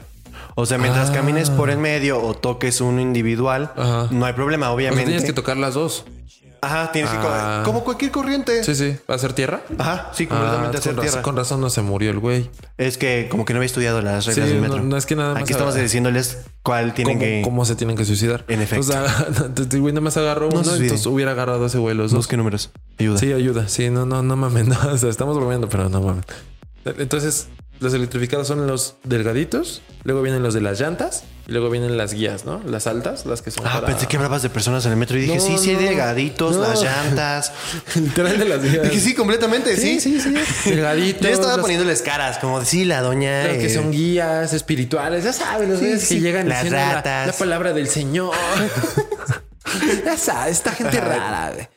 O 0.56 0.66
sea, 0.66 0.80
mientras 0.80 1.12
Ah. 1.12 1.14
camines 1.14 1.52
por 1.52 1.70
el 1.70 1.78
medio 1.78 2.20
o 2.20 2.34
toques 2.34 2.82
uno 2.82 3.00
individual, 3.02 3.72
Ajá. 3.78 4.08
no 4.10 4.26
hay 4.26 4.34
problema, 4.34 4.66
O 4.66 4.70
sea, 4.70 4.76
obviamente. 4.76 5.06
tienes 5.06 5.26
que 5.26 5.34
tocar 5.34 5.58
las 5.58 5.76
dos. 5.76 6.06
Ajá, 6.62 6.92
tienes 6.92 7.12
Ah. 7.14 7.62
que 7.64 7.66
como 7.66 7.84
cualquier 7.84 8.12
corriente. 8.12 8.64
Sí, 8.64 8.76
sí. 8.76 8.98
¿Va 9.10 9.16
a 9.16 9.18
ser 9.18 9.34
tierra? 9.34 9.62
Ajá, 9.78 10.12
sí, 10.14 10.28
completamente 10.28 10.78
Ah, 10.78 10.80
hacer 10.80 10.94
con, 10.94 10.98
razón, 10.98 11.10
tierra. 11.12 11.22
con 11.24 11.36
razón 11.38 11.62
no 11.62 11.70
se 11.70 11.82
murió 11.82 12.12
el 12.12 12.20
güey. 12.20 12.50
Es 12.78 12.98
que 12.98 13.28
como 13.32 13.46
que 13.46 13.54
no 13.54 13.58
había 13.60 13.66
estudiado 13.68 14.02
las 14.02 14.26
reglas 14.26 14.48
Sí, 14.48 14.54
del 14.54 14.62
no- 14.62 14.68
metro. 14.70 14.84
no 14.84 14.98
es 14.98 15.06
que 15.06 15.16
nada 15.16 15.34
más 15.36 15.44
Aquí 15.44 15.54
estamos 15.54 15.76
diciéndoles 15.76 16.40
cuál 16.64 16.94
tienen 16.94 17.16
¿Cómo, 17.18 17.26
que 17.26 17.42
cómo 17.44 17.66
se 17.66 17.76
tienen 17.76 17.96
que 17.96 18.04
suicidar? 18.06 18.44
En 18.48 18.62
efecto. 18.62 18.82
O 18.82 18.92
sea, 18.92 19.06
el 19.72 19.80
güey 19.82 19.94
nada 19.94 20.02
más 20.02 20.18
agarró 20.18 20.50
No 20.50 20.56
uno, 20.56 20.64
suicide. 20.64 20.84
entonces 20.86 21.06
hubiera 21.08 21.32
agarrado 21.32 21.64
a 21.64 21.68
ese 21.68 21.78
güey 21.78 21.96
los 21.96 22.12
dos. 22.12 22.18
busque 22.20 22.36
números. 22.38 22.72
Ayuda. 23.00 23.18
Sí, 23.20 23.32
ayuda. 23.32 23.68
Sí, 23.70 23.90
no, 23.90 24.06
no, 24.06 24.22
no 24.24 24.36
mames. 24.36 24.68
No, 24.68 24.78
o 24.92 24.98
sea, 24.98 25.10
estamos 25.10 25.38
bromeando, 25.38 25.70
pero 25.70 25.88
no 25.90 26.02
mames. 26.02 26.26
Entonces, 26.86 27.48
los 27.80 27.94
electrificados 27.94 28.48
son 28.48 28.68
los 28.68 28.96
delgaditos, 29.04 29.82
luego 30.04 30.22
vienen 30.22 30.44
los 30.44 30.54
de 30.54 30.62
las 30.62 30.80
llantas 30.80 31.24
y 31.48 31.52
luego 31.54 31.70
vienen 31.70 31.98
las 31.98 32.14
guías, 32.14 32.46
¿no? 32.46 32.62
Las 32.66 32.88
altas, 32.88 33.26
las 33.26 33.42
que 33.42 33.52
son. 33.52 33.66
Ah, 33.66 33.76
para- 33.76 33.88
pensé 33.88 34.06
que 34.08 34.18
hablabas 34.18 34.42
de 34.42 34.50
personas 34.50 34.86
en 34.86 34.92
el 34.92 34.98
metro 34.98 35.18
y 35.18 35.22
dije, 35.22 35.36
No, 35.36 35.42
sí, 35.42 35.58
sí, 35.58 35.70
hay 35.72 35.76
no. 35.78 35.82
delgaditos, 35.84 36.56
No. 36.58 36.62
las 36.64 36.82
llantas. 36.82 37.52
Literal 37.96 38.38
de 38.38 38.46
las 38.46 38.62
guías. 38.64 38.84
dije, 38.90 39.00
sí, 39.00 39.14
completamente, 39.16 39.76
sí. 39.78 40.00
Sí, 40.00 40.20
sí, 40.20 40.34
sí. 40.36 40.70
Delgaditos. 40.70 41.22
Yo 41.22 41.30
estaba 41.30 41.54
los- 41.54 41.62
poniéndoles 41.62 42.02
caras, 42.02 42.38
como 42.40 42.60
de, 42.60 42.66
sí, 42.66 42.86
la 42.86 43.02
doña. 43.02 43.44
los 43.48 43.58
que 43.58 43.66
eh, 43.66 43.74
son 43.74 43.92
guías 43.92 44.54
espirituales, 44.54 45.24
ya 45.24 45.34
sabes, 45.34 45.70
los 45.70 45.80
Sí, 46.02 46.16
que 46.16 46.22
llegan 46.22 46.48
Las 46.50 46.64
diciendo 46.64 46.86
la- 46.86 46.94
ratas. 46.96 47.28
La, 47.28 47.34
palabra 47.34 47.74
del 47.74 47.88
Señor. 47.88 48.36
ya 50.06 50.18
sabes, 50.18 50.58
esta 50.58 50.72
gente 50.72 51.00
rara, 51.00 51.52
güey. 51.54 51.68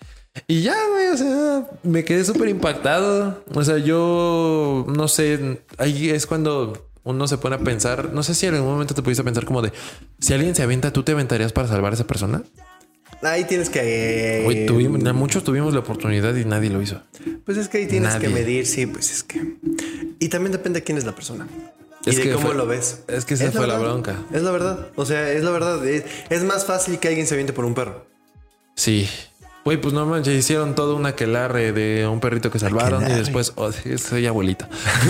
Y 0.46 0.62
ya, 0.62 0.74
güey, 0.90 1.08
o 1.08 1.16
sea, 1.16 1.66
me 1.82 2.04
quedé 2.04 2.24
súper 2.24 2.48
impactado. 2.48 3.44
O 3.54 3.62
sea, 3.64 3.78
yo 3.78 4.86
no 4.88 5.08
sé, 5.08 5.60
ahí 5.78 6.10
es 6.10 6.26
cuando 6.26 6.88
uno 7.04 7.28
se 7.28 7.36
pone 7.38 7.56
a 7.56 7.58
pensar. 7.58 8.12
No 8.14 8.22
sé 8.22 8.34
si 8.34 8.46
en 8.46 8.54
algún 8.54 8.70
momento 8.72 8.94
te 8.94 9.02
pudiste 9.02 9.22
pensar 9.24 9.44
como 9.44 9.60
de 9.62 9.72
si 10.20 10.32
alguien 10.32 10.54
se 10.54 10.62
avienta, 10.62 10.92
¿tú 10.92 11.02
te 11.02 11.12
aventarías 11.12 11.52
para 11.52 11.68
salvar 11.68 11.92
a 11.92 11.94
esa 11.96 12.06
persona? 12.06 12.42
Ahí 13.22 13.44
tienes 13.44 13.68
que. 13.70 14.40
Güey, 14.44 14.66
tuvimos, 14.66 15.00
muchos 15.14 15.44
tuvimos 15.44 15.74
la 15.74 15.80
oportunidad 15.80 16.34
y 16.34 16.44
nadie 16.44 16.70
lo 16.70 16.80
hizo. 16.82 17.00
Pues 17.44 17.56
es 17.58 17.68
que 17.68 17.78
ahí 17.78 17.86
tienes 17.86 18.14
Nadie. 18.14 18.28
que 18.28 18.34
medir, 18.34 18.66
sí, 18.66 18.86
pues 18.86 19.12
es 19.12 19.22
que. 19.22 19.56
Y 20.18 20.28
también 20.28 20.50
depende 20.52 20.80
de 20.80 20.84
quién 20.84 20.98
es 20.98 21.04
la 21.04 21.14
persona. 21.14 21.46
Es 22.04 22.14
y 22.14 22.16
de 22.16 22.22
que 22.24 22.32
cómo 22.32 22.46
fue- 22.48 22.56
lo 22.56 22.66
ves. 22.66 23.02
es 23.06 23.24
que 23.24 23.34
esa 23.34 23.52
fue 23.52 23.66
la 23.68 23.78
bronca. 23.78 24.16
Es 24.32 24.42
la 24.42 24.50
verdad. 24.50 24.88
O 24.96 25.04
sea, 25.06 25.30
es 25.30 25.44
la 25.44 25.50
verdad. 25.50 25.86
Es, 25.86 26.04
es 26.30 26.42
más 26.42 26.64
fácil 26.64 26.98
que 26.98 27.06
alguien 27.08 27.26
se 27.28 27.34
aviente 27.34 27.52
por 27.52 27.64
un 27.64 27.74
perro. 27.74 28.06
Sí. 28.74 29.08
Güey, 29.64 29.80
pues 29.80 29.94
no 29.94 30.04
manches, 30.06 30.36
hicieron 30.36 30.74
todo 30.74 30.96
un 30.96 31.06
aquelarre 31.06 31.72
de 31.72 32.08
un 32.08 32.18
perrito 32.18 32.50
que 32.50 32.58
salvaron 32.58 33.08
y 33.08 33.12
después, 33.12 33.52
oh, 33.54 33.70
soy 33.96 34.26
abuelita. 34.26 34.68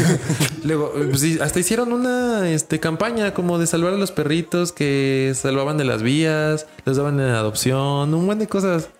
Luego, 0.64 0.92
pues 0.92 1.20
sí, 1.20 1.38
hasta 1.40 1.58
hicieron 1.58 1.90
una 1.92 2.50
este, 2.50 2.78
campaña 2.78 3.32
como 3.32 3.58
de 3.58 3.66
salvar 3.66 3.94
a 3.94 3.96
los 3.96 4.12
perritos 4.12 4.72
que 4.72 5.32
salvaban 5.34 5.78
de 5.78 5.84
las 5.84 6.02
vías, 6.02 6.66
los 6.84 6.98
daban 6.98 7.18
en 7.18 7.28
adopción, 7.28 8.12
un 8.12 8.26
buen 8.26 8.38
de 8.38 8.46
cosas. 8.46 8.90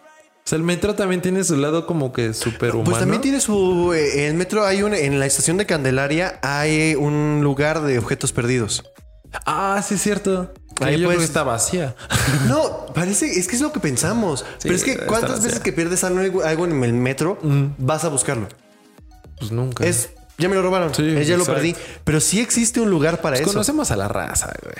O 0.45 0.49
sea, 0.49 0.57
el 0.57 0.65
metro 0.65 0.95
también 0.95 1.21
tiene 1.21 1.45
su 1.45 1.57
lado 1.57 1.87
como 1.87 2.13
que 2.13 2.33
súper 2.33 2.71
humano. 2.71 2.85
Pues 2.85 2.99
también 2.99 3.21
tiene 3.21 3.39
su. 3.39 3.93
eh, 3.95 4.27
el 4.27 4.35
metro 4.35 4.65
hay 4.65 4.83
un. 4.83 4.95
En 4.95 5.21
la 5.21 5.27
estación 5.27 5.57
de 5.57 5.67
Candelaria 5.67 6.41
hay 6.43 6.97
un 6.97 7.41
lugar 7.43 7.83
de 7.83 7.99
objetos 7.99 8.33
perdidos. 8.33 8.83
Ah, 9.47 9.83
sí, 9.87 9.95
es 9.95 10.03
cierto. 10.03 10.53
Ahí 10.81 10.99
yo 10.99 11.09
creo 11.09 11.19
que 11.19 11.25
está 11.25 11.43
vacía. 11.43 11.95
No, 12.49 12.87
parece, 12.95 13.39
es 13.39 13.47
que 13.47 13.57
es 13.57 13.63
lo 13.63 13.73
que 13.73 13.81
pensamos. 13.81 14.45
Pero 14.63 14.75
es 14.75 14.85
que 14.85 14.99
cuántas 15.07 15.43
veces 15.43 15.61
que 15.61 15.73
pierdes 15.73 16.05
algo, 16.05 16.43
algo 16.43 16.65
en 16.65 16.83
el 16.83 16.93
metro, 16.93 17.39
vas 17.79 18.05
a 18.05 18.09
buscarlo. 18.09 18.49
Pues 19.39 19.53
nunca. 19.53 19.85
Es, 19.85 20.11
ya 20.43 20.49
me 20.49 20.55
lo 20.57 20.63
robaron, 20.63 20.95
Sí, 20.95 21.03
Eh, 21.03 21.25
ya 21.25 21.37
lo 21.37 21.45
perdí. 21.47 21.75
Pero 22.05 22.21
sí 22.21 22.41
existe 22.41 22.81
un 22.81 22.91
lugar 22.91 23.21
para 23.21 23.37
Pues 23.37 23.43
eso. 23.43 23.53
conocemos 23.53 23.91
a 23.91 23.97
la 23.97 24.09
raza, 24.09 24.53
güey. 24.63 24.75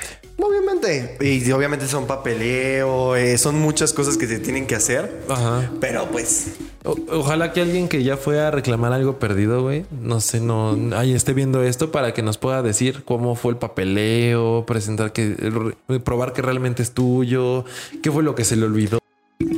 Obviamente. 0.51 1.17
Y 1.21 1.51
obviamente 1.53 1.87
son 1.87 2.07
papeleo, 2.07 3.15
eh, 3.17 3.39
son 3.39 3.59
muchas 3.61 3.93
cosas 3.93 4.17
que 4.17 4.27
se 4.27 4.39
tienen 4.41 4.67
que 4.67 4.75
hacer. 4.75 5.23
Ajá. 5.29 5.71
Pero 5.81 6.09
pues, 6.11 6.49
O- 6.85 6.97
ojalá 7.11 7.53
que 7.53 7.61
alguien 7.61 7.89
que 7.89 8.03
ya 8.03 8.17
fue 8.17 8.41
a 8.41 8.51
reclamar 8.51 8.93
algo 8.93 9.19
perdido, 9.21 9.63
güey, 9.63 9.85
no 10.03 10.21
sé, 10.21 10.41
no, 10.41 10.77
ahí 10.97 11.15
esté 11.15 11.33
viendo 11.33 11.63
esto 11.63 11.93
para 11.93 12.13
que 12.13 12.23
nos 12.23 12.39
pueda 12.39 12.61
decir 12.63 13.05
cómo 13.05 13.37
fue 13.37 13.53
el 13.53 13.59
papeleo, 13.59 14.65
presentar 14.67 15.13
que, 15.13 15.37
probar 16.03 16.33
que 16.33 16.43
realmente 16.43 16.83
es 16.83 16.91
tuyo, 16.91 17.65
qué 18.03 18.11
fue 18.11 18.25
lo 18.25 18.35
que 18.35 18.45
se 18.45 18.57
le 18.57 18.65
olvidó. 18.67 18.99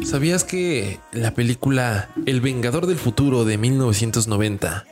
¿Sabías 0.04 0.44
que 0.44 0.98
la 1.12 1.32
película 1.34 2.10
El 2.26 2.42
Vengador 2.42 2.86
del 2.86 2.98
Futuro 2.98 3.44
de 3.46 3.56
1990 3.56 4.84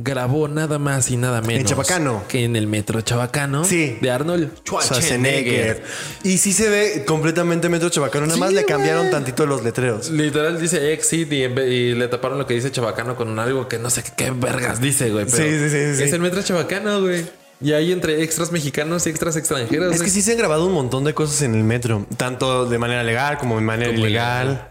grabó 0.00 0.46
nada 0.46 0.78
más 0.78 1.10
y 1.10 1.16
nada 1.16 1.42
menos 1.42 1.68
Chabacano. 1.68 2.22
que 2.28 2.44
en 2.44 2.54
el 2.54 2.68
metro 2.68 3.00
Chabacano 3.00 3.64
Sí. 3.64 3.98
de 4.00 4.10
Arnold 4.12 4.50
Schwarzenegger. 4.64 5.02
Schwarzenegger? 5.02 5.82
Y 6.22 6.38
sí 6.38 6.52
se 6.52 6.68
ve 6.68 7.04
completamente 7.04 7.68
Metro 7.68 7.88
Chabacano. 7.88 8.26
Nada 8.26 8.34
Sí, 8.36 8.40
más 8.40 8.52
le 8.52 8.64
cambiaron 8.64 9.10
tantito 9.10 9.44
los 9.44 9.64
letreros. 9.64 10.10
Literal 10.10 10.60
dice 10.60 10.92
Exit 10.92 11.32
y, 11.32 11.42
en 11.42 11.58
y 11.58 11.94
le 11.94 12.06
taparon 12.06 12.38
lo 12.38 12.46
que 12.46 12.54
dice 12.54 12.70
Chabacano 12.70 13.16
con 13.16 13.36
algo 13.40 13.66
que 13.68 13.78
no 13.78 13.90
sé 13.90 14.04
qué, 14.16 14.30
vergas 14.30 14.80
dice, 14.80 15.10
güey. 15.10 15.28
Sí, 15.28 15.36
sí, 15.42 15.68
sí, 15.68 15.96
sí. 15.96 16.02
Es 16.04 16.12
el 16.12 16.20
metro 16.20 16.42
Chabacano, 16.42 17.00
güey. 17.00 17.26
Y 17.60 17.72
hay 17.72 17.90
entre 17.90 18.22
extras 18.22 18.52
mexicanos 18.52 19.04
y 19.08 19.10
extras 19.10 19.34
extranjeros. 19.36 19.92
Es 19.92 20.00
que 20.02 20.10
sí 20.10 20.22
se 20.22 20.30
han 20.30 20.38
grabado 20.38 20.64
un 20.66 20.72
montón 20.74 21.02
de 21.02 21.12
cosas 21.12 21.42
en 21.42 21.56
el 21.56 21.64
metro, 21.64 22.06
tanto 22.16 22.66
de 22.66 22.78
manera 22.78 23.02
legal 23.02 23.36
como 23.38 23.56
de 23.56 23.62
manera 23.62 23.90
Como 23.90 24.06
ilegal. 24.06 24.70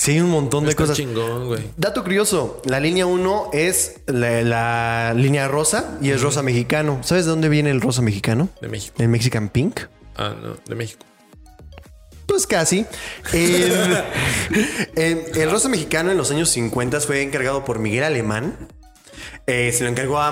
Sí, 0.00 0.18
un 0.18 0.30
montón 0.30 0.64
de 0.64 0.70
Está 0.70 0.84
cosas. 0.84 0.96
chingón, 0.96 1.46
güey. 1.48 1.62
Dato 1.76 2.02
curioso, 2.02 2.62
la 2.64 2.80
línea 2.80 3.04
1 3.04 3.50
es 3.52 4.00
la, 4.06 4.40
la 4.40 5.12
línea 5.14 5.46
rosa 5.46 5.98
y 6.00 6.08
es 6.08 6.22
rosa 6.22 6.42
mexicano. 6.42 7.00
¿Sabes 7.02 7.26
de 7.26 7.30
dónde 7.32 7.50
viene 7.50 7.70
el 7.70 7.82
rosa 7.82 8.00
mexicano? 8.00 8.48
De 8.62 8.68
México. 8.68 8.94
El 8.98 9.08
Mexican 9.08 9.50
Pink. 9.50 9.80
Ah, 10.16 10.34
no, 10.42 10.56
de 10.66 10.74
México. 10.74 11.04
Pues 12.24 12.46
casi. 12.46 12.86
El, 13.34 13.72
el- 14.96 15.24
el 15.36 15.50
rosa 15.50 15.68
mexicano 15.68 16.10
en 16.10 16.16
los 16.16 16.30
años 16.30 16.48
50 16.48 16.98
fue 17.00 17.20
encargado 17.20 17.66
por 17.66 17.78
Miguel 17.78 18.04
Alemán. 18.04 18.56
Eh, 19.46 19.70
se 19.76 19.84
lo 19.84 19.90
encargó 19.90 20.18
a, 20.18 20.28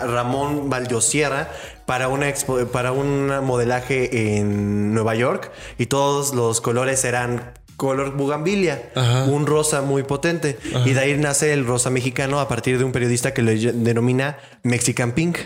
a 0.00 0.06
Ramón 0.06 0.70
Valdosierra 0.70 1.50
para 1.84 2.08
una 2.08 2.30
expo- 2.30 2.66
para 2.70 2.92
un 2.92 3.26
modelaje 3.44 4.38
en 4.38 4.94
Nueva 4.94 5.14
York 5.14 5.50
y 5.76 5.86
todos 5.86 6.32
los 6.32 6.62
colores 6.62 7.04
eran 7.04 7.52
color 7.76 8.16
bugambilia, 8.16 8.90
Ajá. 8.94 9.24
un 9.24 9.46
rosa 9.46 9.82
muy 9.82 10.02
potente. 10.02 10.58
Y 10.84 10.92
de 10.92 11.00
ahí 11.00 11.16
nace 11.16 11.52
el 11.52 11.66
rosa 11.66 11.90
mexicano 11.90 12.40
a 12.40 12.48
partir 12.48 12.78
de 12.78 12.84
un 12.84 12.92
periodista 12.92 13.32
que 13.34 13.42
le 13.42 13.56
denomina 13.72 14.38
Mexican 14.62 15.12
Pink. 15.12 15.38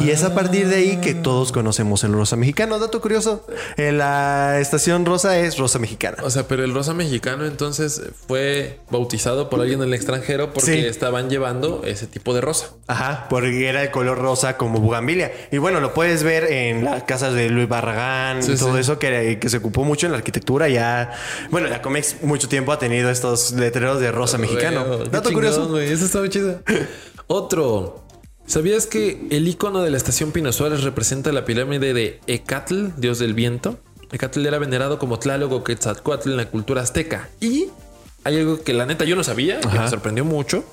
Y 0.00 0.10
es 0.10 0.22
a 0.24 0.34
partir 0.34 0.68
de 0.68 0.76
ahí 0.76 0.96
que 0.98 1.14
todos 1.14 1.52
conocemos 1.52 2.04
el 2.04 2.12
rosa 2.12 2.36
mexicano. 2.36 2.78
Dato 2.78 3.00
curioso, 3.00 3.46
la 3.76 4.58
estación 4.60 5.06
rosa 5.06 5.38
es 5.38 5.56
rosa 5.58 5.78
mexicana. 5.78 6.18
O 6.22 6.30
sea, 6.30 6.46
pero 6.48 6.64
el 6.64 6.74
rosa 6.74 6.94
mexicano 6.94 7.46
entonces 7.46 8.02
fue 8.26 8.80
bautizado 8.90 9.48
por 9.50 9.60
alguien 9.60 9.80
en 9.82 9.88
el 9.88 9.94
extranjero 9.94 10.52
porque 10.52 10.72
Sí. 10.72 10.78
estaban 10.86 11.30
llevando 11.30 11.82
ese 11.84 12.06
tipo 12.06 12.34
de 12.34 12.40
rosa. 12.40 12.68
Ajá, 12.86 13.26
porque 13.30 13.68
era 13.68 13.82
el 13.82 13.90
color 13.90 14.18
rosa 14.18 14.56
como 14.56 14.80
bugambilia. 14.80 15.32
Y 15.50 15.58
bueno, 15.58 15.80
lo 15.80 15.94
puedes 15.94 16.22
ver 16.22 16.44
en 16.52 16.84
las 16.84 17.04
casas 17.04 17.32
de 17.34 17.48
Luis 17.50 17.68
Barragán 17.68 18.42
Sí, 18.42 18.52
y 18.52 18.56
todo 18.56 18.74
sí. 18.74 18.80
eso 18.80 18.98
que, 18.98 19.38
que 19.40 19.48
se 19.48 19.58
ocupó 19.58 19.84
mucho 19.84 20.06
en 20.06 20.12
la 20.12 20.18
arquitectura. 20.18 20.68
Ya, 20.68 21.12
bueno, 21.50 21.68
la 21.68 21.80
Comex 21.82 22.22
mucho 22.22 22.48
tiempo 22.48 22.72
ha 22.72 22.78
tenido 22.78 23.10
estos 23.10 23.52
letreros 23.52 24.00
de 24.00 24.12
rosa 24.12 24.38
mexicano. 24.38 24.84
Dato 24.84 25.28
chingón, 25.30 25.32
curioso. 25.34 25.68
güey, 25.68 25.90
Eso 25.92 26.04
está 26.04 26.18
muy 26.18 26.28
chido. 26.28 26.60
Otro. 27.26 28.03
¿Sabías 28.46 28.86
que 28.86 29.26
el 29.30 29.48
icono 29.48 29.82
de 29.82 29.90
la 29.90 29.96
estación 29.96 30.32
Pino 30.32 30.52
Suárez 30.52 30.82
representa 30.82 31.32
la 31.32 31.44
pirámide 31.44 31.94
de 31.94 32.20
Ecatl, 32.26 32.88
dios 32.96 33.18
del 33.18 33.34
viento? 33.34 33.78
Ecatl 34.12 34.44
era 34.46 34.58
venerado 34.58 34.98
como 34.98 35.18
Tlaloc 35.18 35.66
Quetzalcoatl 35.66 36.30
en 36.30 36.36
la 36.36 36.50
cultura 36.50 36.82
azteca. 36.82 37.30
Y 37.40 37.68
hay 38.22 38.38
algo 38.38 38.62
que 38.62 38.74
la 38.74 38.86
neta 38.86 39.04
yo 39.04 39.16
no 39.16 39.24
sabía, 39.24 39.60
que 39.60 39.78
me 39.78 39.88
sorprendió 39.88 40.24
mucho. 40.24 40.64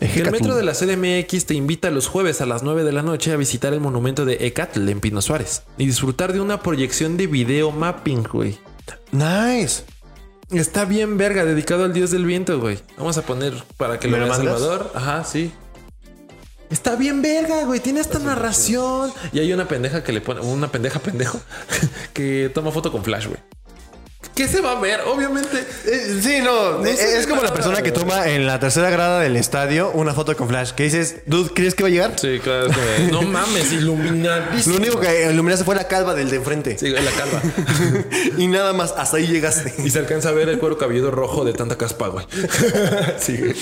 Que 0.00 0.20
el 0.20 0.30
metro 0.30 0.54
de 0.54 0.62
la 0.62 0.74
CDMX 0.74 1.46
te 1.46 1.54
invita 1.54 1.90
los 1.90 2.06
jueves 2.06 2.40
a 2.40 2.46
las 2.46 2.62
9 2.62 2.84
de 2.84 2.92
la 2.92 3.02
noche 3.02 3.32
a 3.32 3.36
visitar 3.36 3.72
el 3.72 3.80
monumento 3.80 4.24
de 4.24 4.46
Ecatl 4.46 4.88
en 4.88 5.00
Pino 5.00 5.20
Suárez 5.20 5.64
y 5.76 5.86
disfrutar 5.86 6.32
de 6.32 6.40
una 6.40 6.62
proyección 6.62 7.16
de 7.16 7.26
video 7.26 7.72
mapping, 7.72 8.22
güey. 8.22 8.58
Nice. 9.10 9.82
Está 10.50 10.84
bien 10.84 11.18
verga, 11.18 11.44
dedicado 11.44 11.84
al 11.84 11.92
dios 11.92 12.10
del 12.10 12.24
viento, 12.24 12.58
güey. 12.60 12.78
Vamos 12.96 13.18
a 13.18 13.22
poner 13.22 13.52
para 13.76 13.98
que 13.98 14.08
lo 14.08 14.16
¿Me 14.16 14.20
lo 14.20 14.26
vea? 14.28 14.36
Salvador. 14.36 14.92
Ajá, 14.94 15.24
sí. 15.24 15.52
Está 16.70 16.96
bien 16.96 17.22
verga, 17.22 17.64
güey. 17.64 17.80
Tiene 17.80 18.00
esta 18.00 18.18
narración. 18.18 19.12
Y 19.32 19.38
hay 19.38 19.52
una 19.52 19.66
pendeja 19.68 20.04
que 20.04 20.12
le 20.12 20.20
pone, 20.20 20.40
una 20.40 20.70
pendeja 20.70 20.98
pendejo 20.98 21.40
que 22.12 22.50
toma 22.54 22.70
foto 22.72 22.92
con 22.92 23.04
flash, 23.04 23.26
güey. 23.26 23.38
¿Qué 24.38 24.46
se 24.46 24.60
va 24.60 24.70
a 24.70 24.80
ver? 24.80 25.00
Obviamente. 25.00 25.66
Eh, 25.84 26.20
sí, 26.22 26.38
no, 26.40 26.86
eh, 26.86 26.94
es 27.18 27.26
como 27.26 27.42
la 27.42 27.52
persona 27.52 27.82
que 27.82 27.90
toma 27.90 28.28
en 28.28 28.46
la 28.46 28.60
tercera 28.60 28.88
grada 28.88 29.18
del 29.18 29.34
estadio 29.34 29.90
una 29.90 30.14
foto 30.14 30.36
con 30.36 30.46
flash. 30.46 30.70
Que 30.70 30.84
dices, 30.84 31.16
dude, 31.26 31.50
¿crees 31.52 31.74
que 31.74 31.82
va 31.82 31.88
a 31.88 31.90
llegar? 31.90 32.12
Sí, 32.20 32.38
claro. 32.38 32.68
como, 32.68 33.08
no 33.10 33.22
mames, 33.28 33.72
iluminadísimo. 33.72 34.76
Lo 34.76 34.80
único 34.80 35.00
que 35.00 35.28
iluminaste 35.28 35.64
fue 35.64 35.74
la 35.74 35.88
calva 35.88 36.14
del 36.14 36.30
de 36.30 36.36
enfrente. 36.36 36.78
Sí, 36.78 36.88
la 36.88 37.10
calva. 37.10 37.42
y 38.38 38.46
nada 38.46 38.72
más, 38.74 38.94
hasta 38.96 39.16
ahí 39.16 39.26
llegaste. 39.26 39.74
Y 39.84 39.90
se 39.90 39.98
alcanza 39.98 40.28
a 40.28 40.32
ver 40.32 40.48
el 40.48 40.60
cuero 40.60 40.78
cabelludo 40.78 41.10
rojo 41.10 41.44
de 41.44 41.52
tanta 41.52 41.76
caspa, 41.76 42.06
güey. 42.06 42.24
sí, 43.18 43.38
güey. 43.38 43.56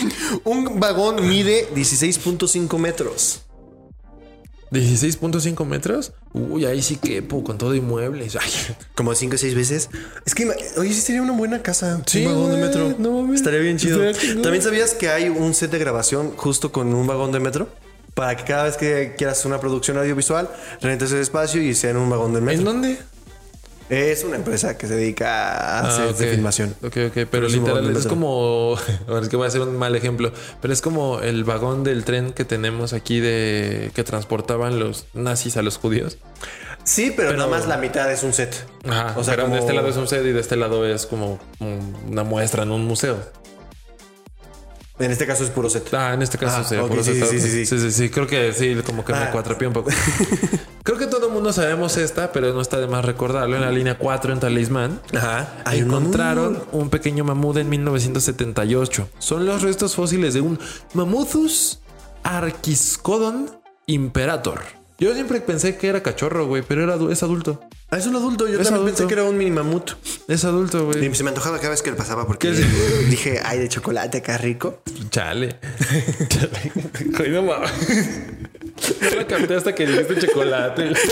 Un 0.44 0.78
vagón 0.78 1.26
mide 1.26 1.70
16.5 1.74 2.76
metros. 2.76 3.45
16.5 4.72 5.64
metros. 5.64 6.12
Uy, 6.32 6.64
ahí 6.64 6.82
sí 6.82 6.96
quepo 6.96 7.44
con 7.44 7.58
todo 7.58 7.74
y 7.74 7.80
muebles. 7.80 8.36
Ay. 8.36 8.50
Como 8.94 9.14
cinco 9.14 9.36
o 9.36 9.38
seis 9.38 9.54
veces. 9.54 9.90
Es 10.24 10.34
que, 10.34 10.46
oye, 10.76 10.92
sí 10.92 11.00
sería 11.00 11.22
una 11.22 11.32
buena 11.32 11.62
casa. 11.62 12.02
Sí, 12.06 12.26
un 12.26 12.32
vagón 12.32 12.50
de 12.52 12.56
metro. 12.58 12.94
no. 12.98 13.32
Estaría 13.32 13.60
bien 13.60 13.78
chido. 13.78 14.02
Estaría. 14.02 14.42
¿También 14.42 14.62
sabías 14.62 14.94
que 14.94 15.08
hay 15.08 15.28
un 15.28 15.54
set 15.54 15.70
de 15.70 15.78
grabación 15.78 16.32
justo 16.36 16.72
con 16.72 16.92
un 16.94 17.06
vagón 17.06 17.32
de 17.32 17.40
metro? 17.40 17.68
Para 18.14 18.36
que 18.36 18.44
cada 18.44 18.64
vez 18.64 18.76
que 18.76 19.14
quieras 19.16 19.44
una 19.44 19.60
producción 19.60 19.98
audiovisual, 19.98 20.48
rentes 20.80 21.12
el 21.12 21.18
espacio 21.18 21.60
y 21.60 21.74
sea 21.74 21.90
en 21.90 21.98
un 21.98 22.08
vagón 22.08 22.32
de 22.32 22.40
metro. 22.40 22.60
¿En 22.60 22.64
dónde? 22.64 22.98
Es 23.88 24.24
una 24.24 24.34
empresa 24.36 24.76
que 24.76 24.88
se 24.88 24.96
dedica 24.96 25.78
a 25.78 25.80
hacer 25.88 26.08
Ah, 26.10 26.12
de 26.12 26.30
filmación. 26.32 26.74
Ok, 26.82 26.86
ok, 26.86 27.12
pero 27.14 27.28
Pero 27.30 27.48
literal 27.48 27.96
es 27.96 28.06
como. 28.08 28.76
Es 29.22 29.28
que 29.28 29.36
voy 29.36 29.44
a 29.44 29.48
hacer 29.48 29.60
un 29.60 29.76
mal 29.76 29.94
ejemplo, 29.94 30.32
pero 30.60 30.72
es 30.74 30.80
como 30.80 31.20
el 31.20 31.44
vagón 31.44 31.84
del 31.84 32.04
tren 32.04 32.32
que 32.32 32.44
tenemos 32.44 32.92
aquí 32.92 33.20
de 33.20 33.92
que 33.94 34.02
transportaban 34.02 34.80
los 34.80 35.06
nazis 35.14 35.56
a 35.56 35.62
los 35.62 35.78
judíos. 35.78 36.18
Sí, 36.82 37.12
pero, 37.16 37.28
Pero- 37.30 37.38
nada 37.38 37.50
más 37.50 37.66
la 37.68 37.76
mitad 37.78 38.10
es 38.12 38.22
un 38.24 38.32
set. 38.32 38.64
Ajá, 38.88 39.14
O 39.16 39.22
sea, 39.24 39.34
pero 39.34 39.44
como- 39.44 39.54
de 39.54 39.60
este 39.60 39.72
lado 39.72 39.88
es 39.88 39.96
un 39.96 40.08
set 40.08 40.24
y 40.26 40.32
de 40.32 40.40
este 40.40 40.56
lado 40.56 40.84
es 40.86 41.06
como 41.06 41.38
una 42.08 42.24
muestra 42.24 42.64
en 42.64 42.72
un 42.72 42.84
museo. 42.84 43.18
En 44.98 45.10
este 45.10 45.26
caso 45.26 45.44
es 45.44 45.50
puro 45.50 45.68
set. 45.68 45.92
Ah, 45.92 46.14
en 46.14 46.22
este 46.22 46.38
caso 46.38 46.56
Ah, 46.60 46.64
sí, 46.64 46.74
eso 46.74 47.02
sí, 47.02 47.10
está- 47.10 47.26
sí, 47.26 47.38
sí, 47.40 47.66
sí. 47.66 47.78
sí, 47.78 47.90
sí, 47.92 48.08
creo 48.08 48.26
que 48.26 48.52
sí, 48.54 48.74
como 48.86 49.04
que 49.04 49.12
me 49.12 49.18
Ah. 49.18 49.30
cuatrapié 49.30 49.68
un 49.68 49.74
poco. 49.74 49.90
creo 50.82 50.96
que 50.96 51.06
todo 51.06 51.26
el 51.26 51.32
mundo 51.34 51.52
sabemos 51.52 51.98
esta, 51.98 52.32
pero 52.32 52.54
no 52.54 52.62
está 52.62 52.78
de 52.78 52.86
más 52.86 53.04
recordarlo. 53.04 53.56
En 53.56 53.62
la 53.62 53.70
línea 53.70 53.98
4 53.98 54.32
en 54.32 54.40
Talismán 54.40 55.00
Ajá. 55.14 55.48
Un 55.66 55.72
encontraron 55.74 56.64
un 56.72 56.88
pequeño 56.88 57.24
mamut 57.24 57.58
en 57.58 57.68
1978. 57.68 59.08
Son 59.18 59.44
los 59.44 59.60
restos 59.62 59.94
fósiles 59.94 60.32
de 60.32 60.40
un 60.40 60.58
Mamuthus 60.94 61.80
arquiscodon 62.22 63.50
imperator. 63.86 64.60
Yo 64.98 65.12
siempre 65.14 65.40
pensé 65.42 65.76
que 65.76 65.88
era 65.88 66.02
cachorro, 66.02 66.46
güey, 66.46 66.62
pero 66.66 66.82
era, 66.82 66.96
es 67.12 67.22
adulto. 67.22 67.60
Ah, 67.90 67.98
es 67.98 68.06
un 68.06 68.16
adulto. 68.16 68.46
Yo 68.48 68.54
Es 68.54 68.64
también 68.68 68.74
adulto. 68.76 68.96
pensé 68.96 69.06
que 69.06 69.12
era 69.14 69.24
un 69.24 69.36
mini 69.36 69.50
mamut. 69.50 69.90
Es 70.26 70.44
adulto, 70.44 70.86
güey. 70.86 71.04
Y 71.04 71.14
se 71.14 71.22
me 71.22 71.28
antojaba 71.28 71.58
cada 71.58 71.70
vez 71.70 71.82
que 71.82 71.90
le 71.90 71.96
pasaba 71.96 72.26
porque 72.26 72.50
dije, 73.10 73.40
ay, 73.44 73.58
de 73.58 73.68
chocolate 73.68 74.18
acá 74.18 74.38
rico. 74.38 74.82
Chale. 75.10 75.58
Chale. 76.28 76.72
Güey, 77.16 77.30
no 77.30 77.42
mames. 77.42 77.70
La 79.16 79.26
capté 79.26 79.54
hasta 79.54 79.74
que 79.74 79.86
dijiste 79.86 80.26
chocolate. 80.26 80.92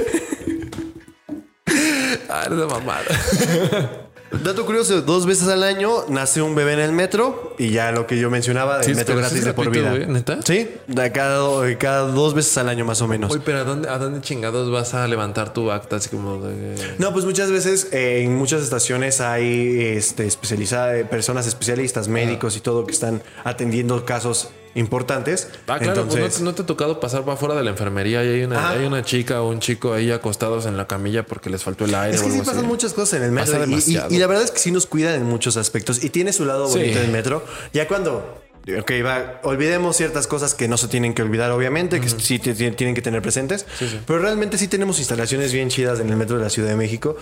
Ah, 2.29 2.45
eres 2.47 2.59
de 2.59 2.67
mamada. 2.67 4.04
Dato 4.43 4.67
curioso, 4.67 5.03
dos 5.03 5.27
veces 5.27 5.49
al 5.49 5.63
año 5.63 6.05
nace 6.09 6.43
un 6.43 6.55
bebé 6.55 6.75
en 6.75 6.81
el 6.81 6.93
metro 6.93 7.55
y 7.59 7.71
ya 7.71 7.93
lo 7.93 8.07
que 8.07 8.19
yo 8.19 8.31
mencionaba 8.31 8.83
Sí, 8.83 8.95
metro 8.95 9.15
sí 9.15 9.21
gratis 9.21 9.45
de 9.45 9.55
por 9.55 9.71
vida. 9.71 9.93
¿neta? 9.93 10.41
Sí, 10.43 10.69
de 10.87 11.13
cada, 11.13 11.79
cada 11.79 12.01
dos 12.09 12.35
veces 12.35 12.57
al 12.59 12.69
año 12.69 12.85
más 12.85 13.01
o 13.03 13.09
menos. 13.09 13.31
Oye, 13.31 13.43
pero 13.45 13.59
¿a 13.59 13.65
dónde, 13.65 13.89
¿a 13.89 13.99
dónde 13.99 14.21
chingados 14.21 14.71
vas 14.71 14.95
a 14.95 15.07
levantar 15.09 15.53
tu 15.53 15.71
acta? 15.71 15.97
Así 15.97 16.09
como 16.09 16.39
de... 16.39 16.75
No, 16.99 17.13
pues 17.13 17.25
muchas 17.25 17.51
veces 17.51 17.89
eh, 17.93 18.23
en 18.23 18.35
muchas 18.35 18.63
estaciones 18.63 19.21
hay 19.21 19.81
este, 19.81 20.27
especializadas, 20.27 21.07
personas 21.09 21.47
especialistas, 21.47 22.09
médicos 22.09 22.57
y 22.57 22.61
todo 22.61 22.87
que 22.87 22.93
están 22.93 23.23
atendiendo 23.45 24.05
casos 24.05 24.49
importantes. 24.75 25.49
Ah, 25.67 25.79
claro, 25.79 26.07
pues 26.09 26.41
no, 26.41 26.47
no 26.47 26.55
te 26.55 26.63
ha 26.63 26.67
tocado 26.67 27.01
pasar 27.01 27.21
para 27.23 27.35
afuera 27.35 27.55
de 27.55 27.63
la 27.65 27.71
enfermería 27.71 28.25
y 28.25 28.29
hay 28.29 28.43
una, 28.45 28.59
Ajá. 28.59 28.71
hay 28.71 28.85
una 28.87 29.03
chica 29.03 29.41
o 29.43 29.49
un 29.51 29.61
chico 29.61 29.93
ahí 29.93 30.11
acostados 30.11 30.67
en 30.67 30.77
la 30.77 30.87
camilla 30.87 31.25
porque 31.25 31.51
les 31.51 31.63
faltó 31.63 31.85
el 31.85 31.95
aire 31.95 32.17
Es 32.17 32.23
que 32.23 32.31
sí 32.31 32.39
pasan 32.41 32.59
así. 32.59 32.67
muchas 32.67 32.93
cosas 32.93 33.15
en 33.19 33.25
el 33.25 33.33
metro. 33.33 33.65
Y- 33.67 34.15
y, 34.15 34.19
la 34.19 34.27
verdad 34.27 34.45
es 34.45 34.51
que 34.51 34.59
sí 34.59 34.71
nos 34.71 34.87
cuidan 34.87 35.15
en 35.15 35.25
muchos 35.25 35.57
aspectos. 35.57 36.03
Y 36.05 36.11
tiene 36.11 36.33
su 36.33 36.45
lado 36.45 36.69
Sí. 36.69 36.79
bonito 36.79 37.01
el 37.01 37.09
metro. 37.11 37.45
Ya 37.73 37.87
cuando. 37.89 38.41
Ok, 38.81 38.93
va, 39.05 39.41
olvidemos 39.43 39.95
ciertas 39.95 40.27
cosas 40.27 40.55
que 40.55 40.69
no 40.69 40.79
se 40.79 40.89
tienen 40.89 41.13
que 41.13 41.21
olvidar, 41.21 41.51
obviamente, 41.51 42.01
que 42.01 42.09
sí 42.09 42.39
tienen 42.39 42.95
que 42.95 43.03
tener 43.03 43.21
presentes. 43.21 43.67
Pero 44.07 44.19
realmente 44.21 44.57
sí 44.57 44.69
tenemos 44.69 44.99
instalaciones 44.99 45.53
bien 45.53 45.69
chidas 45.69 46.01
en 46.01 46.09
el 46.09 46.17
metro 46.17 46.39
de 46.39 46.45
la 46.45 46.49
Ciudad 46.51 46.71
de 46.71 46.77
México. 46.77 47.15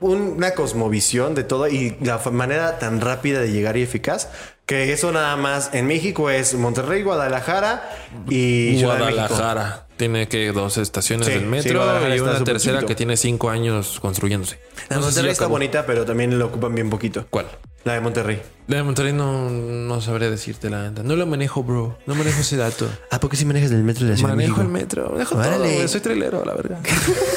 Una 0.00 0.52
cosmovisión 0.54 1.34
de 1.34 1.44
todo 1.44 1.68
y 1.68 1.96
la 2.00 2.18
manera 2.32 2.78
tan 2.78 3.00
rápida 3.00 3.40
de 3.40 3.52
llegar 3.52 3.76
y 3.76 3.82
eficaz 3.82 4.28
que 4.70 4.92
eso 4.92 5.10
nada 5.10 5.36
más 5.36 5.70
en 5.74 5.86
México 5.86 6.30
es 6.30 6.54
Monterrey, 6.54 7.02
Guadalajara 7.02 7.90
y. 8.28 8.80
Guadalajara 8.82 9.88
tiene 9.96 10.28
que 10.28 10.52
dos 10.52 10.78
estaciones 10.78 11.26
Sí, 11.26 11.34
del 11.34 11.46
metro 11.46 11.84
y 12.14 12.20
una 12.20 12.42
tercera 12.44 12.76
chiquito. 12.76 12.86
que 12.86 12.94
tiene 12.94 13.16
cinco 13.18 13.50
años 13.50 13.98
construyéndose. 14.00 14.58
La 14.88 14.96
No 14.96 15.02
sé 15.02 15.08
si 15.08 15.14
Monterrey 15.16 15.32
está 15.32 15.46
bonita, 15.48 15.84
pero 15.84 16.06
también 16.06 16.38
lo 16.38 16.46
ocupan 16.46 16.74
bien 16.74 16.88
poquito. 16.88 17.26
¿Cuál? 17.28 17.46
La 17.84 17.94
de 17.94 18.00
Monterrey. 18.00 18.42
La 18.68 18.76
de 18.76 18.82
Monterrey 18.82 19.12
no, 19.14 19.48
no 19.50 20.00
sabría 20.02 20.30
decirte 20.30 20.68
la 20.70 20.88
neta. 20.90 21.02
No 21.02 21.16
lo 21.16 21.26
manejo, 21.26 21.62
bro. 21.64 21.98
No 22.06 22.14
manejo 22.14 22.40
ese 22.42 22.56
dato. 22.56 22.86
¿A 23.10 23.18
poco 23.20 23.36
sí 23.36 23.44
manejas 23.46 23.70
el 23.70 23.82
metro 23.82 24.04
de 24.04 24.10
la 24.12 24.16
Ciudad 24.18 24.34
Manejo 24.34 24.56
de 24.58 24.62
el 24.62 24.68
metro, 24.68 25.10
manejo 25.10 25.34
Órale. 25.36 25.56
todo, 25.56 25.74
güey. 25.74 25.88
Soy 25.88 26.00
trailero, 26.00 26.44
la 26.44 26.54
verdad. 26.54 26.78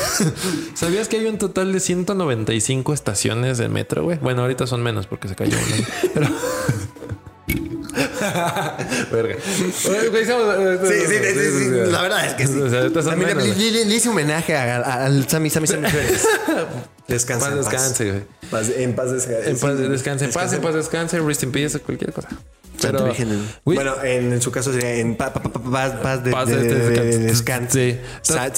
¿Sabías 0.76 1.08
que 1.08 1.18
hay 1.18 1.26
un 1.28 1.38
total 1.38 1.72
de 1.72 1.80
195 1.80 2.94
estaciones 2.94 3.58
de 3.58 3.70
metro, 3.70 4.04
güey? 4.04 4.18
Bueno, 4.20 4.42
ahorita 4.42 4.68
son 4.68 4.84
menos 4.84 5.08
porque 5.08 5.28
se 5.30 5.36
cayó 5.36 5.56
una. 5.58 5.88
Pero... 6.14 6.28
Verga. 9.12 9.36
Güey, 10.12 10.26
somos- 10.26 10.88
Sí, 10.88 10.94
sí, 11.08 11.16
sí, 11.16 11.34
sí, 11.34 11.66
sí, 11.66 11.92
La 11.92 12.02
verdad 12.02 12.26
es 12.28 12.34
que 12.34 12.48
sí. 12.48 12.60
O 12.60 12.70
sea, 12.70 12.82
ahorita 12.82 13.02
son 13.02 13.12
También 13.20 13.38
le, 13.88 13.96
hice 13.96 14.10
homenaje 14.10 14.56
a- 14.56 14.78
a- 14.78 15.06
al 15.06 15.28
Sammy 15.30 15.50
Sammy 15.50 15.68
Sammy. 15.68 15.88
Descansa. 17.08 17.48
Paz 17.50 17.54
en 17.58 17.64
paz. 17.64 17.72
descanse, 17.72 18.10
güey. 18.12 18.24
Paz- 18.50 18.70
en 18.76 18.96
paz 18.96 19.12
descanse. 19.12 19.50
En 19.50 19.60
paz 19.60 19.78
descanse, 19.78 20.26
en 20.26 20.32
paz, 20.32 20.54
en 20.54 20.62
paz 20.62 20.74
descanse, 20.76 21.20
rest 21.20 21.44
in 21.44 21.52
peace, 21.52 21.80
cualquier 21.80 22.14
cosa. 22.14 22.30
Pero, 22.82 23.00
güey, 23.64 23.76
bueno, 23.78 23.94
en, 24.04 24.34
en 24.34 24.42
su 24.42 24.52
caso 24.52 24.74
sería 24.74 24.96
en 24.96 25.16
pa- 25.16 25.32
pa- 25.32 25.42
pa- 25.44 25.52
pa- 25.54 25.60
paz, 25.72 25.92
paz 26.02 26.24
de, 26.24 26.32
Paz 26.32 26.50
de- 26.50 26.58
de- 26.58 26.64
de- 26.64 26.76
de- 26.76 26.90
de- 26.90 27.18
de- 27.20 27.26
descanse. 27.28 28.02
Tra-. 28.24 28.52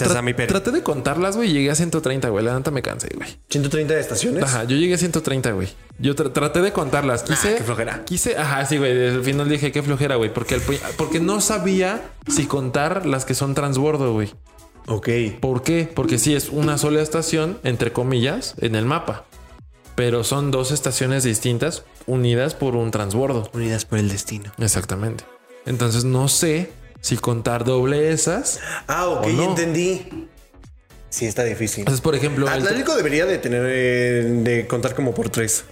Traté 0.48 0.72
de 0.72 0.82
contarlas, 0.84 1.36
güey. 1.36 1.52
Llegué 1.52 1.70
a 1.70 1.76
130, 1.76 2.30
güey. 2.30 2.44
La 2.44 2.56
neta 2.56 2.72
me 2.72 2.82
cansé, 2.82 3.10
güey. 3.14 3.38
130 3.50 3.94
de 3.94 4.00
estaciones. 4.00 4.44
Ajá, 4.44 4.64
yo 4.64 4.78
llegué 4.78 4.94
a 4.96 4.98
130, 4.98 5.52
güey. 5.52 5.68
Yo 6.00 6.16
tra- 6.16 6.32
traté 6.32 6.62
de 6.62 6.72
contarlas. 6.72 7.24
Quise. 7.24 7.56
qué 7.56 7.64
flojera. 7.64 8.04
Quise, 8.06 8.38
ajá, 8.38 8.66
sí, 8.66 8.78
güey. 8.78 9.10
Al 9.10 9.24
final 9.24 9.50
dije 9.50 9.72
qué 9.72 9.84
flojera, 9.84 10.16
güey. 10.16 10.34
Porque, 10.34 10.60
porque 10.98 11.20
no 11.20 11.42
sabía 11.42 12.02
si 12.34 12.46
contar 12.46 13.06
las 13.06 13.26
que 13.26 13.36
son 13.36 13.54
transbordo, 13.54 14.14
güey. 14.14 14.34
Ok. 14.88 15.10
¿Por 15.40 15.64
qué? 15.64 15.90
Porque 15.94 16.20
sí 16.20 16.36
es 16.36 16.50
una 16.50 16.78
sola 16.78 17.02
estación, 17.02 17.60
entre 17.64 17.92
comillas, 17.92 18.56
en 18.60 18.76
el 18.76 18.86
mapa. 18.86 19.26
Pero 19.96 20.24
son 20.24 20.52
dos 20.52 20.72
estaciones 20.72 21.24
distintas 21.24 21.84
unidas 22.06 22.54
por 22.54 22.76
un 22.76 22.92
transbordo. 22.92 23.50
Unidas 23.54 23.86
por 23.86 23.98
el 24.00 24.10
destino. 24.10 24.52
Exactamente. 24.60 25.24
Entonces 25.66 26.04
no 26.04 26.28
sé 26.28 26.72
si 27.02 27.18
contar 27.18 27.64
doble 27.64 28.12
esas. 28.12 28.60
Ah, 28.88 29.08
ok, 29.08 29.26
entendí. 29.28 30.28
Sí, 31.10 31.26
está 31.26 31.44
difícil. 31.46 31.80
Entonces, 31.82 32.02
por 32.02 32.14
ejemplo, 32.14 32.46
el- 32.48 32.54
Atlántico 32.54 32.94
debería 32.96 33.26
de 33.26 33.38
tener 33.38 33.64
eh, 33.66 34.24
de 34.44 34.68
contar 34.68 34.96
como 34.96 35.14
por 35.16 35.30
tres. 35.30 35.64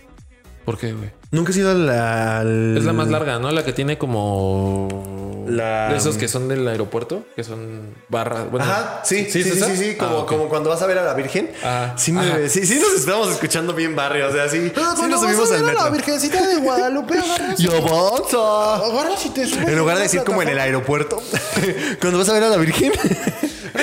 ¿Por 0.65 0.77
qué, 0.77 0.93
güey? 0.93 1.11
Nunca 1.31 1.51
he 1.51 1.53
sido 1.53 1.71
al, 1.71 1.89
al- 1.89 2.77
Es 2.77 2.83
la 2.83 2.93
más 2.93 3.07
larga, 3.09 3.39
¿no? 3.39 3.49
La 3.51 3.65
que 3.65 3.73
tiene 3.73 3.97
como 3.97 5.45
La- 5.47 5.89
de 5.89 5.97
esos 5.97 6.15
que 6.17 6.27
son 6.27 6.47
del 6.47 6.67
aeropuerto, 6.67 7.25
que 7.35 7.43
son 7.43 7.95
barras. 8.09 8.49
Bueno, 8.51 8.65
Ajá, 8.65 9.01
sí, 9.03 9.25
sí, 9.29 9.39
¿es 9.39 9.45
sí, 9.45 9.51
sí, 9.53 9.57
esa? 9.57 9.75
sí, 9.75 9.95
como, 9.95 10.11
Ah, 10.11 10.19
ok. 10.19 10.27
como 10.29 10.49
cuando 10.49 10.69
vas 10.69 10.81
a 10.83 10.85
ver 10.87 10.99
a 10.99 11.03
la 11.03 11.13
Virgen. 11.15 11.51
Ah, 11.63 11.93
sí, 11.97 12.11
me- 12.11 12.21
ajá. 12.21 12.37
sí, 12.49 12.65
sí 12.67 12.75
nos 12.79 12.93
estamos 12.99 13.29
escuchando 13.31 13.73
bien 13.73 13.95
barrio, 13.95 14.27
o 14.29 14.31
sea, 14.31 14.47
sí, 14.47 14.71
sí 14.75 15.07
nos 15.09 15.19
subimos 15.21 15.51
al 15.51 15.63
metro. 15.63 15.91
Virgencita 15.91 16.45
de 16.47 16.57
Guadalupe, 16.57 17.17
agarras, 17.17 17.59
Y 17.59 17.67
avanza. 17.67 18.75
agarras 18.75 19.25
y 19.25 19.29
te 19.29 19.47
subes. 19.47 19.67
En 19.67 19.77
lugar 19.77 19.95
a 19.95 19.99
de 19.99 20.03
decir 20.03 20.23
como 20.23 20.41
en 20.43 20.49
el 20.49 20.59
aeropuerto, 20.59 21.21
cuando 21.99 22.19
vas 22.19 22.29
a 22.29 22.33
ver 22.33 22.43
a 22.43 22.49
la 22.49 22.57
Virgen. 22.57 22.91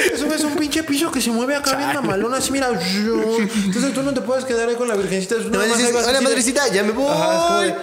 Te 0.08 0.16
subes 0.16 0.42
un 0.44 0.54
pinche 0.56 0.82
piso 0.82 1.10
que 1.10 1.20
se 1.20 1.30
mueve 1.30 1.56
acá 1.56 1.76
bien 1.76 1.88
mamalón, 1.94 2.32
así 2.34 2.50
mira. 2.52 2.68
Entonces 2.68 3.92
tú 3.92 4.02
no 4.02 4.14
te 4.14 4.20
puedes 4.20 4.44
quedar 4.44 4.68
ahí 4.68 4.74
con 4.76 4.88
la 4.88 4.94
virgencita. 4.96 5.36
más 5.36 5.78
ahí 5.80 5.92
vas 5.92 6.06
Hola, 6.06 6.16
así 6.18 6.24
madrecita, 6.24 6.68
ya 6.68 6.82
me 6.82 6.92
voy. 6.92 7.10
Ajá, 7.10 7.74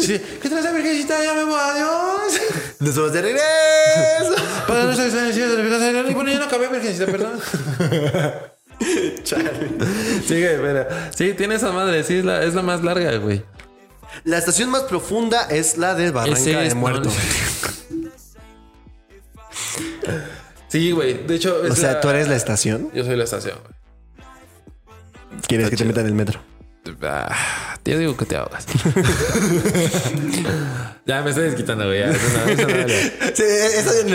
sí, 0.00 0.20
¿Qué 0.40 0.48
traes, 0.48 0.72
virgencita? 0.74 1.22
Ya 1.22 1.34
me 1.34 1.44
voy, 1.44 1.58
adiós. 1.60 2.40
Nos 2.80 2.96
vamos 2.96 3.12
de 3.12 3.22
regreso. 3.22 4.34
Para 4.66 4.84
no 4.84 4.96
ser 4.96 6.06
Y 6.10 6.14
bueno, 6.14 6.30
ya 6.30 6.38
no 6.38 6.44
acabé, 6.46 6.68
virgencita, 6.68 7.06
perdón. 7.06 7.40
Sigue, 10.26 10.58
pero 10.60 10.86
sí, 11.16 11.34
tiene 11.34 11.54
esa 11.54 11.70
madre, 11.72 12.02
sí, 12.04 12.16
es 12.18 12.24
la, 12.24 12.42
es 12.42 12.54
la 12.54 12.62
más 12.62 12.82
larga, 12.82 13.16
güey. 13.16 13.44
La 14.24 14.38
estación 14.38 14.70
más 14.70 14.82
profunda 14.82 15.42
es 15.50 15.78
la 15.78 15.94
de 15.94 16.10
Barranca 16.10 16.38
Ese 16.38 16.54
de 16.54 16.66
es- 16.66 16.74
Muerto. 16.74 17.10
Sí, 20.72 20.90
güey. 20.90 21.26
De 21.26 21.34
hecho, 21.36 21.60
O 21.70 21.74
sea, 21.74 21.92
la- 21.92 22.00
tú 22.00 22.08
eres 22.08 22.28
la 22.28 22.36
estación. 22.36 22.90
Yo 22.94 23.04
soy 23.04 23.16
la 23.16 23.24
estación, 23.24 23.56
güey. 23.62 23.74
Quieres 25.46 25.66
que 25.70 25.76
te 25.76 25.84
chido. 25.84 25.88
metan 25.88 26.02
en 26.04 26.08
el 26.08 26.14
metro. 26.14 26.40
Ah, 27.02 27.78
te 27.82 27.96
digo 27.96 28.16
que 28.16 28.24
te 28.24 28.36
ahogas. 28.36 28.66
ya 31.06 31.22
me 31.22 31.30
estoy 31.30 31.44
desquitando, 31.44 31.84
güey. 31.86 32.02
eso 32.02 32.12
no- 32.12 32.52
eso 32.52 32.62
no 32.68 32.74
vale. 32.74 33.12
Sí, 33.34 33.42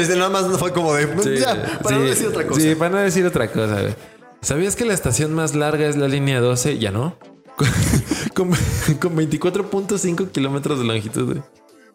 esa 0.01 0.15
nada 0.15 0.29
más 0.29 0.59
fue 0.59 0.71
como 0.73 0.93
de. 0.93 1.07
Sí, 1.23 1.37
ya, 1.41 1.79
para 1.83 1.97
no 1.97 2.03
decir 2.05 2.27
otra 2.27 2.45
cosa. 2.47 2.61
Sí, 2.61 2.75
para 2.75 2.89
no 2.91 2.97
decir 2.97 3.25
otra 3.25 3.51
cosa, 3.51 3.81
güey. 3.81 3.95
¿Sabías 4.41 4.75
que 4.75 4.85
la 4.85 4.93
estación 4.93 5.33
más 5.33 5.55
larga 5.55 5.87
es 5.87 5.95
la 5.95 6.07
línea 6.07 6.39
12? 6.41 6.77
Ya 6.79 6.91
no. 6.91 7.17
Con, 8.33 8.51
con 8.99 9.15
24.5 9.17 10.31
kilómetros 10.31 10.77
de 10.79 10.85
longitud, 10.85 11.25
güey. 11.25 11.41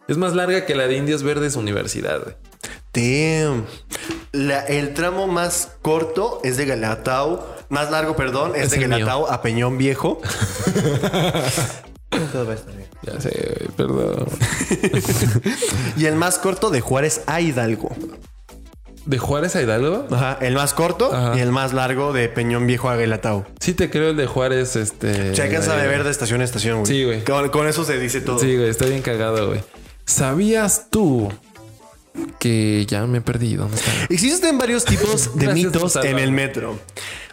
Es 0.09 0.17
más 0.17 0.35
larga 0.35 0.67
que 0.67 0.75
la 0.75 0.89
de 0.89 0.97
Indios 0.97 1.23
Verdes 1.23 1.55
Universidad, 1.55 2.21
güey. 2.21 2.35
Damn. 2.93 3.65
La- 4.33 4.61
el 4.65 4.95
tramo 4.95 5.27
más 5.27 5.69
corto 5.83 6.41
es 6.43 6.57
de 6.57 6.65
Galatao. 6.67 7.47
Más 7.69 7.91
largo, 7.91 8.17
perdón, 8.17 8.53
es, 8.57 8.65
Es 8.65 8.71
de 8.73 8.79
mío. 8.79 8.89
Galatao 8.91 9.31
a 9.31 9.43
Peñón 9.43 9.77
Viejo. 9.79 10.21
Todo 12.33 12.47
va 12.47 12.53
a 12.53 12.55
estar 12.57 12.75
bien. 12.77 12.89
Ya 13.03 13.21
sé, 13.21 13.31
güey, 13.31 13.69
perdón. 13.77 14.27
Y 15.97 16.07
el 16.07 16.17
más 16.17 16.39
corto 16.39 16.71
de 16.71 16.81
Juárez 16.81 17.23
a 17.27 17.41
Hidalgo. 17.41 17.91
¿De 19.07 19.19
Juárez 19.19 19.57
a 19.57 19.63
Hidalgo? 19.63 20.07
Ajá, 20.13 20.39
el 20.41 20.55
más 20.55 20.75
corto 20.75 21.13
Ajá. 21.13 21.37
y 21.37 21.41
el 21.41 21.51
más 21.51 21.73
largo 21.73 22.13
de 22.13 22.29
Peñón 22.29 22.67
Viejo 22.67 22.89
a 22.89 22.97
Galatao. 22.97 23.45
Sí 23.61 23.75
te 23.75 23.91
creo 23.91 24.11
el 24.11 24.17
de 24.17 24.27
Juárez, 24.27 24.77
este... 24.77 25.35
Se 25.35 25.43
alcanza 25.43 25.73
a 25.73 25.77
ahí, 25.77 25.83
beber 25.83 26.05
de 26.05 26.11
estación 26.11 26.41
a 26.41 26.45
estación, 26.45 26.81
güey. 26.81 26.87
Sí, 26.87 27.05
güey. 27.05 27.25
Con, 27.25 27.49
con 27.49 27.67
eso 27.67 27.85
se 27.85 27.99
dice 27.99 28.21
todo. 28.21 28.39
Sí, 28.39 28.57
güey, 28.57 28.69
está 28.69 28.85
bien 28.87 29.03
cagado, 29.03 29.49
güey. 29.49 29.61
¿Sabías 30.05 30.87
tú 30.91 31.33
que 32.39 32.85
ya 32.87 33.07
me 33.07 33.21
perdí? 33.21 33.55
¿Dónde 33.57 33.77
está? 33.77 33.91
Existen 34.09 34.59
varios 34.59 34.85
tipos 34.85 35.37
de 35.37 35.53
mitos 35.53 35.97
en 35.97 36.19
el 36.19 36.33
metro. 36.33 36.79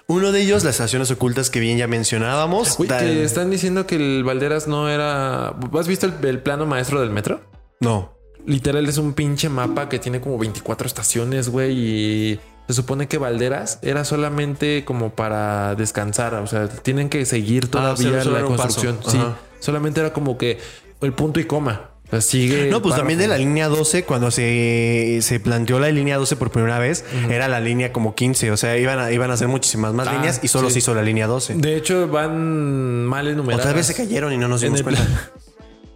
Uno 0.08 0.32
de 0.32 0.42
ellos, 0.42 0.64
las 0.64 0.76
estaciones 0.76 1.12
ocultas 1.12 1.50
que 1.52 1.60
bien 1.60 1.78
ya 1.78 1.88
mencionábamos. 1.88 2.78
Tal- 2.88 3.00
que 3.06 3.24
están 3.24 3.52
diciendo 3.52 3.86
que 3.86 3.96
el 3.96 4.24
Valderas 4.24 4.68
no 4.68 4.90
era... 4.90 5.50
¿Has 5.78 5.88
visto 5.88 6.08
el, 6.08 6.14
el 6.28 6.40
plano 6.42 6.66
maestro 6.66 7.00
del 7.02 7.12
metro? 7.12 7.42
No. 7.80 8.14
Literal 8.46 8.88
es 8.88 8.98
un 8.98 9.14
pinche 9.14 9.50
mapa 9.50 9.88
que 9.90 10.00
tiene 10.00 10.20
como 10.22 10.38
24 10.40 10.88
estaciones, 10.88 11.50
güey, 11.50 11.72
y 11.78 12.40
se 12.68 12.74
supone 12.74 13.08
que 13.08 13.18
Valderas 13.20 13.78
era 13.84 14.04
solamente 14.06 14.84
como 14.86 15.12
para 15.12 15.76
descansar, 15.76 16.34
o 16.36 16.48
sea, 16.48 16.68
tienen 16.70 17.10
que 17.10 17.26
seguir 17.26 17.68
todavía 17.68 18.10
solo- 18.10 18.24
solo 18.24 18.40
la 18.40 18.46
construcción. 18.46 18.98
Sí, 19.08 19.20
solamente 19.60 20.00
era 20.00 20.12
como 20.14 20.38
que 20.40 20.58
el 21.02 21.14
punto 21.14 21.40
y 21.40 21.46
coma. 21.46 21.92
O 22.10 22.12
sea, 22.12 22.22
sigue. 22.22 22.70
No, 22.72 22.82
pues 22.82 22.96
también 22.96 23.20
de 23.20 23.28
la 23.28 23.38
línea 23.38 23.68
12, 23.68 24.04
cuando 24.04 24.32
se, 24.32 25.20
se 25.22 25.40
planteó 25.40 25.80
la 25.80 25.90
línea 25.92 26.18
12 26.18 26.36
por 26.38 26.50
primera 26.52 26.80
vez, 26.80 27.06
era 27.30 27.48
la 27.48 27.60
línea 27.60 27.94
como 27.94 28.16
15. 28.16 28.52
O 28.52 28.58
sea, 28.58 28.78
iban 28.78 29.00
a, 29.00 29.12
iban 29.12 29.30
a 29.32 29.36
hacer 29.36 29.48
muchísimas 29.48 29.94
más 29.94 30.08
Ah, 30.08 30.14
líneas 30.14 30.40
y 30.42 30.48
solo 30.48 30.68
sí. 30.70 30.74
se 30.74 30.80
hizo 30.80 30.96
la 30.96 31.04
línea 31.04 31.28
12. 31.28 31.56
De 31.56 31.76
hecho, 31.76 32.08
van 32.08 33.06
mal 33.06 33.28
enumeradas. 33.28 33.66
Otra 33.66 33.76
vez 33.76 33.86
se 33.86 33.94
cayeron 33.96 34.34
y 34.34 34.38
no 34.38 34.48
nos 34.48 34.62
dimos 34.62 34.82
cuenta. 34.82 35.02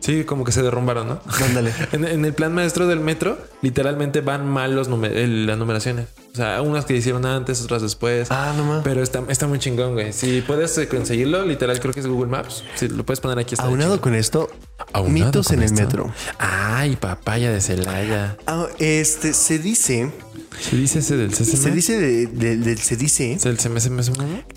Sí, 0.03 0.25
como 0.25 0.43
que 0.43 0.51
se 0.51 0.61
derrumbaron, 0.61 1.07
¿no? 1.07 1.21
Ándale. 1.45 1.71
En, 1.93 2.03
en 2.05 2.25
el 2.25 2.33
plan 2.33 2.53
maestro 2.53 2.87
del 2.87 2.99
metro, 2.99 3.37
literalmente 3.61 4.19
van 4.21 4.45
mal 4.45 4.75
los 4.75 4.89
numer- 4.89 5.13
el- 5.15 5.45
las 5.47 5.57
numeraciones. 5.57 6.07
O 6.33 6.35
sea, 6.35 6.61
unas 6.61 6.83
que 6.85 6.95
hicieron 6.95 7.25
antes, 7.25 7.61
otras 7.61 7.81
después. 7.81 8.29
Ah, 8.31 8.53
no 8.57 8.65
más. 8.65 8.83
Pero 8.83 9.01
está, 9.01 9.23
está 9.29 9.47
muy 9.47 9.59
chingón, 9.59 9.93
güey. 9.93 10.11
Si 10.11 10.41
puedes 10.41 10.77
eh, 10.77 10.87
conseguirlo, 10.89 11.45
literal, 11.45 11.79
creo 11.79 11.93
que 11.93 12.01
es 12.01 12.07
Google 12.07 12.29
Maps. 12.29 12.63
Si 12.75 12.87
lo 12.89 13.05
puedes 13.05 13.21
poner 13.21 13.39
aquí. 13.39 13.53
está 13.53 13.65
Aunado 13.65 14.01
con 14.01 14.13
esto, 14.15 14.49
Aunado 14.91 15.25
mitos 15.27 15.47
con 15.47 15.57
en 15.59 15.63
el 15.63 15.73
metro. 15.73 16.13
Ay, 16.37 16.95
papaya 16.97 17.51
de 17.51 17.61
Celaya. 17.61 18.35
Ah, 18.47 18.67
este 18.79 19.33
se 19.33 19.57
dice, 19.59 20.11
¿Se 20.59 20.75
dice 20.75 20.99
ese 20.99 21.15
del 21.15 21.31
CSM? 21.31 21.55
se 21.57 21.71
dice 21.71 21.99
de- 21.99 22.27
de- 22.27 22.57
de- 22.57 22.77
se 22.77 22.97
dice 22.97 23.37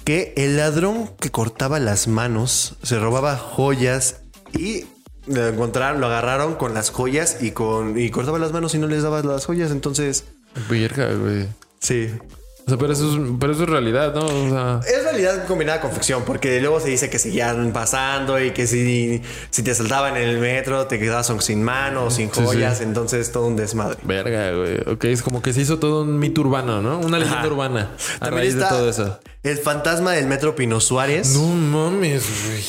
que 0.04 0.34
el 0.36 0.56
ladrón 0.56 1.10
que 1.20 1.30
cortaba 1.30 1.78
las 1.78 2.08
manos 2.08 2.74
se 2.82 2.98
robaba 2.98 3.36
joyas 3.36 4.16
y 4.52 4.84
lo 5.26 5.46
encontraron, 5.48 6.00
lo 6.00 6.06
agarraron 6.06 6.54
con 6.54 6.74
las 6.74 6.90
joyas 6.90 7.38
y 7.40 7.50
con 7.52 7.98
y 7.98 8.10
cortaba 8.10 8.38
las 8.38 8.52
manos 8.52 8.74
y 8.74 8.78
no 8.78 8.86
les 8.86 9.02
daba 9.02 9.22
las 9.22 9.46
joyas. 9.46 9.70
Entonces, 9.70 10.24
Verga, 10.68 11.12
güey. 11.14 11.46
sí. 11.80 12.10
O 12.58 12.68
sea, 12.68 12.78
pero 12.78 12.94
eso, 12.94 13.12
es, 13.14 13.20
pero 13.38 13.52
eso 13.52 13.62
es 13.62 13.68
realidad, 13.68 14.12
¿no? 14.12 14.24
O 14.26 14.50
sea, 14.50 14.80
Es 14.92 15.04
realidad 15.04 15.46
combinada 15.46 15.80
con 15.80 15.92
ficción, 15.92 16.24
porque 16.26 16.60
luego 16.60 16.80
se 16.80 16.88
dice 16.88 17.08
que 17.08 17.20
seguían 17.20 17.72
pasando 17.72 18.40
y 18.42 18.50
que 18.50 18.66
si, 18.66 19.22
si 19.50 19.62
te 19.62 19.72
saltaban 19.72 20.16
en 20.16 20.24
el 20.28 20.38
metro 20.38 20.88
te 20.88 20.98
quedabas 20.98 21.32
sin 21.44 21.62
manos, 21.62 22.14
sin 22.14 22.28
Sí, 22.34 22.40
joyas, 22.42 22.78
sí. 22.78 22.82
entonces 22.82 23.30
todo 23.30 23.46
un 23.46 23.54
desmadre. 23.54 23.98
verga, 24.02 24.50
güey. 24.50 24.80
Ok, 24.92 25.04
es 25.04 25.22
como 25.22 25.42
que 25.42 25.52
se 25.52 25.60
hizo 25.60 25.78
todo 25.78 26.02
un 26.02 26.18
mito 26.18 26.40
urbano, 26.40 26.82
¿no? 26.82 26.98
Una 26.98 27.18
leyenda 27.20 27.38
Ajá. 27.42 27.46
urbana 27.46 27.90
a 28.16 28.18
También 28.18 28.34
raíz 28.42 28.54
de 28.56 28.62
está 28.62 28.74
todo 28.76 28.90
eso. 28.90 29.20
El 29.44 29.58
fantasma 29.58 30.10
del 30.14 30.26
metro 30.26 30.56
Pino 30.56 30.80
Suárez. 30.80 31.36
No 31.36 31.46
mames, 31.46 32.24
güey. 32.48 32.64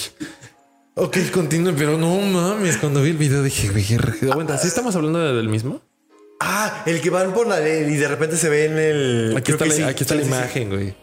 Ok, 0.97 1.17
continúe, 1.31 1.73
pero 1.77 1.97
no 1.97 2.15
mames. 2.19 2.77
Cuando 2.77 3.01
vi 3.01 3.11
el 3.11 3.17
video 3.17 3.43
dije, 3.43 3.69
güey, 3.69 3.85
Aguanta, 4.31 4.57
¿sí 4.57 4.67
estamos 4.67 4.95
hablando 4.95 5.19
de- 5.19 5.33
del 5.33 5.47
mismo? 5.47 5.81
Ah, 6.39 6.83
el 6.85 7.01
que 7.01 7.09
van 7.09 7.33
por 7.33 7.47
la 7.47 7.59
ley 7.59 7.83
y 7.93 7.97
de 7.97 8.07
repente 8.07 8.35
se 8.37 8.49
ve 8.49 8.65
en 8.65 8.77
el. 8.77 9.33
Aquí 9.37 9.53
creo 9.53 9.55
está, 9.57 9.65
que 9.65 9.69
la, 9.69 9.75
sí. 9.75 9.83
aquí 9.83 10.03
está 10.03 10.15
la 10.15 10.21
Sí, 10.21 10.27
imagen, 10.27 10.69
güey. 10.69 10.95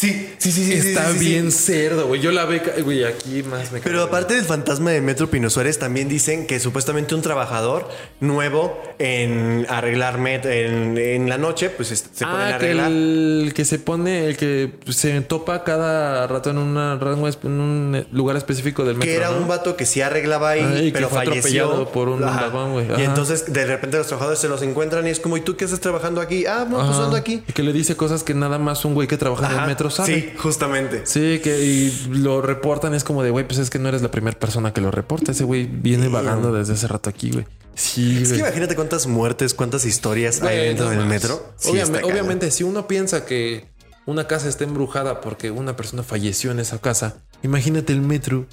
Sí, 0.00 0.30
sí, 0.38 0.50
sí, 0.50 0.64
sí. 0.64 0.72
está 0.88 1.12
sí, 1.12 1.18
sí, 1.18 1.24
bien 1.26 1.52
sí. 1.52 1.58
cerdo, 1.72 2.06
güey. 2.06 2.22
Yo 2.22 2.30
la 2.32 2.46
ve, 2.46 2.62
güey, 2.82 3.04
aquí 3.04 3.42
más 3.42 3.70
me 3.70 3.80
Pero 3.80 4.02
aparte 4.02 4.32
del 4.34 4.46
fantasma 4.46 4.92
del 4.92 5.02
Metro 5.02 5.28
Pino 5.28 5.50
Suárez, 5.50 5.78
también 5.78 6.08
dicen 6.08 6.46
que 6.46 6.58
supuestamente 6.58 7.14
un 7.14 7.20
trabajador 7.20 7.86
nuevo 8.20 8.82
en 8.98 9.66
arreglar 9.68 10.16
met 10.16 10.46
en, 10.46 10.96
en 10.96 11.28
la 11.28 11.36
noche, 11.36 11.68
pues 11.68 11.88
se 11.88 12.24
ponen 12.24 12.40
a 12.40 12.46
Ah, 12.46 12.48
que 12.48 12.54
arreglar. 12.54 12.90
el 12.90 13.52
que 13.54 13.64
se 13.66 13.78
pone, 13.78 14.24
el 14.26 14.38
que 14.38 14.72
se 14.88 15.20
topa 15.20 15.64
cada 15.64 16.26
rato 16.26 16.48
en, 16.48 16.56
una 16.56 16.98
en 16.98 17.60
un 17.60 18.06
lugar 18.12 18.36
específico 18.36 18.84
del 18.84 18.94
metro. 18.94 19.10
Que 19.10 19.16
era 19.16 19.30
¿no? 19.30 19.36
un 19.36 19.48
vato 19.48 19.76
que 19.76 19.84
sí 19.84 20.00
arreglaba 20.00 20.48
ahí, 20.50 20.62
Ah, 20.64 20.80
que 20.80 20.92
pero 20.92 21.10
fue 21.10 21.26
falleció 21.26 21.64
atropellado 21.66 21.92
por 21.92 22.08
un 22.08 22.20
vagón, 22.22 22.72
güey. 22.72 22.86
Y 22.98 23.02
entonces 23.02 23.52
de 23.52 23.66
repente 23.66 23.98
los 23.98 24.06
trabajadores 24.06 24.40
se 24.40 24.48
los 24.48 24.62
encuentran 24.62 25.06
y 25.06 25.10
es 25.10 25.20
como, 25.20 25.36
¿y 25.36 25.42
tú 25.42 25.56
qué 25.56 25.66
estás 25.66 25.80
trabajando 25.80 26.22
aquí? 26.22 26.46
Ah, 26.46 26.66
no, 26.66 26.78
pues 26.78 26.96
ando 26.98 27.16
aquí. 27.16 27.42
Y 27.46 27.52
que 27.52 27.62
le 27.62 27.74
dice 27.74 27.96
cosas 27.96 28.22
que 28.22 28.32
nada 28.32 28.58
más 28.58 28.82
un 28.86 28.94
güey 28.94 29.06
que 29.06 29.18
trabaja 29.18 29.52
en 29.52 29.60
el 29.60 29.66
metro 29.66 29.89
sabe. 29.90 30.14
Sí, 30.14 30.32
justamente. 30.36 31.02
Sí, 31.04 31.40
que 31.42 31.62
y 31.62 31.90
lo 32.10 32.42
reportan, 32.42 32.94
es 32.94 33.04
como 33.04 33.22
de, 33.22 33.30
güey, 33.30 33.46
pues 33.46 33.58
es 33.58 33.70
que 33.70 33.78
no 33.78 33.88
eres 33.88 34.02
la 34.02 34.10
primera 34.10 34.38
persona 34.38 34.72
que 34.72 34.80
lo 34.80 34.90
reporta. 34.90 35.32
Ese 35.32 35.44
güey 35.44 35.66
viene 35.66 36.08
vagando 36.08 36.52
desde 36.52 36.74
hace 36.74 36.86
rato 36.88 37.10
aquí, 37.10 37.30
güey. 37.30 37.46
Sí, 37.74 38.20
Es 38.22 38.32
que 38.32 38.38
imagínate 38.38 38.74
cuántas 38.74 39.06
muertes, 39.06 39.54
cuántas 39.54 39.84
historias 39.86 40.42
hay 40.42 40.58
dentro 40.68 40.86
no 40.86 40.90
del 40.92 41.06
metro. 41.06 41.52
Sí, 41.56 41.70
Obviamente, 41.70 42.04
obviamente, 42.04 42.50
si 42.50 42.64
uno 42.64 42.86
piensa 42.86 43.24
que 43.24 43.68
una 44.06 44.26
casa 44.26 44.48
está 44.48 44.64
embrujada 44.64 45.20
porque 45.20 45.50
una 45.50 45.76
persona 45.76 46.02
falleció 46.02 46.50
en 46.50 46.58
esa 46.60 46.78
casa, 46.78 47.18
imagínate 47.42 47.92
el 47.92 48.00
metro. 48.02 48.46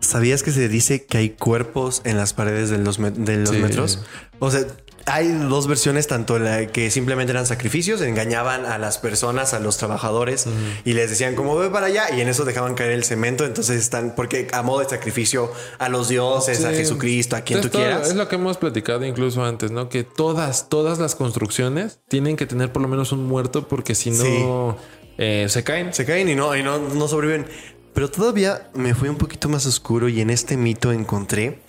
¿Sabías 0.00 0.42
que 0.42 0.50
se 0.50 0.68
dice 0.68 1.04
que 1.06 1.18
hay 1.18 1.30
cuerpos 1.30 2.02
en 2.04 2.16
las 2.16 2.32
paredes 2.32 2.70
de 2.70 2.78
los, 2.78 2.98
de 2.98 3.36
los 3.38 3.50
Sí. 3.50 3.56
metros? 3.58 4.00
O 4.40 4.50
sea, 4.50 4.66
hay 5.06 5.28
dos 5.28 5.66
versiones, 5.66 6.06
tanto 6.06 6.38
la 6.38 6.66
que 6.66 6.90
simplemente 6.90 7.32
eran 7.32 7.46
sacrificios, 7.46 8.00
engañaban 8.02 8.66
a 8.66 8.78
las 8.78 8.98
personas, 8.98 9.54
a 9.54 9.60
los 9.60 9.76
trabajadores 9.76 10.46
y 10.84 10.92
les 10.94 11.10
decían 11.10 11.34
como 11.34 11.56
ve 11.56 11.70
para 11.70 11.86
allá 11.86 12.14
y 12.16 12.20
en 12.20 12.28
eso 12.28 12.44
dejaban 12.44 12.74
caer 12.74 12.92
el 12.92 13.04
cemento, 13.04 13.44
entonces 13.44 13.80
están 13.80 14.14
porque 14.14 14.48
a 14.52 14.62
modo 14.62 14.80
de 14.80 14.88
sacrificio 14.88 15.50
a 15.78 15.88
los 15.88 16.08
dioses, 16.08 16.64
a. 16.64 16.70
Jesucristo, 16.72 17.36
a 17.36 17.40
quien 17.42 17.60
tú 17.60 17.68
todo- 17.68 17.82
quieras. 17.82 18.08
Es 18.08 18.14
lo 18.14 18.28
que 18.28 18.36
hemos 18.36 18.56
platicado 18.56 19.04
incluso 19.04 19.44
antes, 19.44 19.70
¿no? 19.70 19.88
Que 19.88 20.04
todas, 20.04 20.68
todas 20.68 20.98
las 20.98 21.14
construcciones 21.14 22.00
tienen 22.08 22.36
que 22.36 22.46
tener 22.46 22.72
por 22.72 22.82
lo 22.82 22.88
menos 22.88 23.12
un 23.12 23.26
muerto 23.26 23.68
porque 23.68 23.94
si 23.94 24.10
no 24.10 24.76
eh, 25.18 25.46
se 25.48 25.62
caen. 25.62 25.92
Se 25.92 26.04
caen 26.06 26.28
y 26.28 26.34
no, 26.34 26.56
y 26.56 26.62
no, 26.62 26.78
no 26.78 27.06
sobreviven. 27.08 27.46
Pero 27.94 28.10
todavía 28.10 28.68
me 28.74 28.94
fui 28.94 29.08
un 29.08 29.16
poquito 29.16 29.48
más 29.48 29.66
oscuro 29.66 30.08
y 30.08 30.20
en 30.20 30.30
este 30.30 30.56
mito 30.56 30.92
encontré 30.92 31.60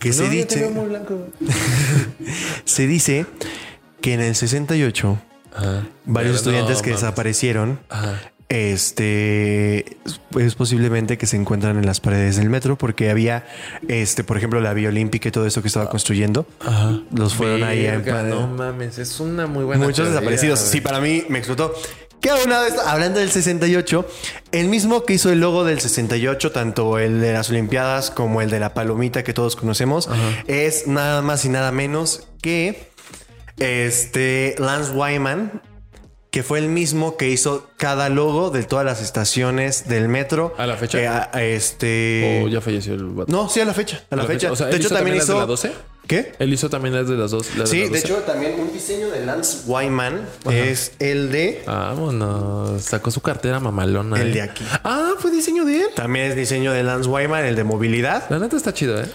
que 0.00 0.12
se 0.12 0.28
dice, 0.28 0.70
se 2.64 2.86
dice 2.86 3.26
que 4.00 4.14
en 4.14 4.20
el 4.20 4.34
68 4.34 5.18
Ajá. 5.54 5.86
varios 6.04 6.32
Pero 6.32 6.36
estudiantes 6.36 6.76
no 6.78 6.82
que 6.82 6.90
mames. 6.90 7.02
desaparecieron 7.02 7.80
Ajá. 7.88 8.20
este 8.48 9.96
es 10.38 10.54
posiblemente 10.56 11.18
que 11.18 11.26
se 11.26 11.36
encuentran 11.36 11.76
en 11.78 11.86
las 11.86 12.00
paredes 12.00 12.36
del 12.36 12.50
metro 12.50 12.76
porque 12.76 13.10
había 13.10 13.46
este 13.88 14.24
por 14.24 14.36
ejemplo 14.36 14.60
la 14.60 14.74
Vía 14.74 14.88
Olímpica 14.88 15.28
y 15.28 15.32
todo 15.32 15.46
eso 15.46 15.60
que 15.62 15.68
estaba 15.68 15.88
construyendo 15.90 16.46
Ajá. 16.60 17.00
los 17.14 17.34
fueron 17.34 17.62
ahí 17.62 17.86
a 17.86 17.98
Verga, 17.98 18.22
No 18.24 18.46
mames, 18.48 18.98
es 18.98 19.20
una 19.20 19.46
muy 19.46 19.64
buena. 19.64 19.80
muchos 19.84 19.96
teoría, 19.98 20.12
desaparecidos 20.14 20.58
sí 20.60 20.80
para 20.80 21.00
mí 21.00 21.24
me 21.28 21.38
explotó 21.38 21.74
que 22.20 22.30
una 22.44 22.60
vez 22.60 22.74
hablando 22.86 23.18
del 23.20 23.30
68 23.30 24.06
el 24.52 24.68
mismo 24.68 25.04
que 25.04 25.14
hizo 25.14 25.30
el 25.30 25.40
logo 25.40 25.64
del 25.64 25.80
68 25.80 26.52
tanto 26.52 26.98
el 26.98 27.20
de 27.20 27.32
las 27.32 27.50
Olimpiadas 27.50 28.10
como 28.10 28.42
el 28.42 28.50
de 28.50 28.60
la 28.60 28.74
palomita 28.74 29.24
que 29.24 29.32
todos 29.32 29.56
conocemos 29.56 30.08
es 30.46 30.86
nada 30.86 31.22
más 31.22 31.44
y 31.44 31.48
nada 31.48 31.72
menos 31.72 32.28
que 32.42 32.90
este 33.58 34.54
Lance 34.58 34.92
Wyman 34.92 35.62
que 36.30 36.42
fue 36.44 36.60
el 36.60 36.68
mismo 36.68 37.16
que 37.16 37.28
hizo 37.28 37.68
cada 37.76 38.08
logo 38.08 38.50
de 38.50 38.62
todas 38.62 38.84
las 38.86 39.02
estaciones 39.02 39.88
del 39.88 40.06
metro. 40.08 40.54
¿A 40.58 40.64
la 40.66 40.76
fecha? 40.76 41.00
Eh, 41.00 41.08
a- 41.08 41.28
a 41.32 41.42
este. 41.42 42.40
O 42.44 42.46
ya 42.48 42.60
falleció 42.60 42.94
el 42.94 43.04
vato. 43.06 43.32
No, 43.32 43.48
sí, 43.48 43.58
a 43.58 43.64
la 43.64 43.74
fecha. 43.74 44.04
A 44.10 44.14
la, 44.14 44.22
¿A 44.22 44.26
la 44.26 44.32
fecha. 44.32 44.40
fecha? 44.48 44.52
O 44.52 44.56
sea, 44.56 44.66
de 44.66 44.72
¿él 44.74 44.78
hecho, 44.78 44.86
hizo 44.86 44.94
también 44.94 45.18
también 45.18 45.18
las 45.18 45.26
de 45.26 45.32
hizo. 45.32 45.40
la 45.40 45.46
12? 45.46 45.89
¿Qué? 46.10 46.32
Él 46.40 46.52
hizo 46.52 46.68
también 46.68 46.92
las 46.92 47.06
de 47.08 47.14
las 47.16 47.30
dos. 47.30 47.54
las 47.56 47.70
Sí, 47.70 47.82
de 47.82 47.88
12. 47.90 47.98
hecho, 48.00 48.16
también 48.26 48.58
un 48.58 48.72
diseño 48.72 49.10
de 49.10 49.24
Lance 49.24 49.58
Wyman 49.66 50.26
es 50.50 50.90
el 50.98 51.30
de. 51.30 51.62
Vámonos. 51.66 52.82
Sacó 52.82 53.12
su 53.12 53.20
cartera 53.20 53.60
mamalona. 53.60 54.20
El 54.20 54.30
eh. 54.30 54.32
de 54.32 54.42
aquí. 54.42 54.64
Ah, 54.82 55.12
fue 55.20 55.30
diseño 55.30 55.64
de 55.64 55.82
él. 55.82 55.86
También 55.94 56.26
es 56.26 56.34
diseño 56.34 56.72
de 56.72 56.82
Lance 56.82 57.08
Wyman, 57.08 57.44
el 57.44 57.54
de 57.54 57.62
movilidad. 57.62 58.28
La 58.28 58.40
neta 58.40 58.56
está 58.56 58.74
chido, 58.74 59.00
¿eh? 59.00 59.06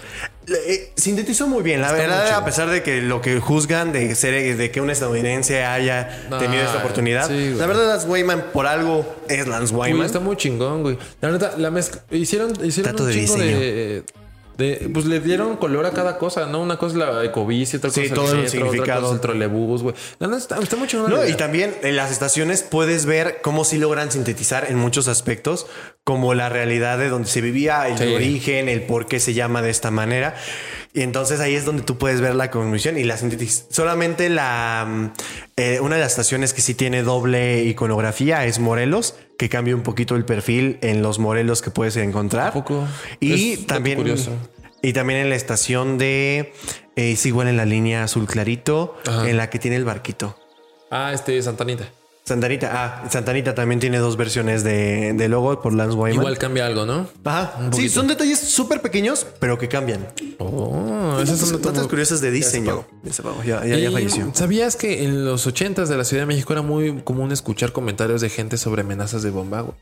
Eh, 0.48 0.92
sintetizó 0.96 1.48
muy 1.48 1.62
bien, 1.62 1.82
la 1.82 1.88
Está 1.88 1.98
verdad, 1.98 2.30
a 2.34 2.44
pesar 2.46 2.70
de 2.70 2.82
que 2.82 3.02
lo 3.02 3.20
que 3.20 3.40
juzgan 3.40 3.92
de 3.92 4.14
ser 4.14 4.56
de 4.56 4.70
que 4.70 4.80
un 4.80 4.88
estadounidense 4.88 5.64
haya 5.64 6.24
No, 6.30 6.38
tenido 6.38 6.62
esta 6.62 6.78
oportunidad, 6.78 7.26
sí, 7.28 7.52
la 7.58 7.66
verdad 7.66 7.88
Lance 7.88 8.06
Wyman 8.06 8.44
por 8.52 8.66
algo 8.68 9.16
es 9.28 9.46
Lance 9.48 9.74
Uy, 9.74 9.80
Wyman. 9.90 10.06
está 10.06 10.20
muy 10.20 10.36
chingón, 10.36 10.82
güey. 10.82 10.98
La 11.20 11.32
neta, 11.32 11.54
la 11.58 11.70
mezcla. 11.72 12.00
Hicieron, 12.12 12.52
hicieron 12.64 12.92
Trato 12.94 13.02
un 13.02 13.08
de 13.08 13.14
chingo 13.14 13.34
diseño. 13.34 13.58
de, 13.58 14.04
de- 14.56 14.90
Pues 14.92 15.04
le 15.06 15.20
dieron 15.20 15.56
color 15.56 15.86
a 15.86 15.90
cada 15.92 16.18
cosa, 16.18 16.46
¿no? 16.46 16.60
Una 16.60 16.76
cosa 16.78 16.92
es 16.94 16.98
la 16.98 17.24
ecobici, 17.24 17.76
otra 17.76 17.90
cosa 17.90 18.00
Sí, 18.00 18.06
es 18.06 18.14
todo 18.14 18.30
el 18.32 18.36
metro, 18.38 18.50
significado. 18.50 18.82
Otra 18.82 18.94
cosa 19.00 19.06
es 19.08 19.14
el 19.14 19.20
trolebús, 19.20 19.82
güey. 19.82 19.94
La 20.18 20.26
neta 20.28 20.38
está, 20.38 20.56
la 20.60 21.08
No, 21.08 21.26
y 21.26 21.34
también 21.34 21.74
en 21.82 21.96
las 21.96 22.10
estaciones 22.10 22.62
puedes 22.62 23.06
ver 23.06 23.38
cómo 23.42 23.64
sí 23.64 23.78
logran 23.78 24.10
sintetizar 24.10 24.66
en 24.70 24.76
muchos 24.76 25.08
aspectos, 25.08 25.66
como 26.04 26.34
la 26.34 26.48
realidad 26.48 26.98
de 26.98 27.08
donde 27.08 27.28
se 27.28 27.40
vivía, 27.40 27.88
el 27.88 27.98
Sí. 27.98 28.14
origen, 28.14 28.68
el 28.68 28.82
por 28.82 29.06
qué 29.06 29.20
se 29.20 29.34
llama 29.34 29.62
de 29.62 29.70
esta 29.70 29.90
manera. 29.90 30.34
Y 30.94 31.02
entonces 31.02 31.40
ahí 31.40 31.54
es 31.54 31.64
donde 31.66 31.82
tú 31.82 31.98
puedes 31.98 32.20
ver 32.22 32.34
la 32.34 32.50
conclusión 32.50 32.96
y 32.96 33.04
la 33.04 33.16
sintetización. 33.18 33.66
Solamente 33.70 34.30
la 34.30 34.86
mm, 34.88 35.10
eh, 35.58 35.80
una 35.80 35.96
de 35.96 36.00
las 36.02 36.12
estaciones 36.12 36.54
que 36.54 36.62
sí 36.62 36.74
tiene 36.74 37.02
doble 37.02 37.64
iconografía 37.64 38.46
es 38.46 38.58
Morelos, 38.58 39.14
que 39.38 39.48
cambia 39.48 39.74
un 39.74 39.82
poquito 39.82 40.16
el 40.16 40.24
perfil 40.24 40.78
en 40.80 41.02
los 41.02 41.18
Morelos 41.18 41.62
que 41.62 41.70
puedes 41.70 41.96
encontrar. 41.96 42.48
¿A 42.48 42.52
poco? 42.52 42.86
Y 43.20 43.52
Es 43.54 43.66
también 43.66 43.98
curioso. 43.98 44.30
y 44.82 44.92
también 44.92 45.20
en 45.20 45.28
la 45.30 45.36
estación 45.36 45.98
de 45.98 46.52
eh, 46.96 47.12
es 47.12 47.26
igual 47.26 47.48
en 47.48 47.56
la 47.56 47.64
línea 47.66 48.04
azul 48.04 48.26
clarito, 48.26 48.96
Ajá. 49.06 49.28
en 49.28 49.36
la 49.36 49.50
que 49.50 49.58
tiene 49.58 49.76
el 49.76 49.84
barquito. 49.84 50.38
Ah, 50.90 51.12
este, 51.12 51.40
Santanita. 51.42 51.88
Santanita, 52.26 52.70
ah, 52.74 53.08
Santanita 53.08 53.54
también 53.54 53.78
tiene 53.78 53.98
dos 53.98 54.16
versiones 54.16 54.64
de, 54.64 55.12
de 55.12 55.28
logo 55.28 55.62
por 55.62 55.72
Lance 55.72 55.96
Wyman. 55.96 56.14
Igual 56.14 56.38
cambia 56.38 56.66
algo, 56.66 56.84
¿no? 56.84 57.08
Ajá. 57.22 57.70
Sí, 57.72 57.88
son 57.88 58.08
detalles 58.08 58.40
súper 58.40 58.82
pequeños, 58.82 59.24
pero 59.38 59.58
que 59.58 59.68
cambian. 59.68 60.08
Oh, 60.38 61.20
esas 61.22 61.38
son 61.38 61.62
Datos 61.62 61.86
curiosas 61.86 62.20
de 62.20 62.32
diseño. 62.32 62.84
Ya 63.44 63.64
Ya, 63.64 63.78
ya, 63.78 63.90
falleció. 63.92 64.28
¿Sabías 64.34 64.74
que 64.74 65.04
en 65.04 65.24
los 65.24 65.46
80s 65.46 65.86
de 65.86 65.96
la 65.96 66.02
Ciudad 66.02 66.24
de 66.24 66.26
México 66.26 66.52
era 66.52 66.62
muy 66.62 67.00
común 67.02 67.30
escuchar 67.30 67.70
comentarios 67.70 68.20
de 68.20 68.28
gente 68.28 68.56
sobre 68.56 68.82
amenazas 68.82 69.22
de 69.22 69.30
bomba? 69.30 69.60
güey? 69.60 69.76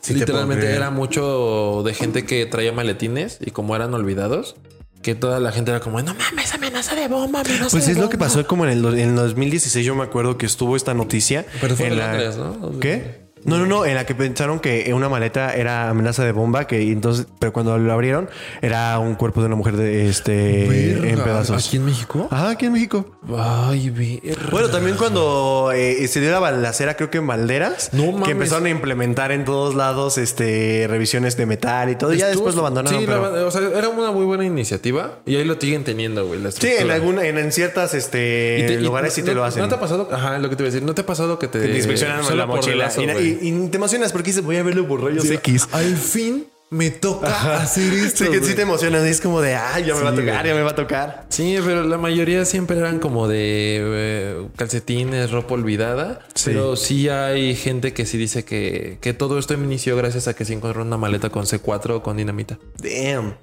Sí 0.00 0.14
te 0.14 0.20
Literalmente 0.20 0.72
era 0.74 0.88
mucho 0.88 1.82
de 1.84 1.92
gente 1.92 2.24
que 2.24 2.46
traía 2.46 2.72
maletines 2.72 3.36
y 3.42 3.50
como 3.50 3.76
eran 3.76 3.92
olvidados, 3.92 4.56
que 5.02 5.14
toda 5.14 5.40
la 5.40 5.50
gente 5.52 5.70
era 5.70 5.80
como, 5.80 6.00
no 6.02 6.14
mames, 6.14 6.52
amenaza 6.54 6.94
de 6.94 7.08
bomba, 7.08 7.40
amenaza 7.40 7.70
Pues 7.70 7.86
de 7.86 7.92
es 7.92 7.98
lo 7.98 8.08
que 8.08 8.16
bomba". 8.16 8.26
pasó 8.28 8.46
como 8.46 8.66
en 8.66 8.72
el, 8.72 8.84
en 8.98 9.10
el 9.10 9.16
2016. 9.16 9.84
Yo 9.84 9.94
me 9.94 10.02
acuerdo 10.04 10.36
que 10.38 10.46
estuvo 10.46 10.76
esta 10.76 10.94
noticia. 10.94 11.46
Pero 11.60 11.76
fue 11.76 11.86
en 11.86 11.98
la-. 11.98 12.32
¿Qué? 12.80 13.29
No, 13.44 13.56
no, 13.58 13.66
no, 13.66 13.84
en 13.86 13.94
la 13.94 14.04
que 14.06 14.14
pensaron 14.14 14.60
que 14.60 14.92
una 14.94 15.08
maleta 15.08 15.54
era 15.54 15.88
amenaza 15.88 16.24
de 16.24 16.32
bomba, 16.32 16.66
que 16.66 16.80
entonces, 16.92 17.26
pero 17.38 17.52
cuando 17.52 17.78
lo 17.78 17.92
abrieron 17.92 18.28
era 18.62 18.98
un 18.98 19.14
cuerpo 19.14 19.40
de 19.40 19.46
una 19.46 19.56
mujer 19.56 19.76
de 19.76 20.08
este 20.08 20.66
Verga, 20.68 21.08
en 21.08 21.18
pedazos. 21.20 21.66
¿Aquí 21.66 21.76
en 21.78 21.84
México? 21.86 22.28
Ajá, 22.30 22.50
aquí 22.50 22.66
en 22.66 22.72
México. 22.72 23.06
Ay, 23.36 23.90
verga. 23.90 24.48
Bueno, 24.50 24.68
también 24.68 24.96
cuando 24.96 25.70
eh, 25.74 26.06
se 26.08 26.20
dio 26.20 26.30
la 26.30 26.38
balacera, 26.38 26.96
creo 26.96 27.10
que 27.10 27.18
en 27.18 27.26
Valderas, 27.26 27.90
No 27.92 28.12
mames. 28.12 28.24
que 28.26 28.32
empezaron 28.32 28.66
a 28.66 28.70
implementar 28.70 29.32
en 29.32 29.44
todos 29.44 29.74
lados 29.74 30.18
este 30.18 30.86
revisiones 30.88 31.36
de 31.36 31.46
metal 31.46 31.90
y 31.90 31.96
todo. 31.96 32.12
Ya 32.12 32.26
Estuvo- 32.30 32.46
después 32.46 32.54
lo 32.56 32.60
abandonaron. 32.62 33.00
Sí, 33.00 33.06
pero- 33.06 33.30
la- 33.34 33.46
o 33.46 33.50
sea, 33.50 33.62
era 33.76 33.88
una 33.88 34.10
muy 34.12 34.24
buena 34.24 34.44
iniciativa 34.44 35.18
y 35.26 35.36
ahí 35.36 35.44
lo 35.44 35.54
siguen 35.60 35.84
teniendo, 35.84 36.26
güey. 36.26 36.40
la 36.40 36.50
Sí, 36.50 36.68
en 36.78 36.90
alguna, 36.90 37.24
en, 37.26 37.38
en 37.38 37.52
ciertas 37.52 37.94
este, 37.94 38.60
Y 38.60 38.66
te- 38.66 38.72
y 38.74 38.78
lugares 38.78 39.12
sí 39.12 39.20
no- 39.22 39.26
te 39.26 39.34
lo 39.34 39.44
hacen. 39.44 39.62
¿No 39.62 39.68
te 39.68 39.74
ha 39.76 39.80
pasado? 39.80 40.08
Ajá, 40.12 40.38
lo 40.38 40.50
que 40.50 40.56
te 40.56 40.62
iba 40.62 40.68
a 40.68 40.72
decir. 40.72 40.86
¿No 40.86 40.94
te 40.94 41.02
ha 41.02 41.06
pasado 41.06 41.38
que 41.38 41.48
te, 41.48 41.60
te 41.60 41.76
inspeccionan 41.76 42.36
la 42.36 42.46
mochila 42.46 42.90
y, 42.98 43.29
güey? 43.34 43.48
y- 43.48 43.68
te 43.68 43.76
emocionas 43.76 44.12
porque 44.12 44.30
dices 44.30 44.44
voy 44.44 44.56
a 44.56 44.62
verlo 44.62 44.86
por 44.86 45.02
rayos 45.02 45.24
X. 45.28 45.68
Al 45.72 45.96
fin 45.96 46.46
me 46.70 46.90
toca 46.90 47.60
hacer 47.62 47.92
esto. 47.92 48.24
Sí, 48.24 48.30
que 48.30 48.42
sí 48.44 48.54
te 48.54 48.62
emocionas. 48.62 49.02
Es 49.04 49.20
como 49.20 49.40
de, 49.40 49.56
ay, 49.56 49.84
ya 49.86 49.94
me 49.96 50.02
va 50.02 50.10
a 50.10 50.14
tocar, 50.14 50.34
güey. 50.36 50.46
ya 50.48 50.54
me 50.54 50.62
va 50.62 50.70
a 50.70 50.74
tocar. 50.76 51.26
Sí, 51.28 51.58
pero 51.64 51.82
la 51.82 51.98
mayoría 51.98 52.44
siempre 52.44 52.78
eran 52.78 53.00
como 53.00 53.26
de 53.26 53.78
eh, 53.82 54.46
calcetines, 54.56 55.32
ropa 55.32 55.54
olvidada. 55.54 56.20
Sí. 56.34 56.44
Pero 56.46 56.76
sí 56.76 57.08
hay 57.08 57.56
gente 57.56 57.92
que 57.92 58.06
sí 58.06 58.18
dice 58.18 58.44
que, 58.44 58.98
que 59.00 59.12
todo 59.14 59.38
esto 59.38 59.54
inició 59.54 59.96
gracias 59.96 60.28
a 60.28 60.34
que 60.34 60.44
se 60.44 60.52
encontró 60.52 60.82
una 60.82 60.96
maleta 60.96 61.30
con 61.30 61.44
C4 61.44 61.90
o 61.90 62.02
con 62.04 62.16
dinamita. 62.16 62.58
Damn. 62.78 63.34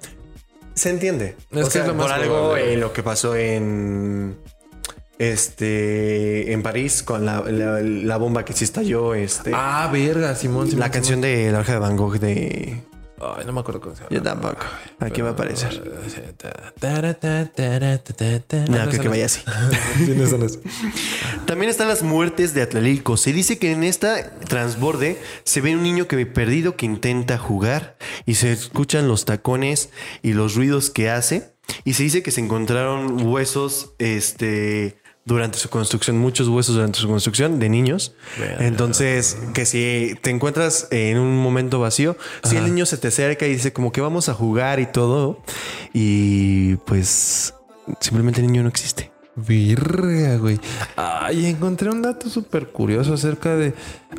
Se 0.74 0.90
entiende. 0.90 1.36
Es 1.50 1.62
o 1.62 1.64
que 1.66 1.70
sea, 1.70 1.82
es 1.82 1.88
lo 1.88 1.94
más 1.94 2.06
por 2.06 2.14
algo 2.14 2.56
eh, 2.56 2.76
lo 2.76 2.92
que 2.92 3.02
pasó 3.02 3.36
en 3.36 4.38
este 5.18 6.52
en 6.52 6.62
París 6.62 7.02
con 7.02 7.24
la, 7.26 7.42
la- 7.42 7.80
la 7.80 8.16
bomba 8.16 8.44
que 8.44 8.52
sí 8.52 8.64
estalló. 8.64 9.14
Este, 9.14 9.50
Ah, 9.54 9.88
verga, 9.92 10.34
Simón, 10.34 10.66
Simón. 10.66 10.80
la 10.80 10.90
canción 10.90 11.20
de 11.20 11.50
La 11.52 11.60
hoja 11.60 11.72
de 11.72 11.78
Van 11.78 11.96
Gogh 11.96 12.18
de. 12.18 12.82
Ay, 13.20 13.44
no 13.44 13.52
me 13.52 13.60
acuerdo 13.60 13.80
cómo 13.80 13.96
se 13.96 14.02
llama. 14.02 14.14
Yo 14.14 14.22
tampoco. 14.22 14.58
Aquí 15.00 15.22
va 15.22 15.30
a 15.30 15.32
aparecer. 15.32 15.82
No, 18.68 18.68
No, 18.68 18.88
creo 18.88 19.02
que 19.02 19.08
vaya 19.08 19.26
así. 19.26 19.40
También 21.46 21.70
están 21.70 21.88
las 21.88 22.02
muertes 22.02 22.54
de 22.54 22.62
Atlalilco. 22.62 23.16
Se 23.16 23.32
dice 23.32 23.58
que 23.58 23.72
en 23.72 23.84
esta 23.84 24.30
transborde 24.38 25.18
se 25.44 25.60
ve 25.60 25.74
un 25.74 25.82
niño 25.82 26.06
que 26.06 26.24
perdido 26.26 26.76
que 26.76 26.86
intenta 26.86 27.38
jugar 27.38 27.96
y 28.26 28.34
se 28.34 28.52
escuchan 28.52 29.08
los 29.08 29.24
tacones 29.24 29.90
y 30.22 30.34
los 30.34 30.54
ruidos 30.54 30.90
que 30.90 31.10
hace. 31.10 31.52
Y 31.84 31.94
se 31.94 32.02
dice 32.04 32.22
que 32.22 32.30
se 32.30 32.40
encontraron 32.40 33.26
huesos 33.26 33.92
este, 33.98 34.96
durante 35.28 35.58
su 35.58 35.68
construcción, 35.68 36.16
muchos 36.18 36.48
huesos 36.48 36.74
durante 36.74 36.98
su 36.98 37.06
construcción 37.06 37.58
de 37.60 37.68
niños. 37.68 38.14
Entonces, 38.58 39.36
que 39.52 39.66
si 39.66 40.16
te 40.22 40.30
encuentras 40.30 40.88
en 40.90 41.18
un 41.18 41.36
momento 41.36 41.78
vacío, 41.78 42.16
si 42.44 42.56
el 42.56 42.64
niño 42.64 42.86
se 42.86 42.96
te 42.96 43.08
acerca 43.08 43.46
y 43.46 43.52
dice 43.52 43.72
como 43.72 43.92
que 43.92 44.00
vamos 44.00 44.28
a 44.30 44.34
jugar 44.34 44.80
y 44.80 44.86
todo, 44.86 45.42
y 45.92 46.76
pues 46.86 47.54
simplemente 48.00 48.40
el 48.40 48.46
niño 48.46 48.62
no 48.62 48.70
existe. 48.70 49.12
Virga, 49.36 50.36
güey. 50.38 50.58
Ay, 50.96 51.46
encontré 51.46 51.90
un 51.90 52.02
dato 52.02 52.28
súper 52.28 52.68
curioso 52.68 53.14
acerca 53.14 53.54
de. 53.54 53.72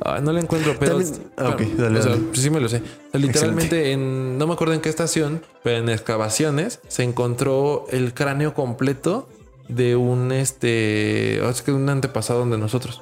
Ay, 0.05 0.22
no 0.22 0.32
lo 0.32 0.39
encuentro, 0.39 0.76
pero. 0.80 0.97
También- 0.99 1.24
ah, 1.36 1.49
ok, 1.49 1.62
dale, 1.76 1.99
o 1.99 2.01
sea, 2.01 2.12
dale. 2.12 2.24
sí 2.34 2.49
me 2.49 2.62
lo 2.62 2.70
sé. 2.70 2.82
Literalmente, 3.12 3.91
en. 3.91 4.38
No 4.38 4.47
me 4.47 4.53
acuerdo 4.53 4.76
en 4.76 4.80
qué 4.80 4.88
estación, 4.88 5.41
pero 5.62 5.80
en 5.80 5.89
excavaciones 5.89 6.80
se 6.88 7.03
encontró 7.03 7.86
el 7.91 8.14
cráneo 8.14 8.53
completo 8.53 9.28
de 9.70 9.96
un 9.96 10.32
este. 10.32 11.40
sea, 11.54 11.64
que 11.66 11.72
un 11.72 11.88
antepasado 11.90 12.46
de 12.46 12.58
nosotros. 12.58 13.02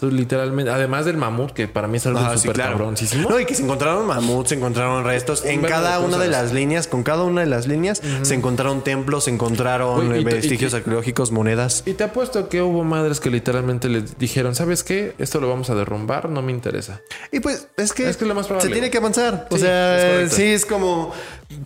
Entonces, 0.00 0.16
literalmente, 0.20 0.70
además 0.70 1.06
del 1.06 1.16
mamut, 1.16 1.50
que 1.50 1.66
para 1.66 1.88
mí 1.88 1.96
es 1.96 2.06
algo 2.06 2.20
sí, 2.34 2.38
súper 2.38 2.52
claro. 2.54 2.74
cabroncísimo. 2.78 3.28
No, 3.28 3.40
y 3.40 3.44
que 3.46 3.56
se 3.56 3.64
encontraron 3.64 4.06
mamuts, 4.06 4.50
se 4.50 4.54
encontraron 4.54 5.02
restos. 5.04 5.44
En 5.44 5.60
cada 5.62 5.98
una 5.98 6.18
de 6.18 6.28
las 6.28 6.52
líneas, 6.52 6.86
con 6.86 7.02
cada 7.02 7.24
una 7.24 7.40
de 7.40 7.48
las 7.48 7.66
líneas, 7.66 8.00
se 8.22 8.34
encontraron 8.36 8.84
templos, 8.84 9.24
se 9.24 9.32
encontraron 9.32 10.14
eh, 10.14 10.20
y 10.20 10.24
vestigios 10.24 10.70
que- 10.70 10.76
arqueológicos, 10.76 11.32
monedas. 11.32 11.82
Y 11.84 11.94
te 11.94 12.04
apuesto 12.04 12.48
que 12.48 12.62
hubo 12.62 12.84
madres 12.84 13.18
que 13.18 13.28
literalmente 13.28 13.88
les 13.88 14.16
dijeron, 14.18 14.54
¿sabes 14.54 14.84
qué? 14.84 15.14
Esto 15.18 15.40
lo 15.40 15.48
vamos 15.48 15.68
a 15.68 15.74
derrumbar, 15.74 16.28
no 16.28 16.42
me 16.42 16.52
interesa. 16.52 17.00
Y 17.32 17.40
pues 17.40 17.66
es 17.76 17.92
que, 17.92 18.08
Es 18.08 18.16
que 18.16 18.22
es 18.22 18.28
lo 18.28 18.36
más 18.36 18.46
probable. 18.46 18.68
se 18.68 18.72
tiene 18.72 18.90
que 18.92 18.98
avanzar. 18.98 19.48
o 19.50 19.56
Sí, 19.56 19.62
es 19.64 19.68
sea, 19.68 20.10
correcto. 20.12 20.36
sí, 20.36 20.42
es 20.44 20.64
como 20.64 21.12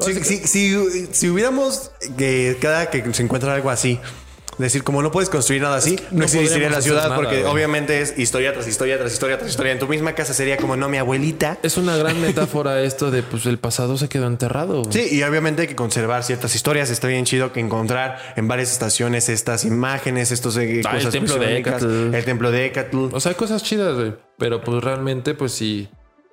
si, 0.00 0.14
si, 0.24 0.36
si- 0.38 1.06
si 1.12 1.28
hubiéramos 1.28 1.90
que 2.16 2.56
cada 2.62 2.88
que 2.88 3.12
se 3.12 3.22
encuentra 3.22 3.52
algo 3.52 3.68
así. 3.68 4.00
Decir, 4.58 4.84
como 4.84 5.02
no 5.02 5.10
puedes 5.10 5.30
construir 5.30 5.62
nada 5.62 5.76
así, 5.76 5.96
no, 6.10 6.18
no 6.18 6.24
existiría 6.24 6.68
la 6.68 6.82
ciudad 6.82 7.04
nada, 7.04 7.16
porque 7.16 7.40
güey. 7.40 7.52
obviamente 7.52 8.00
es 8.02 8.18
historia 8.18 8.52
tras 8.52 8.68
historia 8.68 8.98
tras 8.98 9.12
historia 9.12 9.38
tras 9.38 9.50
historia. 9.50 9.72
En 9.72 9.78
tu 9.78 9.88
misma 9.88 10.14
casa 10.14 10.34
sería 10.34 10.56
como, 10.58 10.76
no, 10.76 10.88
mi 10.88 10.98
abuelita. 10.98 11.58
Es 11.62 11.78
una 11.78 11.96
gran 11.96 12.20
metáfora 12.22 12.82
esto 12.82 13.10
de, 13.10 13.22
pues, 13.22 13.46
el 13.46 13.58
pasado 13.58 13.96
se 13.96 14.08
quedó 14.08 14.26
enterrado. 14.26 14.82
güey. 14.82 14.92
Sí, 14.92 15.16
y 15.16 15.22
obviamente 15.22 15.62
hay 15.62 15.68
que 15.68 15.76
conservar 15.76 16.22
ciertas 16.22 16.54
historias. 16.54 16.90
Está 16.90 17.08
bien 17.08 17.24
chido 17.24 17.52
que 17.52 17.60
encontrar 17.60 18.18
en 18.36 18.46
varias 18.46 18.70
estaciones 18.72 19.28
estas 19.28 19.64
imágenes, 19.64 20.30
estos 20.32 20.56
eh, 20.58 20.82
Ah, 20.84 20.96
el 20.96 20.96
cosas 20.98 21.12
templo 21.12 21.36
de. 21.38 22.18
El 22.18 22.24
templo 22.24 22.50
de 22.50 22.66
Ecatl. 22.66 23.08
O 23.12 23.20
sea, 23.20 23.30
hay 23.30 23.36
cosas 23.36 23.62
chidas, 23.62 23.94
güey. 23.94 24.14
Pero 24.38 24.62
pues 24.62 24.82
realmente, 24.82 25.34
pues 25.34 25.52
sí. 25.52 25.88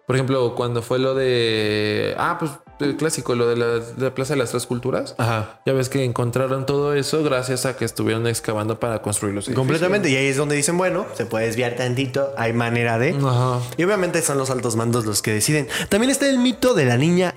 Por 0.10 0.16
ejemplo, 0.16 0.56
cuando 0.56 0.82
fue 0.82 0.98
lo 0.98 1.14
de. 1.14 2.16
Ah, 2.18 2.38
pues 2.40 2.50
el 2.80 2.98
clásico, 2.98 3.36
lo 3.36 3.48
de 3.48 3.56
la, 3.56 3.68
de 3.68 4.06
la 4.06 4.16
Plaza 4.16 4.34
de 4.34 4.40
las 4.40 4.50
Tres 4.50 4.66
Culturas. 4.66 5.14
Ajá. 5.20 5.62
Ya 5.68 5.74
ves 5.74 5.88
que 5.88 6.04
encontraron 6.04 6.66
todo 6.66 6.96
eso 6.96 7.22
gracias 7.22 7.68
a 7.68 7.78
que 7.78 7.86
estuvieron 7.86 8.26
excavando 8.26 8.80
para 8.80 9.04
construir 9.04 9.36
los 9.36 9.44
edificios. 9.44 9.60
Completamente. 9.60 10.10
Y 10.10 10.16
ahí 10.16 10.26
es 10.26 10.36
donde 10.36 10.56
dicen, 10.56 10.80
bueno, 10.80 11.06
se 11.14 11.28
puede 11.28 11.46
desviar 11.46 11.76
tantito, 11.76 12.34
hay 12.38 12.54
manera 12.54 12.98
de. 12.98 13.12
Ajá. 13.24 13.60
Y 13.78 13.84
obviamente 13.84 14.24
son 14.24 14.40
los 14.40 14.50
altos 14.50 14.76
mandos 14.76 15.06
los 15.06 15.22
que 15.22 15.32
deciden. 15.32 15.68
También 15.90 16.10
está 16.10 16.28
el 16.28 16.40
mito 16.40 16.74
de 16.74 16.86
la 16.86 16.98
niña 16.98 17.36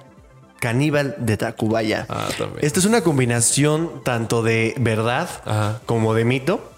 caníbal 0.59 1.15
de 1.19 1.37
Tacubaya. 1.37 2.07
Ah, 2.09 2.29
también. 2.39 2.65
Esta 2.65 2.81
es 2.81 2.87
una 2.87 3.03
combinación 3.03 4.03
tanto 4.03 4.43
de 4.43 4.75
verdad 4.79 5.29
Ajá. 5.45 5.83
como 5.85 6.15
de 6.15 6.25
mito. 6.25 6.72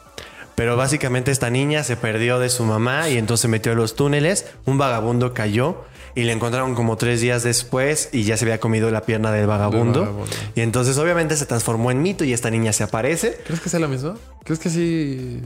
Pero 0.54 0.76
básicamente 0.76 1.30
esta 1.30 1.50
niña 1.50 1.82
se 1.82 1.96
perdió 1.96 2.38
de 2.38 2.48
su 2.48 2.64
mamá 2.64 3.08
y 3.08 3.18
entonces 3.18 3.42
se 3.42 3.48
metió 3.48 3.72
a 3.72 3.74
los 3.74 3.96
túneles. 3.96 4.46
Un 4.66 4.78
vagabundo 4.78 5.34
cayó 5.34 5.84
y 6.14 6.22
le 6.22 6.32
encontraron 6.32 6.74
como 6.74 6.96
tres 6.96 7.20
días 7.20 7.42
después 7.42 8.08
y 8.12 8.22
ya 8.22 8.36
se 8.36 8.44
había 8.44 8.60
comido 8.60 8.90
la 8.90 9.02
pierna 9.02 9.32
del 9.32 9.46
vagabundo. 9.46 10.00
Del 10.00 10.08
vagabundo. 10.10 10.36
Y 10.54 10.60
entonces 10.60 10.96
obviamente 10.98 11.36
se 11.36 11.46
transformó 11.46 11.90
en 11.90 12.02
mito 12.02 12.24
y 12.24 12.32
esta 12.32 12.50
niña 12.50 12.72
se 12.72 12.84
aparece. 12.84 13.38
¿Crees 13.44 13.60
que 13.60 13.68
sea 13.68 13.80
lo 13.80 13.88
mismo? 13.88 14.14
¿Crees 14.44 14.60
que 14.60 14.70
sí, 14.70 15.40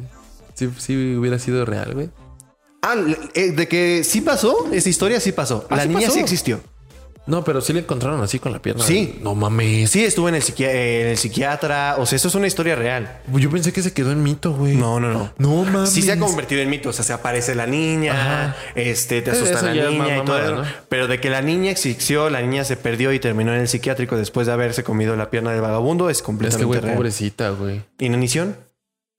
sí, 0.55 0.69
sí 0.79 1.17
hubiera 1.17 1.39
sido 1.39 1.65
real, 1.65 1.95
güey? 1.95 2.11
Ah, 2.83 2.95
eh, 3.35 3.53
de 3.53 3.67
que 3.67 4.05
sí 4.05 4.21
pasó, 4.21 4.69
esa 4.73 4.89
historia 4.89 5.21
sí 5.21 5.33
pasó. 5.33 5.67
Ah, 5.71 5.77
la 5.77 5.83
sí 5.85 5.89
niña 5.89 6.01
pasó. 6.03 6.13
sí 6.15 6.21
existió. 6.21 6.61
No, 7.29 7.45
pero 7.45 7.61
sí 7.61 7.73
le 7.75 7.81
encontraron 7.81 8.21
así 8.23 8.39
con 8.39 8.53
la 8.53 8.59
pierna. 8.61 8.83
Sí. 8.83 9.19
No 9.23 9.35
mames. 9.35 9.91
Sí, 9.91 10.03
estuvo 10.05 10.29
en 10.31 10.35
el, 10.35 10.43
psiqui- 10.43 10.65
en 10.69 11.07
el 11.09 11.17
psiquiatra. 11.19 11.97
O 11.99 12.07
sea, 12.07 12.17
eso 12.17 12.29
es 12.29 12.35
una 12.35 12.47
historia 12.47 12.75
real. 12.75 13.21
Yo 13.35 13.51
pensé 13.51 13.73
que 13.73 13.83
se 13.83 13.93
quedó 13.93 14.13
en 14.13 14.23
mito, 14.23 14.53
güey. 14.55 14.77
No, 14.77 14.99
no, 14.99 15.13
no. 15.13 15.31
No 15.39 15.65
mames. 15.65 15.91
Sí 15.91 16.03
se 16.03 16.13
ha 16.13 16.19
convertido 16.19 16.63
en 16.63 16.71
mito. 16.71 16.89
O 16.89 16.93
sea, 16.93 17.05
se 17.05 17.13
aparece 17.13 17.55
la 17.55 17.67
niña, 17.67 18.13
Ajá. 18.15 18.57
este, 18.75 19.23
te 19.23 19.31
Eh, 19.31 19.33
asusta 19.35 19.59
eso 19.59 19.67
la 19.67 19.73
es 19.85 19.91
niña 19.91 20.19
y 20.19 20.25
todo. 20.25 20.65
Pero 20.89 21.07
de 21.07 21.21
que 21.21 21.31
la 21.31 21.43
niña 21.43 21.71
existió, 21.71 22.31
la 22.31 22.41
niña 22.41 22.65
se 22.65 22.77
perdió 22.77 23.13
y 23.13 23.21
terminó 23.21 23.53
en 23.55 23.61
el 23.61 23.69
psiquiátrico 23.69 24.17
después 24.17 24.47
de 24.47 24.55
haberse 24.55 24.83
comido 24.83 25.15
la 25.15 25.31
pierna 25.31 25.53
del 25.53 25.61
vagabundo, 25.61 26.09
es 26.11 26.19
Es 26.19 26.23
completamente 26.23 26.63
que, 26.63 26.67
güey, 26.67 26.81
real. 26.81 26.97
pobrecita, 26.97 27.51
güey. 27.51 27.83
¿Inanición? 27.99 28.57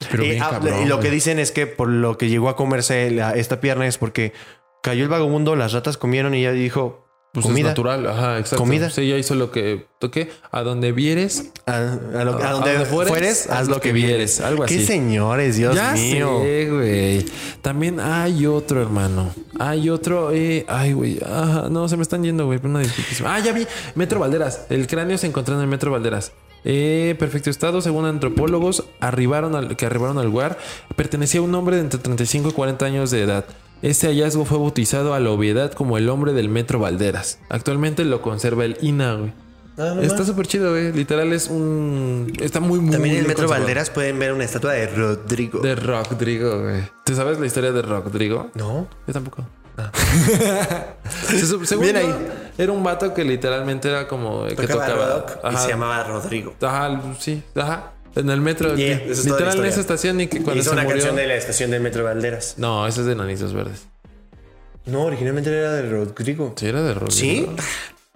Pero 0.09 0.23
Eh, 0.23 0.29
bien 0.31 0.41
ah, 0.43 0.49
cabrón, 0.51 0.81
y 0.83 0.85
lo 0.87 0.99
que 0.99 1.11
dicen 1.11 1.39
es 1.39 1.51
que 1.51 1.67
por 1.67 1.89
lo 1.89 2.17
que 2.17 2.27
llegó 2.29 2.49
a 2.49 2.55
comerse 2.55 3.11
la- 3.11 3.33
esta 3.35 3.59
pierna 3.61 3.85
es 3.85 3.97
porque 3.97 4.33
cayó 4.81 5.03
el 5.03 5.09
vagabundo, 5.09 5.55
las 5.55 5.73
ratas 5.73 5.97
comieron 5.97 6.33
y 6.33 6.39
ella 6.39 6.53
dijo, 6.53 7.05
Pues 7.31 7.45
comida. 7.45 7.59
es 7.67 7.71
natural, 7.71 8.07
ajá, 8.07 8.39
exacto. 8.39 8.57
Comida. 8.63 8.89
Sí, 8.89 9.01
ella 9.01 9.17
hizo 9.17 9.35
lo 9.35 9.51
que 9.51 9.85
toqué. 9.99 10.31
A 10.51 10.61
donde 10.63 10.91
vieres, 10.91 11.51
A, 11.67 11.75
a 11.75 12.23
lo- 12.23 12.33
a 12.39 12.43
A- 12.43 12.49
a 12.49 12.51
donde 12.53 12.71
donde 12.73 12.85
fueres, 12.87 13.09
fueres, 13.11 13.47
haz 13.51 13.67
lo 13.67 13.79
que 13.79 13.91
vieres. 13.93 14.41
algo 14.41 14.65
Qué 14.65 14.75
así. 14.75 14.85
señores, 14.85 15.55
Dios 15.57 15.75
ya 15.75 15.91
mío. 15.91 16.39
sé, 16.41 16.69
güey. 16.71 17.25
También 17.61 17.99
hay 17.99 18.47
otro, 18.47 18.81
hermano. 18.81 19.31
Hay 19.59 19.89
otro. 19.91 20.31
Eh, 20.31 20.65
ay, 20.67 20.93
güey. 20.93 21.19
Ajá, 21.23 21.67
no, 21.69 21.87
se 21.87 21.97
me 21.97 22.01
están 22.03 22.23
yendo, 22.23 22.45
güey. 22.47 22.59
Una. 22.63 22.81
Ah, 23.25 23.39
ya 23.39 23.51
vi. 23.51 23.67
Metro 23.93 24.19
Valderas. 24.19 24.65
El 24.71 24.87
cráneo 24.87 25.17
se 25.19 25.27
encontró 25.27 25.53
en 25.55 25.61
el 25.61 25.67
Metro 25.67 25.91
Valderas. 25.91 26.31
Eh, 26.65 27.15
perfecto 27.19 27.49
estado, 27.51 27.81
según 27.81 28.05
antropólogos, 28.05 28.83
arribaron 28.99 29.55
al, 29.55 29.77
que 29.77 29.85
arribaron 29.85 30.17
al 30.17 30.25
lugar, 30.25 30.57
pertenecía 30.97 31.39
a 31.39 31.43
un 31.43 31.55
hombre 31.55 31.75
de 31.77 31.83
entre 31.83 31.99
35 31.99 32.49
y 32.49 32.51
40 32.53 32.85
años 32.85 33.11
de 33.11 33.21
edad. 33.21 33.45
Este 33.81 34.07
hallazgo 34.07 34.45
fue 34.45 34.57
bautizado 34.57 35.13
a 35.13 35.19
la 35.19 35.29
obviedad 35.29 35.71
como 35.73 35.97
el 35.97 36.09
hombre 36.09 36.33
del 36.33 36.49
Metro 36.49 36.79
Valderas. 36.79 37.39
Actualmente 37.49 38.03
lo 38.05 38.21
conserva 38.21 38.65
el 38.65 38.77
INA, 38.81 39.13
güey. 39.15 39.33
Está 40.01 40.25
súper 40.25 40.45
chido, 40.45 40.71
güey. 40.71 40.91
Literal 40.91 41.31
es 41.31 41.47
un... 41.47 42.33
Está 42.41 42.59
muy, 42.59 42.79
muy 42.79 42.91
También 42.91 43.15
en 43.15 43.21
el 43.21 43.27
Metro. 43.27 43.47
Valderas 43.47 43.89
pueden 43.89 44.19
ver 44.19 44.33
una 44.33 44.43
estatua 44.43 44.73
de 44.73 44.87
Rodrigo. 44.87 45.59
De 45.61 45.73
Rodrigo, 45.75 46.61
güey. 46.63 46.81
¿Te 47.05 47.15
sabes 47.15 47.39
la 47.39 47.45
historia 47.45 47.71
de 47.71 47.81
Rodrigo? 47.81 48.49
No. 48.55 48.87
Yo 49.07 49.13
tampoco. 49.13 49.45
Se 51.27 51.45
su- 51.45 51.65
según 51.65 51.85
Bien 51.85 51.95
yo, 51.95 52.01
ahí. 52.01 52.27
Era 52.57 52.71
un 52.73 52.83
vato 52.83 53.13
que 53.13 53.23
literalmente 53.23 53.87
era 53.89 54.09
como 54.09 54.45
que 54.45 54.55
Tocaba 54.55 54.85
tocaba. 54.87 55.13
rock 55.19 55.53
y 55.53 55.55
se 55.57 55.69
llamaba 55.69 56.03
Rodrigo. 56.03 56.53
Ajá, 56.61 57.01
sí, 57.17 57.41
ajá. 57.55 57.93
En 58.19 58.29
el 58.29 58.41
metro. 58.41 58.75
Yeah, 58.75 58.99
que- 59.03 59.11
esa 59.11 59.29
literal 59.29 59.59
en 59.59 59.65
esa 59.65 59.79
estación 59.81 60.21
y 60.21 60.27
que 60.27 60.41
cuando 60.41 60.61
Hizo 60.61 60.69
se 60.71 60.75
una 60.75 60.83
murió. 60.83 60.97
canción 60.97 61.15
de 61.15 61.27
la 61.27 61.35
estación 61.35 61.71
del 61.71 61.81
Metro 61.81 62.03
Valderas. 62.03 62.55
No, 62.57 62.85
ese 62.87 63.01
es 63.01 63.07
de 63.07 63.15
Nanitos 63.15 63.53
Verdes. 63.53 63.87
No, 64.85 65.03
originalmente 65.05 65.49
era 65.55 65.73
de 65.73 65.89
Rodrigo. 65.89 66.53
Sí, 66.57 66.65
era 66.67 66.81
de 66.81 66.93
Rodrigo. 66.93 67.11
¿Sí? 67.11 67.47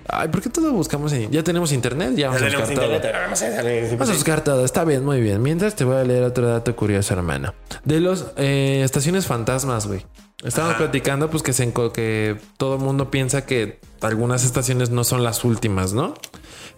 Ay, 0.08 0.28
¿por 0.28 0.42
qué 0.42 0.50
todo 0.50 0.72
buscamos 0.74 1.14
en... 1.14 1.32
Ya 1.32 1.44
tenemos 1.44 1.72
internet, 1.72 2.14
ya 2.16 2.28
vamos 2.28 2.42
a 2.42 2.46
buscar 2.46 2.76
todo. 2.76 2.90
Vamos 2.90 3.42
a 3.42 3.50
darle- 3.50 3.90
Vamos 3.92 4.10
a 4.10 4.14
buscar 4.14 4.44
todo. 4.44 4.66
Está 4.66 4.84
bien, 4.84 5.06
muy 5.06 5.22
bien. 5.22 5.42
Mientras 5.42 5.76
te 5.76 5.86
voy 5.86 5.96
a 5.98 6.04
leer 6.04 6.24
otro 6.24 6.46
dato 6.48 6.76
curioso, 6.76 7.14
hermano. 7.14 7.54
De 7.86 8.00
los 8.02 8.26
eh, 8.36 8.82
estaciones 8.84 9.28
fantasmas, 9.28 9.88
güey. 9.88 10.06
Estábamos 10.44 10.76
platicando, 10.76 11.30
pues 11.30 11.42
que, 11.42 11.54
se 11.54 11.72
que 11.94 12.36
todo 12.58 12.76
el 12.76 12.82
mundo 12.82 13.10
piensa 13.10 13.46
que 13.46 13.80
algunas 14.02 14.44
estaciones 14.44 14.90
no 14.90 15.06
son 15.06 15.24
las 15.24 15.46
últimas, 15.46 15.94
¿no? 15.94 16.16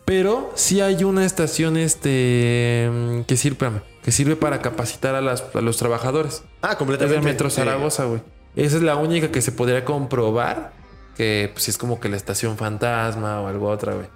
Pero 0.05 0.51
sí 0.55 0.81
hay 0.81 1.03
una 1.03 1.25
estación 1.25 1.77
este, 1.77 2.89
mm, 2.91 3.21
que, 3.23 3.37
sirve, 3.37 3.69
que 4.03 4.11
sirve 4.11 4.35
para 4.35 4.61
capacitar 4.61 5.15
a, 5.15 5.21
las- 5.21 5.43
a 5.53 5.61
los 5.61 5.77
trabajadores. 5.77 6.43
Ah, 6.61 6.67
Es 6.67 6.71
el 6.73 6.77
completamente. 6.77 7.21
Metro. 7.21 7.49
Zaragoza, 7.49 8.05
güey. 8.05 8.21
Esa 8.55 8.77
es 8.77 8.83
la 8.83 8.95
única 8.97 9.31
que 9.31 9.41
se 9.41 9.51
podría 9.51 9.83
comprobar 9.83 10.73
que 11.17 11.49
pues, 11.53 11.69
es 11.69 11.77
como 11.77 11.99
que 11.99 12.07
la 12.09 12.17
estación 12.17 12.55
fantasma 12.57 13.41
o 13.41 13.47
algo 13.47 13.67
otra, 13.69 13.93
güey. 13.95 14.07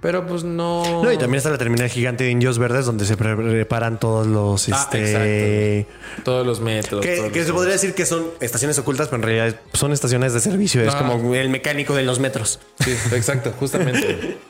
Pero 0.00 0.26
pues 0.26 0.44
no. 0.44 1.02
No, 1.02 1.10
y 1.12 1.16
también 1.16 1.36
está 1.38 1.48
la 1.50 1.58
terminal 1.58 1.88
gigante 1.88 2.24
de 2.24 2.30
Indios 2.30 2.58
Verdes 2.58 2.84
donde 2.84 3.04
se 3.06 3.16
pre- 3.16 3.34
preparan 3.36 3.98
todos 3.98 4.26
los 4.26 4.68
Ah, 4.70 4.88
este 4.92 5.86
Todos 6.22 6.46
los 6.46 6.60
metros. 6.60 7.00
que, 7.00 7.16
todos 7.16 7.32
que 7.32 7.38
los- 7.38 7.46
se 7.46 7.52
podría 7.54 7.72
decir 7.72 7.94
que 7.94 8.04
son 8.04 8.26
estaciones 8.40 8.78
ocultas, 8.78 9.08
pero 9.08 9.16
en 9.16 9.22
realidad 9.22 9.60
son 9.72 9.92
estaciones 9.92 10.34
de 10.34 10.40
servicio. 10.40 10.82
Es 10.82 10.94
Ah. 10.94 10.98
como 10.98 11.34
el 11.34 11.48
mecánico 11.48 11.94
de 11.94 12.02
los 12.02 12.18
metros. 12.20 12.60
Sí, 12.80 12.90
exacto, 13.12 13.52
justamente. 13.58 14.38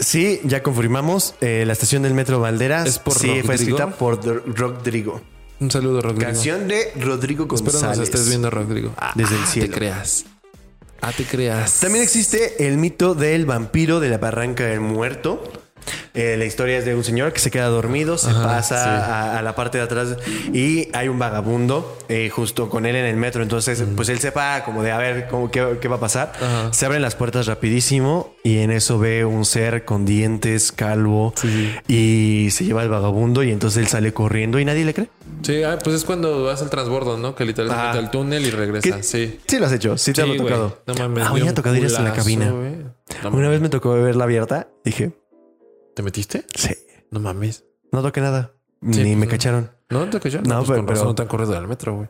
Sí, 0.00 0.40
ya 0.44 0.62
confirmamos. 0.62 1.34
eh, 1.40 1.64
la 1.66 1.72
estación 1.72 2.02
del 2.02 2.14
Metro 2.14 2.40
Valderas 2.40 2.86
¿Es 2.88 2.98
por 2.98 3.14
sí, 3.14 3.26
fue 3.28 3.34
Rodrigo? 3.42 3.52
escrita 3.52 3.90
por 3.90 4.20
Dr- 4.20 4.42
Rodrigo. 4.56 5.20
Un 5.60 5.70
saludo, 5.70 6.00
Rodrigo. 6.00 6.22
Canción 6.24 6.66
de 6.68 6.90
Rodrigo 6.98 7.44
Espero 7.44 7.72
González. 7.72 7.98
nos 7.98 8.08
estés 8.08 8.28
viendo, 8.28 8.48
Rodrigo. 8.50 8.92
Ah, 8.96 9.12
Desde 9.14 9.36
el 9.36 9.42
ah, 9.42 9.46
cielo. 9.46 9.68
Te 9.68 9.74
creas. 9.74 10.24
Ah, 11.02 11.12
te 11.16 11.24
creas. 11.24 11.80
También 11.80 12.02
existe 12.02 12.66
el 12.66 12.76
mito 12.78 13.14
del 13.14 13.44
vampiro 13.46 14.00
de 14.00 14.08
la 14.08 14.18
barranca 14.18 14.64
del 14.64 14.80
muerto. 14.80 15.42
Eh, 16.14 16.36
la 16.38 16.44
historia 16.44 16.78
es 16.78 16.84
de 16.84 16.94
un 16.94 17.04
señor 17.04 17.32
que 17.32 17.38
se 17.40 17.50
queda 17.50 17.66
dormido, 17.68 18.18
se 18.18 18.30
Ajá, 18.30 18.42
pasa 18.44 18.82
sí. 18.84 18.90
a, 19.12 19.38
a 19.38 19.42
la 19.42 19.54
parte 19.54 19.78
de 19.78 19.84
atrás 19.84 20.16
y 20.52 20.88
hay 20.92 21.08
un 21.08 21.18
vagabundo 21.18 21.96
eh, 22.08 22.30
justo 22.30 22.68
con 22.68 22.84
él 22.86 22.96
en 22.96 23.04
el 23.06 23.16
metro. 23.16 23.42
Entonces, 23.42 23.82
pues 23.96 24.08
él 24.08 24.18
sepa 24.18 24.64
como 24.64 24.82
de 24.82 24.90
a 24.92 24.98
ver 24.98 25.28
cómo, 25.28 25.50
qué, 25.50 25.78
qué 25.80 25.88
va 25.88 25.96
a 25.96 26.00
pasar. 26.00 26.32
Ajá. 26.36 26.72
Se 26.72 26.86
abren 26.86 27.02
las 27.02 27.14
puertas 27.14 27.46
rapidísimo 27.46 28.34
y 28.42 28.58
en 28.58 28.70
eso 28.72 28.98
ve 28.98 29.24
un 29.24 29.44
ser 29.44 29.84
con 29.84 30.04
dientes, 30.04 30.72
calvo 30.72 31.32
y 31.88 32.48
se 32.50 32.64
lleva 32.64 32.82
al 32.82 32.88
vagabundo 32.88 33.42
y 33.42 33.50
entonces 33.52 33.82
él 33.82 33.88
sale 33.88 34.12
corriendo 34.12 34.58
y 34.58 34.64
nadie 34.64 34.84
le 34.84 34.94
cree. 34.94 35.08
Sí, 35.42 35.62
ah, 35.62 35.78
pues 35.82 35.96
es 35.96 36.04
cuando 36.04 36.42
vas 36.44 36.60
al 36.60 36.70
transbordo, 36.70 37.16
¿no? 37.16 37.34
Que 37.34 37.44
literalmente 37.44 37.98
Ah. 37.98 38.00
al 38.00 38.10
túnel 38.10 38.44
y 38.44 38.50
regresa. 38.50 38.96
¿Qué? 38.96 39.02
Sí. 39.02 39.38
Sí 39.46 39.58
lo 39.58 39.66
has 39.66 39.72
hecho, 39.72 39.96
sí 39.96 40.12
te 40.12 40.22
lo 40.22 40.28
güey. 40.28 40.38
tocado. 40.38 40.82
No 40.86 40.94
mames. 40.94 41.24
Ah, 41.26 41.32
me 41.32 41.40
ha 41.40 41.44
un 41.44 41.54
tocado 41.54 41.76
ir 41.76 41.86
hasta 41.86 42.02
la 42.02 42.12
cabina. 42.12 42.46
No 43.22 43.30
Una 43.30 43.48
vez 43.48 43.60
me 43.60 43.68
tocó 43.68 43.92
verla 43.94 44.24
abierta, 44.24 44.68
dije, 44.84 45.12
¿Te 46.00 46.04
metiste? 46.04 46.46
sí, 46.54 46.70
No 47.10 47.20
mames. 47.20 47.64
no 47.92 48.00
toqué 48.00 48.22
nada. 48.22 48.52
Sí, 48.80 48.86
Ni 49.02 49.10
pues 49.10 49.16
me 49.18 49.26
no. 49.26 49.30
cacharon. 49.32 49.70
¿No 49.90 50.08
te 50.08 50.18
cacharon? 50.18 50.48
No, 50.48 50.56
pues 50.64 50.68
pero- 50.70 50.78
con 50.78 50.88
razón 50.88 50.96
pero- 51.02 51.04
no 51.10 51.14
te 51.14 51.22
han 51.22 51.28
corrido 51.28 51.52
del 51.52 51.68
metro, 51.68 51.94
güey. 51.96 52.08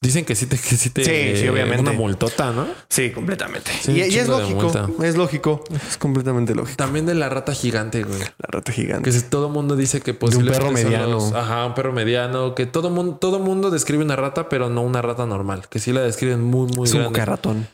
Dicen 0.00 0.24
que 0.24 0.34
sí 0.34 0.46
te, 0.46 0.56
que 0.58 0.76
sí 0.76 0.90
te 0.90 1.04
Sí, 1.04 1.40
sí, 1.40 1.46
obviamente. 1.48 1.82
una 1.82 1.92
multota, 1.92 2.50
¿no? 2.50 2.66
Sí, 2.88 3.12
completamente. 3.12 3.70
Sí, 3.80 3.92
y, 3.92 4.02
un 4.02 4.10
y 4.10 4.14
es 4.18 4.26
lógico. 4.26 4.72
Es 5.04 5.16
lógico. 5.16 5.62
Es 5.88 5.96
completamente 5.98 6.52
lógico. 6.56 6.76
También 6.76 7.06
de 7.06 7.14
la 7.14 7.28
rata 7.28 7.52
gigante, 7.54 8.02
güey. 8.02 8.18
La 8.18 8.48
rata 8.48 8.72
gigante. 8.72 9.04
Que 9.08 9.16
si 9.16 9.22
todo 9.26 9.48
mundo 9.48 9.76
dice 9.76 10.00
que 10.00 10.12
posiblemente 10.14 10.58
perro 10.58 10.72
son 10.76 10.82
mediano. 10.90 11.08
los- 11.12 11.32
ajá, 11.32 11.64
un 11.66 11.74
perro 11.74 11.92
mediano. 11.92 12.56
Que 12.56 12.66
todo 12.66 12.90
mundo, 12.90 13.18
todo 13.18 13.38
mundo 13.38 13.70
describe 13.70 14.02
una 14.04 14.16
rata, 14.16 14.48
pero 14.48 14.68
no 14.68 14.82
una 14.82 15.00
rata 15.00 15.24
normal. 15.26 15.68
Que 15.68 15.78
sí 15.78 15.92
la 15.92 16.00
describen 16.00 16.42
muy, 16.42 16.66
muy 16.72 16.88
es 16.88 16.94
un 16.94 17.02
grande. 17.02 17.16
carratón. 17.20 17.68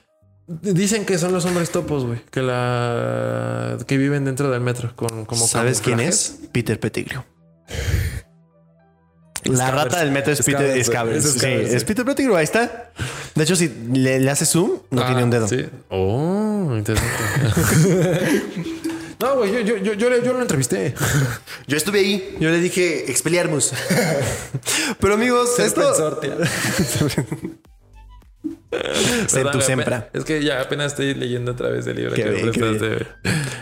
Dicen 0.48 1.04
que 1.04 1.18
son 1.18 1.32
los 1.32 1.44
hombres 1.44 1.70
topos, 1.70 2.06
güey. 2.06 2.20
Que 2.30 2.40
la 2.40 3.76
que 3.86 3.98
viven 3.98 4.24
dentro 4.24 4.50
del 4.50 4.62
metro 4.62 4.96
con 4.96 5.26
como 5.26 5.46
¿Sabes 5.46 5.80
quién 5.82 6.00
es? 6.00 6.38
Peter 6.52 6.80
Pettigrew. 6.80 7.22
La 9.44 9.70
rata 9.70 9.98
del 10.00 10.10
metro 10.10 10.32
es 10.32 10.42
Peter 10.42 10.76
es 10.76 10.86
Sí, 11.34 11.46
es. 11.46 11.84
Peter 11.84 12.04
Pettigrew. 12.04 12.34
Ahí 12.34 12.44
está. 12.44 12.92
De 13.34 13.44
hecho, 13.44 13.56
si 13.56 13.68
le, 13.92 14.20
le 14.20 14.30
hace 14.30 14.46
zoom, 14.46 14.72
no 14.90 15.02
Ah, 15.02 15.06
tiene 15.06 15.22
un 15.22 15.30
dedo. 15.30 15.46
Sí. 15.46 15.66
Oh, 15.90 16.74
interesante. 16.76 18.42
no, 19.20 19.36
güey, 19.36 19.52
yo, 19.52 19.60
yo, 19.60 19.76
yo, 19.76 19.92
yo, 19.92 20.10
le- 20.10 20.24
yo 20.24 20.32
lo 20.32 20.40
entrevisté. 20.40 20.94
Yo 21.66 21.76
estuve 21.76 22.00
ahí. 22.00 22.36
Yo 22.40 22.50
le 22.50 22.58
dije 22.60 23.10
Expelliarmus. 23.10 23.72
Pero 24.98 25.14
amigos, 25.14 25.58
esto... 25.58 25.82
Tu 29.52 29.60
sempra. 29.60 30.10
Es 30.12 30.24
que 30.24 30.42
ya 30.44 30.60
apenas 30.60 30.92
estoy 30.92 31.14
leyendo 31.14 31.52
otra 31.52 31.68
vez 31.70 31.86
el 31.86 31.96
libro 31.96 32.14
Qué 32.14 32.22
que 32.24 32.30
bien, 32.30 32.50
prestaste. 32.50 33.06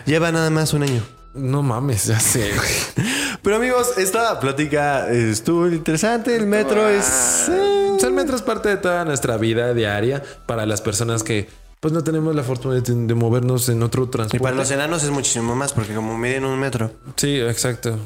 Lleva 0.05 0.33
nada 0.33 0.51
más 0.51 0.73
un 0.73 0.83
año. 0.83 1.03
No 1.35 1.63
mames, 1.63 2.07
ya 2.07 2.19
sé. 2.19 2.51
Pero 3.43 3.57
amigos, 3.57 3.99
esta 3.99 4.41
plática 4.41 5.09
estuvo 5.11 5.69
interesante. 5.69 6.35
El 6.35 6.47
metro 6.47 6.89
es... 6.89 7.49
eh, 7.51 7.97
el 8.03 8.13
metro 8.13 8.37
es 8.37 8.43
parte 8.43 8.69
de 8.69 8.77
toda 8.77 9.05
nuestra 9.05 9.37
vida 9.37 9.75
diaria 9.75 10.23
para 10.47 10.65
las 10.67 10.81
personas 10.81 11.23
que 11.23 11.49
pues 11.81 11.93
no 11.93 12.03
tenemos 12.03 12.35
la 12.35 12.43
fortuna 12.43 12.75
de, 12.77 12.81
de 12.83 13.15
movernos 13.15 13.69
en 13.69 13.83
otro 13.83 14.05
Y 14.05 14.09
transporte. 14.11 14.43
para 14.43 14.57
los 14.57 14.71
enanos 14.71 15.03
es 15.05 15.11
muchísimo 15.11 15.55
más 15.55 15.73
porque 15.73 15.95
como 15.95 16.17
miden 16.17 16.45
un 16.45 16.59
metro. 16.59 16.91
Sí, 17.17 17.39
exacto. 17.41 17.99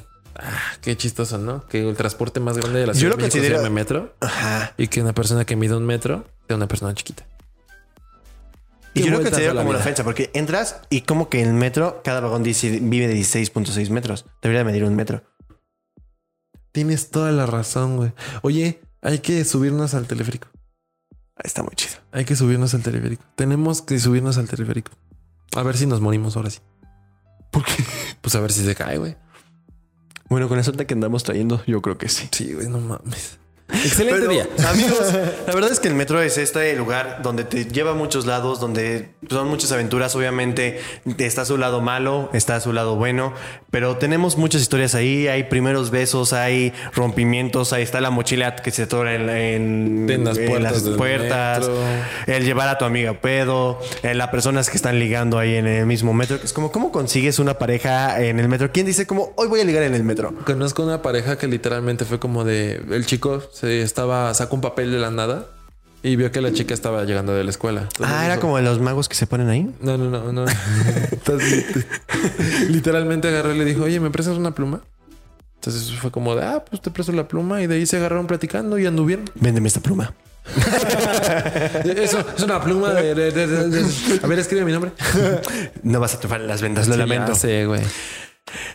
Ah, 0.42 0.72
qué 0.80 0.96
chistoso, 0.96 1.38
¿no? 1.38 1.66
Que 1.66 1.88
el 1.88 1.96
transporte 1.96 2.40
más 2.40 2.56
grande 2.56 2.80
de 2.80 2.86
la 2.86 2.92
Yo 2.94 2.98
ciudad 3.00 3.10
lo 3.12 3.16
de 3.18 3.22
México 3.24 3.38
considero- 3.42 3.62
se 3.62 3.70
metro 3.70 4.14
Ajá. 4.20 4.72
y 4.78 4.88
que 4.88 5.02
una 5.02 5.12
persona 5.12 5.44
que 5.44 5.54
mide 5.56 5.76
un 5.76 5.84
metro 5.84 6.26
sea 6.46 6.56
una 6.56 6.66
persona 6.68 6.94
chiquita. 6.94 7.26
Y 8.94 9.02
yo 9.04 9.10
lo 9.10 9.22
considero 9.22 9.54
como 9.54 9.70
una 9.70 9.78
ofensa 9.78 10.02
porque 10.02 10.30
entras 10.34 10.80
y 10.90 11.02
como 11.02 11.28
que 11.28 11.42
el 11.42 11.52
metro, 11.52 12.00
cada 12.02 12.20
vagón 12.20 12.42
dice, 12.42 12.80
vive 12.82 13.06
de 13.06 13.14
16.6 13.14 13.88
metros. 13.90 14.24
Debería 14.42 14.60
de 14.60 14.64
medir 14.64 14.84
un 14.84 14.96
metro. 14.96 15.22
Tienes 16.72 17.10
toda 17.10 17.30
la 17.32 17.46
razón, 17.46 17.96
güey. 17.96 18.12
Oye, 18.42 18.80
hay 19.02 19.20
que 19.20 19.44
subirnos 19.44 19.94
al 19.94 20.06
teleférico. 20.06 20.48
Está 21.42 21.62
muy 21.62 21.74
chido. 21.74 21.94
Hay 22.12 22.24
que 22.24 22.36
subirnos 22.36 22.74
al 22.74 22.82
teleférico. 22.82 23.22
Tenemos 23.36 23.82
que 23.82 23.98
subirnos 23.98 24.38
al 24.38 24.48
teleférico. 24.48 24.92
A 25.54 25.62
ver 25.62 25.76
si 25.76 25.86
nos 25.86 26.00
morimos 26.00 26.36
ahora 26.36 26.50
sí. 26.50 26.58
¿Por 27.50 27.64
qué? 27.64 27.84
Pues 28.20 28.34
a 28.34 28.40
ver 28.40 28.52
si 28.52 28.64
se 28.64 28.74
cae, 28.74 28.98
güey. 28.98 29.16
Bueno, 30.30 30.48
con 30.48 30.60
eso 30.60 30.72
que 30.86 30.94
andamos 30.94 31.24
trayendo, 31.24 31.60
yo 31.66 31.82
creo 31.82 31.98
que 31.98 32.08
sí. 32.08 32.28
Sí, 32.30 32.54
güey, 32.54 32.68
no 32.68 32.78
mames. 32.78 33.39
Excelente 33.72 34.20
Pero, 34.20 34.32
día. 34.32 34.46
Amigos, 34.68 35.12
la 35.46 35.54
verdad 35.54 35.70
es 35.72 35.80
que 35.80 35.88
el 35.88 35.94
metro 35.94 36.20
es 36.22 36.38
este 36.38 36.74
lugar 36.76 37.20
donde 37.22 37.44
te 37.44 37.64
lleva 37.66 37.92
a 37.92 37.94
muchos 37.94 38.26
lados, 38.26 38.60
donde 38.60 39.10
son 39.28 39.48
muchas 39.48 39.72
aventuras. 39.72 40.14
Obviamente 40.16 40.80
está 41.18 41.44
su 41.44 41.56
lado 41.56 41.80
malo, 41.80 42.30
está 42.32 42.60
su 42.60 42.72
lado 42.72 42.96
bueno, 42.96 43.32
pero 43.70 43.96
tenemos 43.96 44.36
muchas 44.36 44.62
historias 44.62 44.94
ahí. 44.94 45.28
Hay 45.28 45.44
primeros 45.44 45.90
besos, 45.90 46.32
hay 46.32 46.72
rompimientos, 46.94 47.72
ahí 47.72 47.82
está 47.82 48.00
la 48.00 48.10
mochila 48.10 48.56
que 48.56 48.70
se 48.70 48.82
atora 48.84 49.14
en, 49.14 49.28
en- 49.28 50.10
En 50.10 50.24
las 50.24 50.38
puertas 50.38 50.84
del 50.84 50.94
puertas, 50.96 51.60
metro. 51.60 51.74
el 52.26 52.44
llevar 52.44 52.68
a 52.68 52.78
tu 52.78 52.84
amiga 52.84 53.10
a 53.10 53.20
pedo, 53.20 53.80
eh, 54.02 54.14
las 54.14 54.28
personas 54.28 54.68
que 54.70 54.76
están 54.76 54.98
ligando 54.98 55.38
ahí 55.38 55.54
en 55.56 55.66
el 55.66 55.86
mismo 55.86 56.12
metro. 56.12 56.38
Es 56.42 56.52
como, 56.52 56.72
¿cómo 56.72 56.90
consigues 56.92 57.38
una 57.38 57.54
pareja 57.58 58.20
en 58.22 58.40
el 58.40 58.48
metro? 58.48 58.70
¿Quién 58.72 58.86
dice 58.86 59.06
como, 59.06 59.32
hoy 59.36 59.48
voy 59.48 59.60
a 59.60 59.64
ligar 59.64 59.82
en 59.84 59.94
el 59.94 60.04
metro? 60.04 60.34
Conozco 60.44 60.82
una 60.82 61.02
pareja 61.02 61.38
que 61.38 61.46
literalmente 61.46 62.04
fue 62.04 62.18
como 62.18 62.44
de 62.44 62.80
el 62.90 63.06
chico 63.06 63.42
se 63.60 63.82
estaba 63.82 64.32
sacó 64.34 64.54
un 64.56 64.60
papel 64.62 64.90
de 64.92 64.98
la 64.98 65.10
nada 65.10 65.46
y 66.02 66.16
vio 66.16 66.30
que 66.32 66.40
la 66.40 66.52
chica 66.52 66.72
estaba 66.72 67.04
llegando 67.04 67.34
de 67.34 67.44
la 67.44 67.50
escuela. 67.50 67.82
Entonces 67.82 68.06
Ah, 68.16 68.24
era 68.24 68.40
como 68.40 68.56
de 68.56 68.62
los 68.62 68.80
magos 68.80 69.08
que 69.08 69.14
se 69.14 69.26
ponen 69.26 69.48
ahí. 69.50 69.70
No, 69.80 69.98
no, 69.98 70.08
no, 70.08 70.32
no. 70.32 70.44
Entonces, 71.12 71.66
literalmente 72.68 73.28
agarró 73.28 73.54
y 73.54 73.58
le 73.58 73.64
dijo, 73.64 73.82
oye, 73.84 74.00
¿me 74.00 74.10
prestas 74.10 74.36
una 74.38 74.52
pluma? 74.54 74.80
Entonces 75.56 75.92
fue 76.00 76.10
como 76.10 76.34
de, 76.36 76.44
ah, 76.44 76.64
pues 76.68 76.80
te 76.80 76.90
presto 76.90 77.12
la 77.12 77.28
pluma. 77.28 77.60
Y 77.60 77.66
de 77.66 77.74
ahí 77.74 77.84
se 77.86 77.98
agarraron 77.98 78.26
platicando 78.26 78.78
y 78.78 78.86
anduvieron. 78.86 79.26
Véndeme 79.34 79.68
esta 79.68 79.80
pluma. 79.80 80.14
Eso 81.84 82.24
es 82.36 82.42
una 82.42 82.62
pluma 82.62 82.94
de, 82.94 83.14
de- 83.14 83.30
de- 83.30 83.46
de- 83.46 83.68
de- 83.68 84.20
A 84.22 84.26
ver, 84.26 84.38
escribe 84.38 84.64
mi 84.64 84.72
nombre. 84.72 84.92
No 85.82 86.00
vas 86.00 86.14
a 86.14 86.18
triunfar 86.18 86.40
en 86.40 86.46
las 86.48 86.62
ventas, 86.62 86.88
lo 86.88 86.96
lamento. 86.96 87.32
Ya 87.32 87.38
sé, 87.38 87.66
güey. 87.66 87.82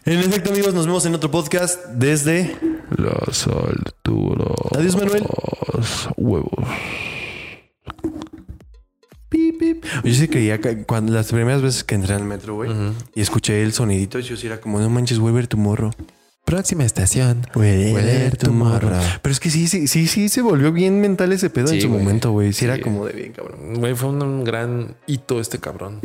En 0.05 0.19
efecto, 0.19 0.51
amigos, 0.51 0.73
nos 0.73 0.85
vemos 0.85 1.05
en 1.05 1.15
otro 1.15 1.31
podcast 1.31 1.83
desde. 1.87 2.55
Las 2.97 3.47
alturas. 3.47 4.47
Adiós, 4.77 4.95
Manuel. 4.95 5.23
Huevos. 6.17 6.65
Pip, 9.29 9.59
pip. 9.59 9.83
Yo 10.03 10.13
sí 10.13 10.27
creía 10.27 10.59
que 10.59 10.83
cuando 10.83 11.11
las 11.13 11.31
primeras 11.31 11.61
veces 11.61 11.83
que 11.83 11.95
entré 11.95 12.13
al 12.13 12.23
metro, 12.23 12.55
güey, 12.55 12.71
y 13.15 13.21
escuché 13.21 13.63
el 13.63 13.73
sonidito, 13.73 14.19
yo 14.19 14.37
sí 14.37 14.47
era 14.47 14.61
como, 14.61 14.79
no 14.79 14.89
manches, 14.89 15.19
voy 15.19 15.31
a 15.31 15.35
ver 15.35 15.47
tu 15.47 15.57
morro. 15.57 15.91
Próxima 16.45 16.85
estación. 16.85 17.47
Ver 17.55 18.37
tu 18.37 18.51
morro. 18.53 18.91
Pero 19.21 19.33
es 19.33 19.39
que 19.39 19.49
sí, 19.49 19.67
sí, 19.67 19.87
sí, 19.87 20.05
sí, 20.07 20.29
se 20.29 20.41
volvió 20.41 20.71
bien 20.71 21.01
mental 21.01 21.33
ese 21.33 21.49
pedo 21.49 21.67
Sí, 21.67 21.75
en 21.77 21.81
su 21.81 21.89
güey. 21.89 21.99
momento, 22.01 22.31
güey. 22.31 22.53
Sí, 22.53 22.59
Sí. 22.59 22.65
era 22.65 22.79
como 22.79 23.05
de 23.05 23.13
bien, 23.13 23.33
cabrón. 23.33 23.73
Güey, 23.79 23.95
fue 23.95 24.09
un 24.09 24.43
gran 24.43 24.95
hito 25.07 25.39
este 25.41 25.57
cabrón. 25.59 26.01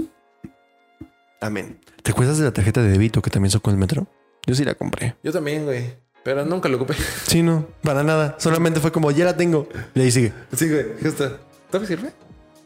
Amén. 1.43 1.79
¿Te 2.03 2.12
acuerdas 2.12 2.38
de 2.38 2.44
la 2.44 2.53
tarjeta 2.53 2.82
de 2.82 2.90
débito 2.90 3.22
que 3.22 3.30
también 3.30 3.51
sacó 3.51 3.70
el 3.70 3.76
metro? 3.76 4.07
Yo 4.46 4.55
sí 4.55 4.64
la 4.64 4.74
compré. 4.74 5.16
Yo 5.22 5.32
también, 5.32 5.64
güey. 5.64 5.94
Pero 6.22 6.44
nunca 6.44 6.68
lo 6.68 6.76
ocupé. 6.76 6.94
Sí, 7.26 7.42
no, 7.42 7.66
para 7.82 8.03
nada. 8.03 8.36
Solamente 8.38 8.80
fue 8.80 8.92
como, 8.92 9.11
ya 9.11 9.24
la 9.24 9.36
tengo. 9.36 9.68
Y 9.94 10.01
ahí 10.01 10.11
sigue. 10.11 10.32
Sí, 10.55 10.68
güey. 10.68 10.86
Justo. 11.03 11.38
¿Todavía 11.70 11.88
sirve? 11.88 12.12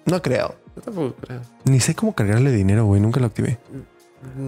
No 0.06 0.20
creo. 0.22 0.54
Yo 0.76 0.82
tampoco 0.82 1.14
creo. 1.20 1.40
Ni 1.64 1.80
sé 1.80 1.94
cómo 1.94 2.14
cargarle 2.14 2.50
dinero, 2.50 2.84
güey. 2.86 3.00
Nunca 3.00 3.20
lo 3.20 3.26
activé. 3.26 3.58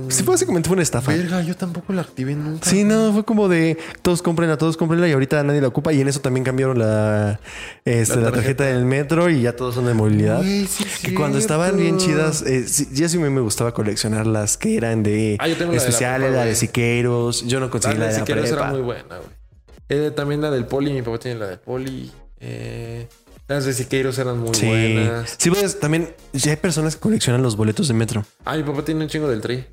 Sí, 0.08 0.22
fue 0.22 0.34
básicamente 0.34 0.68
fue 0.68 0.74
una 0.74 0.82
estafa. 0.82 1.12
Verga, 1.12 1.42
yo 1.42 1.56
tampoco 1.56 1.92
la 1.92 2.02
activé 2.02 2.34
nunca. 2.34 2.68
Sí, 2.68 2.84
no, 2.84 3.12
fue 3.12 3.24
como 3.24 3.48
de 3.48 3.78
todos 4.02 4.22
compren 4.22 4.50
a 4.50 4.58
todos 4.58 4.76
comprenla 4.76 5.08
y 5.08 5.12
ahorita 5.12 5.42
nadie 5.42 5.60
la 5.60 5.68
ocupa 5.68 5.92
y 5.92 6.00
en 6.00 6.08
eso 6.08 6.20
también 6.20 6.44
cambiaron 6.44 6.78
la, 6.78 7.38
este, 7.84 8.16
La 8.16 8.22
la, 8.22 8.32
tarjeta. 8.32 8.64
del 8.64 8.84
metro 8.84 9.30
y 9.30 9.42
ya 9.42 9.54
todos 9.54 9.74
son 9.74 9.86
de 9.86 9.94
movilidad. 9.94 10.38
Güey, 10.38 10.66
sí 10.66 10.84
que 11.02 11.14
cuando 11.14 11.38
estaban 11.38 11.76
bien 11.76 11.98
chidas, 11.98 12.42
eh, 12.42 12.66
sí, 12.66 12.88
ya 12.92 13.08
sí 13.08 13.18
me 13.18 13.30
me 13.30 13.40
gustaba 13.40 13.72
coleccionar 13.74 14.26
las 14.26 14.56
que 14.56 14.76
eran 14.76 15.02
de 15.02 15.36
Ah, 15.38 15.48
yo 15.48 15.56
tengo 15.56 15.72
la 15.72 15.78
de 15.78 15.84
la 15.84 15.88
especiales, 15.88 16.28
prepa, 16.28 16.40
la 16.44 16.46
de. 16.46 16.54
Siqueiros. 16.54 17.46
Yo 17.46 17.60
no 17.60 17.66
La 17.66 17.70
conseguí 17.70 17.98
la, 17.98 18.06
de 18.06 18.12
de 18.12 18.18
la 18.18 18.26
Siqueiros 18.26 18.50
era 18.50 18.70
muy 18.72 18.80
buena, 18.80 19.18
güey. 19.18 19.30
Eh, 19.88 20.10
también 20.10 20.40
la 20.40 20.50
del 20.50 20.66
poli. 20.66 20.92
Mi 20.92 21.02
papá 21.02 21.18
tiene 21.18 21.38
la 21.38 21.46
del 21.46 21.58
poli. 21.58 22.10
Eh, 22.40 23.06
las 23.48 23.64
de 23.64 23.72
Siqueiros 23.72 24.18
eran 24.18 24.38
muy 24.38 24.54
Sí, 24.54 24.66
buenas. 24.66 25.36
sí, 25.38 25.50
pues 25.50 25.78
también 25.78 26.14
ya 26.32 26.50
hay 26.50 26.56
personas 26.56 26.96
que 26.96 27.00
coleccionan 27.02 27.42
los 27.42 27.56
boletos 27.56 27.88
de 27.88 27.94
metro. 27.94 28.24
Ah, 28.44 28.56
mi 28.56 28.62
papá 28.62 28.84
tiene 28.84 29.02
un 29.04 29.08
chingo 29.08 29.28
del 29.28 29.40
tri. 29.40 29.64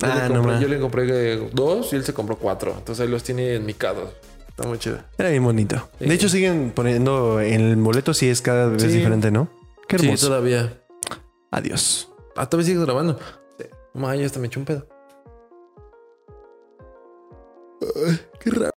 Yo, 0.00 0.08
Ah, 0.08 0.28
le, 0.28 0.34
compré, 0.34 0.60
yo 0.60 0.68
le 0.68 0.80
compré 0.80 1.34
eh, 1.34 1.50
dos 1.52 1.92
y 1.92 1.96
él 1.96 2.04
se 2.04 2.14
compró 2.14 2.36
cuatro. 2.36 2.74
Entonces 2.78 3.04
ahí 3.04 3.08
los 3.10 3.22
tiene 3.22 3.56
enmicados. 3.56 4.10
Está 4.48 4.66
muy 4.66 4.78
chido. 4.78 4.98
Era 5.18 5.28
bien 5.30 5.44
bonito. 5.44 5.88
Sí. 5.98 6.06
De 6.06 6.14
hecho, 6.14 6.28
siguen 6.28 6.72
poniendo 6.74 7.40
en 7.40 7.60
el 7.60 7.76
boleto 7.76 8.14
si 8.14 8.28
es 8.28 8.40
cada 8.42 8.66
vez 8.68 8.82
Sí. 8.82 8.88
diferente, 8.88 9.30
¿no? 9.30 9.48
Qué 9.88 9.98
Sí, 9.98 10.06
hermoso. 10.06 10.28
todavía. 10.28 10.82
Adiós. 11.50 12.08
Ah, 12.36 12.48
todavía 12.48 12.66
sigues 12.68 12.82
grabando. 12.84 13.18
Sí. 13.58 13.66
Ma, 13.94 14.16
ya 14.16 14.24
hasta 14.26 14.38
me 14.40 14.46
echó 14.46 14.58
un 14.60 14.66
pedo. 14.66 14.86
Ay, 18.06 18.20
qué 18.40 18.50
raro. 18.50 18.66